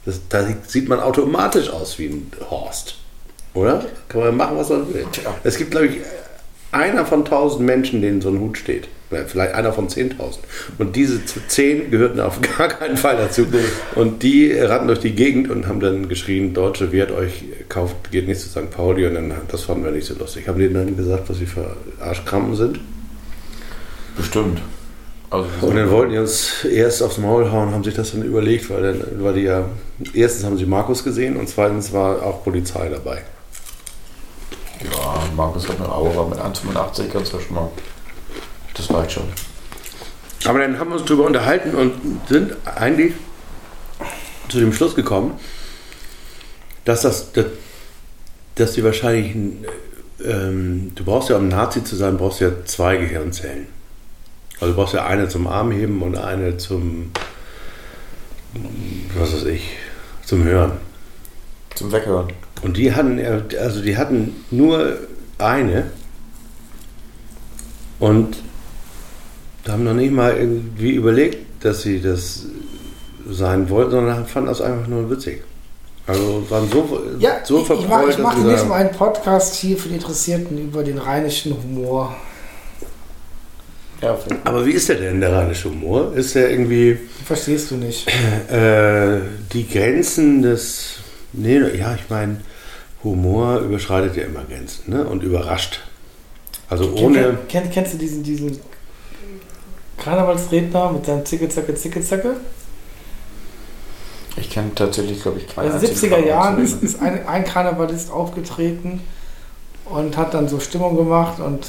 [0.04, 2.96] Das, da sieht man automatisch aus wie ein Horst.
[3.52, 3.84] Oder?
[4.08, 5.06] Kann man machen, was man will.
[5.44, 5.96] Es gibt, glaube ich,
[6.72, 8.88] einer von tausend Menschen, denen so ein Hut steht.
[9.26, 10.38] Vielleicht einer von 10.000.
[10.78, 13.44] Und diese zehn gehörten auf gar keinen Fall dazu.
[13.96, 18.28] Und die rannten durch die Gegend und haben dann geschrien, Deutsche, wehrt euch, kauft, geht
[18.28, 18.70] nicht zu St.
[18.70, 19.06] Pauli.
[19.06, 20.46] Und dann, das fanden wir nicht so lustig.
[20.46, 22.78] Haben denen dann gesagt, was sie für Arschkrampen sind.
[24.16, 24.60] Bestimmt.
[25.30, 28.68] Also, Und dann wollten die uns erst aufs Maul hauen, haben sich das dann überlegt,
[28.68, 29.64] weil dann war die ja,
[30.12, 33.22] erstens haben sie Markus gesehen und zweitens war auch Polizei dabei.
[34.80, 37.68] Ja, Markus hat eine Aura mit 1,85 ganz ja schon mal.
[38.74, 39.24] Das reicht schon.
[40.44, 41.92] Aber dann haben wir uns darüber unterhalten und
[42.28, 43.12] sind eigentlich
[44.48, 45.38] zu dem Schluss gekommen,
[46.84, 47.46] dass das, dass,
[48.54, 49.34] dass die wahrscheinlich,
[50.24, 53.66] ähm, du brauchst ja, um Nazi zu sein, brauchst du ja zwei Gehirnzellen.
[54.60, 57.12] Also du brauchst ja eine zum Armheben und eine zum,
[59.18, 59.76] was weiß ich,
[60.24, 60.72] zum Hören.
[61.80, 62.28] Zum Weghören.
[62.60, 63.18] Und die hatten,
[63.58, 64.98] also die hatten nur
[65.38, 65.84] eine
[67.98, 68.36] und
[69.66, 72.44] haben noch nicht mal irgendwie überlegt, dass sie das
[73.30, 75.42] sein wollten, sondern fanden das einfach nur witzig.
[76.06, 79.78] Also waren so, Ja, so ich, ich mache ich mach demnächst mal einen Podcast hier
[79.78, 82.14] für die Interessierten über den rheinischen Humor.
[84.02, 86.12] Ja, aber wie ist der denn, der rheinische Humor?
[86.14, 88.06] Ist der irgendwie Verstehst du nicht?
[88.52, 89.20] äh,
[89.54, 90.99] die Grenzen des,
[91.32, 92.40] nee, ja, ich meine,
[93.02, 95.04] Humor überschreitet ja immer Grenzen ne?
[95.04, 95.80] und überrascht.
[96.68, 97.38] Also ohne...
[97.48, 98.58] Kenn, kennst du diesen, diesen
[99.96, 102.36] Karnevalsredner mit seinem Zicke, Zacke, Zicke, Zacke?
[104.40, 107.44] ich kenne tatsächlich, glaube ich, In keinen den einzigen 70er Jahren ist, ist ein, ein
[107.44, 109.00] Karnevalist aufgetreten
[109.84, 111.66] und hat dann so Stimmung gemacht und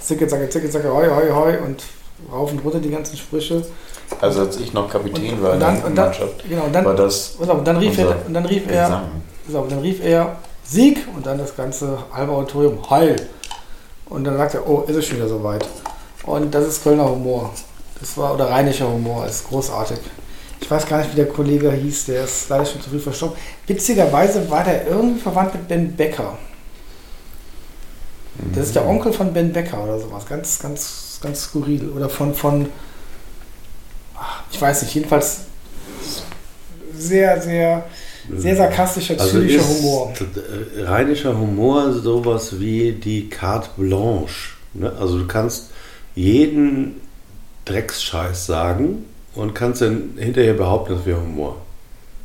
[0.00, 1.84] Zicke, Zacke, Zicke, Zacke, hoi, hoi, hoi und
[2.32, 3.64] rauf und runter die ganzen Sprüche.
[4.20, 6.62] Also als ich noch Kapitän Und- war und in dann- der und dann- Mannschaft, Genau,
[6.64, 9.02] und dann, war das und dann rief er, und dann rief er,
[9.46, 13.16] und dann rief er Sieg und dann das ganze halbe Auditorium Heil.
[14.06, 15.66] Und dann sagt er, oh, ist es schon wieder soweit.
[16.24, 17.50] Und das ist Kölner Humor.
[17.98, 19.98] Das war, oder rheinischer Humor, ist großartig.
[20.60, 23.36] Ich weiß gar nicht, wie der Kollege hieß, der ist leider schon zu früh verstorben.
[23.66, 26.36] Witzigerweise war der irgendwie verwandt mit Ben Becker.
[28.54, 30.24] Das ist der Onkel von Ben Becker oder sowas.
[30.28, 31.90] Ganz, ganz, ganz skurril.
[31.94, 32.68] Oder von, von
[34.50, 35.40] ich weiß nicht, jedenfalls
[36.96, 37.84] sehr, sehr,
[38.36, 40.12] sehr sarkastischer, Also zynischer ist Humor.
[40.76, 44.50] äh, rheinischer Humor sowas wie die Carte Blanche.
[44.74, 44.92] Ne?
[45.00, 45.70] Also du kannst
[46.14, 47.00] jeden
[47.64, 49.04] Drecksscheiß sagen
[49.34, 51.56] und kannst dann hinterher behaupten, das wäre Humor.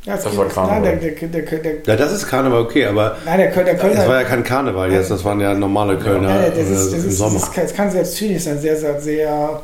[0.04, 0.80] Ja, Das geht- war Karneval.
[0.80, 3.64] Nein, der, der, der, der, der, Ja, das ist Karneval okay, aber nein, der, Köl-
[3.64, 4.02] der Kölner.
[4.02, 6.70] es war ja kein Karneval jetzt, das waren ja normale Kölner Nein, das, äh, ist,
[6.70, 7.36] das, im ist, das, Sommer.
[7.36, 9.60] ist, das kann sehr zynisch sein, sehr, sehr, sehr.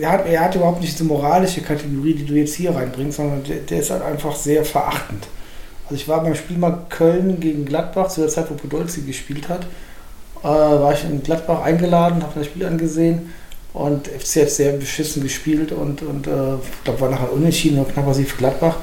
[0.00, 3.42] Er hat, er hat überhaupt nicht diese moralische Kategorie, die du jetzt hier reinbringst, sondern
[3.44, 5.26] der, der ist halt einfach sehr verachtend.
[5.84, 9.48] Also ich war beim Spiel mal Köln gegen Gladbach, zu der Zeit, wo Podolski gespielt
[9.48, 9.64] hat,
[10.42, 13.32] äh, war ich in Gladbach eingeladen, habe das Spiel angesehen
[13.72, 17.92] und FC hat sehr beschissen gespielt und, und äh, ich glaube, war nachher unentschieden und
[17.92, 18.76] knapper Sieg für Gladbach.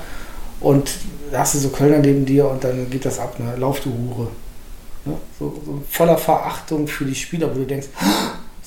[0.60, 0.90] Und
[1.32, 3.56] da hast du so Kölner neben dir und dann geht das ab, ne?
[3.58, 4.30] Lauf du Hure.
[5.06, 5.18] Ne?
[5.38, 7.88] So, so voller Verachtung für die Spieler, wo du denkst,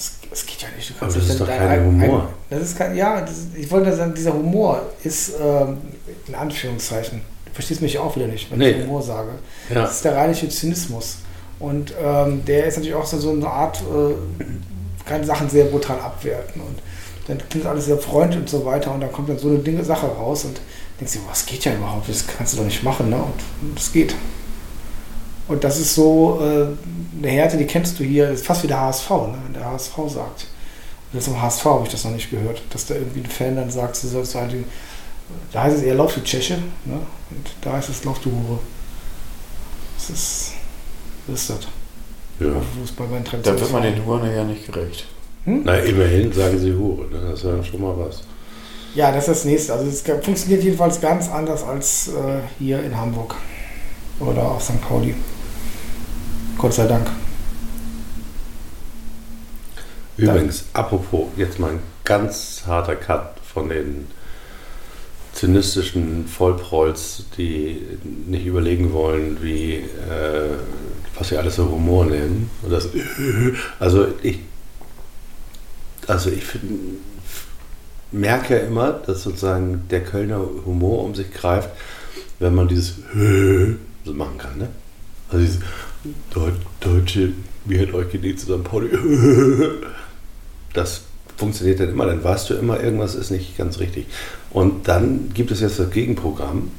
[0.01, 0.91] das, das geht ja nicht.
[0.91, 2.21] Du Aber das ist doch kein ein- Humor.
[2.23, 2.29] Ein,
[2.59, 5.77] das ist kein, ja, das, ich wollte sagen, dieser Humor ist ähm,
[6.27, 7.21] in Anführungszeichen.
[7.45, 8.71] Du verstehst mich auch wieder nicht, wenn Nee.
[8.71, 9.31] ich Humor sage.
[9.69, 9.85] Das Ja.
[9.85, 11.17] ist der rheinische Zynismus.
[11.59, 14.15] Und ähm, der ist natürlich auch so, so eine Art äh,
[15.07, 16.79] kann Sachen sehr brutal abwerten und
[17.27, 19.85] dann klingt alles sehr freundlich und so weiter und dann kommt dann so eine Dinge,
[19.85, 20.59] Sache raus und
[20.99, 22.09] denkst dir, was geht ja überhaupt?
[22.09, 23.17] Das kannst du doch nicht machen, ne?
[23.17, 24.15] Und das geht.
[25.51, 26.69] Und das ist so äh,
[27.19, 29.35] eine Härte, die kennst du hier, ist fast wie der HSV, ne?
[29.47, 30.47] wenn der HSV sagt.
[31.13, 33.57] Und jetzt im HSV habe ich das noch nicht gehört, dass da irgendwie ein Fan
[33.57, 34.55] dann sagt, du sollst halt,
[35.51, 37.01] da heißt es eher Lauf du Tscheche, ne?
[37.31, 38.61] und da heißt es Lauf du Hure.
[39.97, 40.53] Das ist,
[41.27, 41.59] das ist das.
[42.39, 42.53] Ja.
[42.79, 45.07] Fußball bei Da wird man den Huren ja nicht gerecht.
[45.45, 47.31] Na, immerhin sagen sie Hure, ne?
[47.33, 48.23] das ist ja schon mal was.
[48.95, 49.73] Ja, das ist das nächste.
[49.73, 53.35] Also es funktioniert jedenfalls ganz anders als äh, hier in Hamburg
[54.21, 54.81] oder auf St.
[54.81, 55.17] Pauli.
[56.61, 57.07] Gott sei Dank.
[60.19, 64.09] Übrigens, apropos, jetzt mal ein ganz harter Cut von den
[65.33, 67.81] zynistischen Vollprolls, die
[68.27, 70.51] nicht überlegen wollen, wie, äh,
[71.19, 72.51] was sie alles so Humor nennen.
[72.61, 72.91] Und das,
[73.79, 74.41] also ich,
[76.09, 76.99] also ich find,
[78.13, 81.71] merke immer, dass sozusagen der Kölner Humor um sich greift,
[82.39, 82.97] wenn man dieses
[84.05, 84.59] so machen kann.
[84.59, 84.69] Ne?
[85.31, 85.61] Also dieses
[86.81, 87.33] Deutsche,
[87.65, 88.91] wie hat euch gedient zusammen, Pauli?
[90.73, 91.03] Das
[91.37, 94.07] funktioniert dann immer, dann weißt du immer, irgendwas ist nicht ganz richtig.
[94.51, 96.71] Und dann gibt es jetzt das Gegenprogramm,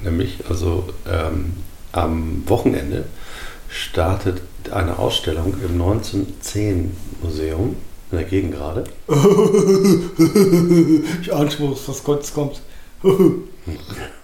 [0.00, 1.54] nämlich also ähm,
[1.90, 3.04] am Wochenende
[3.68, 7.74] startet eine Ausstellung im 1910 Museum
[8.12, 8.84] in der Gegend gerade.
[11.20, 12.60] Ich ahne schon, was kurz kommt.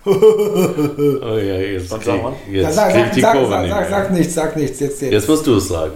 [0.04, 1.98] Oh ja, jetzt mal.
[1.98, 3.90] krieg, jetzt sag, sag, die sag, Kurve sag, nicht sag, mehr.
[3.90, 4.80] sag nichts, sag nichts.
[4.80, 5.12] Jetzt, jetzt.
[5.12, 5.92] Jetzt musst du es sagen.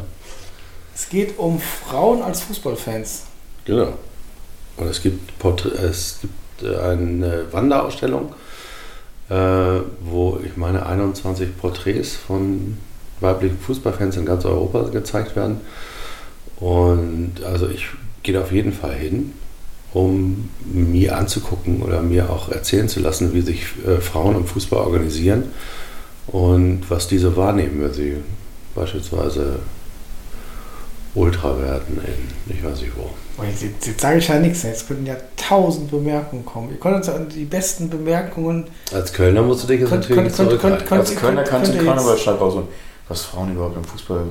[0.94, 3.22] Es geht um Frauen als Fußballfans.
[3.64, 3.94] Genau.
[4.76, 8.34] Und es gibt, Porträt, es gibt äh, eine Wanderausstellung,
[9.28, 9.34] äh,
[10.00, 12.78] wo ich meine 21 Porträts von
[13.20, 15.60] weiblichen Fußballfans in ganz Europa gezeigt werden.
[16.56, 17.86] Und also ich
[18.22, 19.32] gehe da auf jeden Fall hin,
[19.94, 24.80] um mir anzugucken oder mir auch erzählen zu lassen, wie sich äh, Frauen im Fußball
[24.80, 25.44] organisieren
[26.28, 28.16] und was diese wahrnehmen, wenn sie
[28.74, 29.58] beispielsweise
[31.14, 32.00] Ultra werden
[32.46, 33.10] in ich weiß nicht wo.
[33.38, 34.62] Oh, Jetzt, jetzt, jetzt sage ich ja nichts.
[34.62, 36.70] Jetzt könnten ja tausend Bemerkungen kommen.
[36.70, 38.64] Ihr könnt uns an die besten Bemerkungen.
[38.92, 40.86] Als Kölner musst du dich jetzt Könnt- natürlich könnt- könnt- zurückhalten.
[40.88, 42.54] könnt- Als Kölner kannst du könnt ihr Karneval jetzt- schreiben raus,
[43.08, 44.22] was Frauen überhaupt im Fußball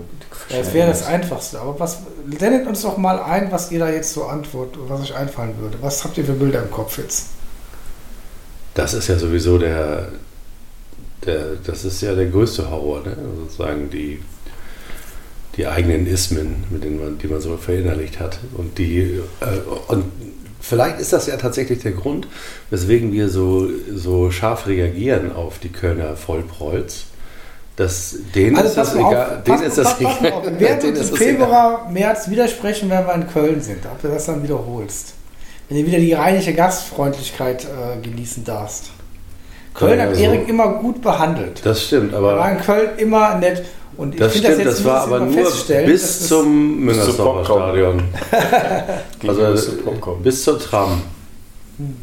[0.49, 1.59] Ja, das wäre das Einfachste.
[1.59, 1.99] Aber was
[2.39, 5.77] sendet uns doch mal ein, was ihr da jetzt so antwortet, was euch einfallen würde.
[5.81, 7.27] Was habt ihr für Bilder im Kopf jetzt?
[8.73, 10.09] Das ist ja sowieso der,
[11.25, 13.17] der das ist ja der größte Horror, ne?
[13.17, 14.21] Also sozusagen die,
[15.57, 18.39] die eigenen Ismen, mit denen man, die man so verinnerlicht hat.
[18.55, 19.45] Und die äh,
[19.87, 20.05] und
[20.61, 22.27] vielleicht ist das ja tatsächlich der Grund,
[22.69, 27.05] weswegen wir so, so scharf reagieren auf die Kölner Vollprolls.
[27.75, 29.41] Dass denen ist das egal.
[29.47, 30.43] Denen ist das mal auf.
[30.59, 31.17] Wir uns im das egal.
[31.17, 33.85] Februar, März widersprechen, wenn wir in Köln sind.
[33.85, 35.13] Ob du das dann wiederholst.
[35.69, 38.91] Wenn du wieder die rheinische Gastfreundlichkeit äh, genießen darfst.
[39.73, 40.21] Köln Ja, hat so.
[40.21, 41.61] Erik immer gut behandelt.
[41.63, 43.63] Das stimmt, Er war aber in Köln immer nett.
[43.97, 45.25] Und ich das finde stimmt, das, jetzt war müssen wir aber
[45.71, 47.45] nur bis das- zum Müngersdorfer.
[47.45, 48.03] Stadion.
[49.27, 50.21] Also, Also Popcorn.
[50.23, 51.01] bis zur Tram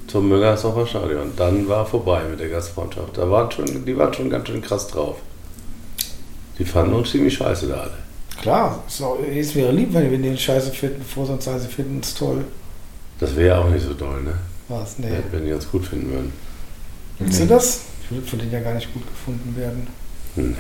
[0.07, 1.33] zum Müngersdorfer Stadion.
[1.37, 3.17] Dann war vorbei mit der Gastfreundschaft.
[3.19, 5.17] Da waren schon, die waren schon ganz schön krass drauf.
[6.59, 7.99] Die fanden uns ziemlich scheiße da alle.
[8.41, 11.61] Klar, es ist auch- es wäre lieb, wenn wir den Scheiße finden, vor sonst sagen,
[11.61, 12.45] sie finden es toll.
[13.21, 14.35] Das wäre ja auch nicht so doll, ne?
[14.69, 14.99] Was?
[14.99, 15.09] Nee.
[15.33, 16.33] Wenn die uns gut finden würden.
[17.19, 17.81] Willst du das?
[18.05, 19.87] Ich will von denen ja gar nicht gut gefunden werden.
[20.37, 20.55] Nee.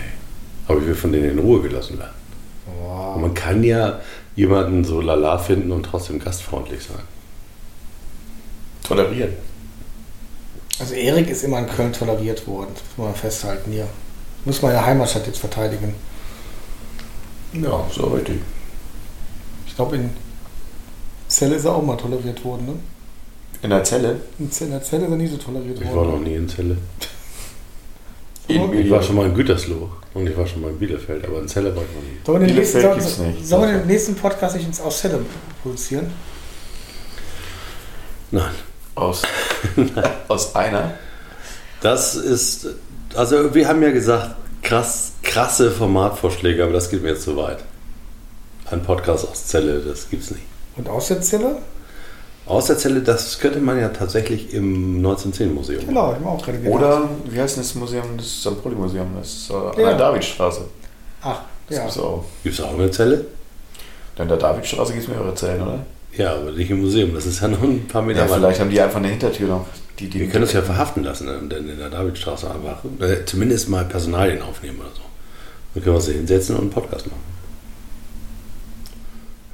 [0.66, 2.14] Aber ich will von denen in Ruhe gelassen werden.
[2.80, 3.14] Wow.
[3.16, 4.00] Und man kann ja
[4.34, 7.02] jemanden so lala finden und trotzdem gastfreundlich sein.
[8.82, 9.32] Tolerieren.
[10.78, 12.70] Also Erik ist immer in Köln toleriert worden.
[12.74, 13.86] Das muss man festhalten hier.
[14.40, 15.94] Ich muss meine Heimatstadt jetzt verteidigen.
[17.52, 18.40] Ja, so richtig.
[19.66, 20.10] Ich glaube, in
[21.28, 22.66] Celle ist er auch mal toleriert worden.
[22.66, 22.74] Ne?
[23.62, 24.20] In der Zelle?
[24.38, 26.10] In Zelle, in der Zelle ist er nie so toleriert Ich war worden.
[26.12, 26.76] noch nie in Celle.
[28.48, 31.40] In Ich war schon mal in Gütersloh und ich war schon mal in Bielefeld, aber
[31.40, 32.16] in Celle war ich noch nie.
[32.24, 33.46] Sollen wir den nächsten, nicht.
[33.46, 35.20] sollen wir den nächsten Podcast nicht ins aus Celle
[35.62, 36.10] produzieren?
[38.30, 38.54] Nein.
[38.94, 39.22] Aus,
[40.28, 40.94] aus einer.
[41.82, 42.68] Das ist,
[43.14, 47.58] also wir haben ja gesagt, krass, krasse Formatvorschläge, aber das geht mir jetzt zu weit.
[48.70, 50.42] Ein Podcast aus Celle, das gibt's nicht.
[50.76, 51.56] Und aus der Zelle?
[52.46, 55.88] Aus der Zelle, das könnte man ja tatsächlich im 1910-Museum machen.
[55.88, 56.74] Genau, ich habe auch gerade gedacht.
[56.74, 58.04] Oder, wie heißt denn das Museum?
[58.16, 58.62] Das St.
[58.62, 59.06] Pauli-Museum.
[59.18, 59.88] Das ist äh, an Ja.
[59.90, 60.62] der Davidstraße.
[61.22, 61.82] Ach, Das ja.
[61.84, 62.24] gibt's auch.
[62.42, 63.26] Gibt es auch eine Zelle?
[64.16, 65.78] Dann in der Davidstraße gibt es mehrere Zellen, oder?
[66.16, 67.12] Ja, aber nicht im Museum.
[67.14, 69.66] Das ist ja noch ein paar Meter Ja, vielleicht haben die einfach eine Hintertür noch.
[69.98, 73.24] Die, die Wir können uns ja verhaften lassen und dann in der Davidstraße einfach äh,
[73.24, 75.02] zumindest mal Personalien aufnehmen oder so.
[75.74, 77.38] Dann können wir uns da hinsetzen und einen Podcast machen.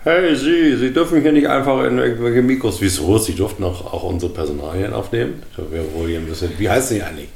[0.03, 2.81] Hey, Sie, Sie dürfen hier nicht einfach in irgendwelche Mikros.
[2.81, 3.17] Wieso?
[3.17, 5.43] Sie durften auch, auch unsere Personalien aufnehmen.
[5.57, 6.53] Wäre wohl hier ein bisschen.
[6.59, 7.31] Wie heißt Sie eigentlich?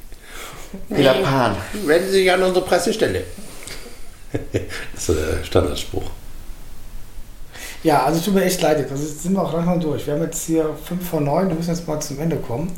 [0.94, 1.56] Peter Pan.
[1.86, 3.22] Wenden Sie sich an unsere Pressestelle.
[4.52, 6.10] das ist der Standardspruch.
[7.82, 8.90] Ja, also tut mir echt leid jetzt.
[8.90, 10.06] Also sind wir auch langsam durch.
[10.06, 12.70] Wir haben jetzt hier 5 vor 9, wir müssen jetzt mal zum Ende kommen.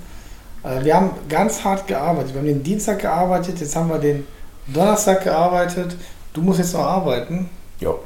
[0.64, 2.32] Äh, Wir haben ganz hart gearbeitet.
[2.34, 4.26] Wir haben den Dienstag gearbeitet, jetzt haben wir den
[4.66, 5.96] Donnerstag gearbeitet.
[6.32, 7.48] Du musst jetzt noch arbeiten.
[7.80, 7.98] Jo,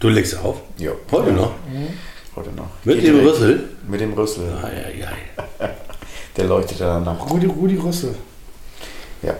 [0.00, 0.56] Du legst auf?
[0.76, 0.92] jo.
[1.10, 1.50] Heute noch?
[2.36, 2.66] Heute noch.
[2.84, 3.30] Mit Geht dem direkt.
[3.34, 3.68] Rüssel?
[3.88, 4.44] Mit dem Rüssel.
[4.62, 5.06] Ei, ei,
[5.66, 5.70] ei.
[6.36, 7.28] Der leuchtet ja danach.
[7.28, 8.14] Rudi, Rudi Rüssel.
[9.22, 9.34] Ja.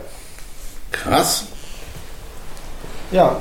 [0.91, 1.45] Krass.
[3.11, 3.39] Ja,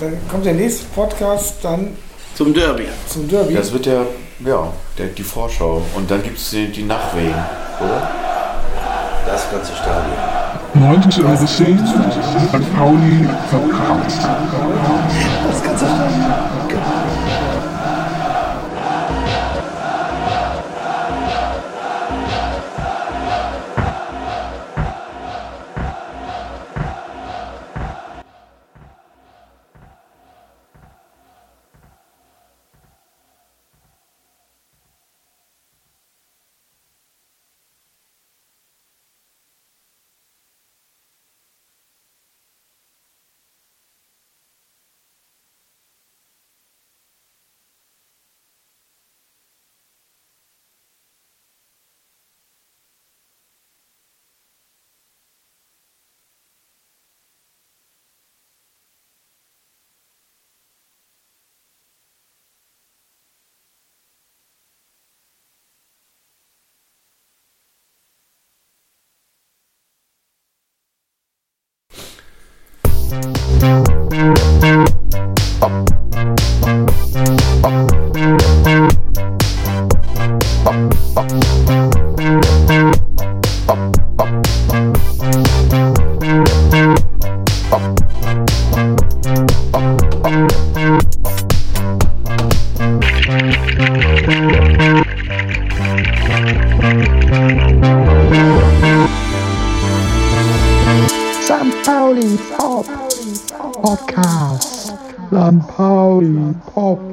[0.00, 1.96] dann kommt der nächste Podcast dann
[2.34, 2.86] Zum Derby.
[3.08, 3.54] zum Derby.
[3.54, 4.06] Das wird der,
[4.44, 5.82] ja, der, die Vorschau.
[5.94, 7.34] Und dann gibt es die, die Nachwehen,
[7.80, 8.02] oder?
[9.26, 10.14] Das ganze Stadion.
[10.74, 12.76] 90 Euro 10 St.
[12.76, 14.10] Pauli verkauft.
[14.10, 14.28] St.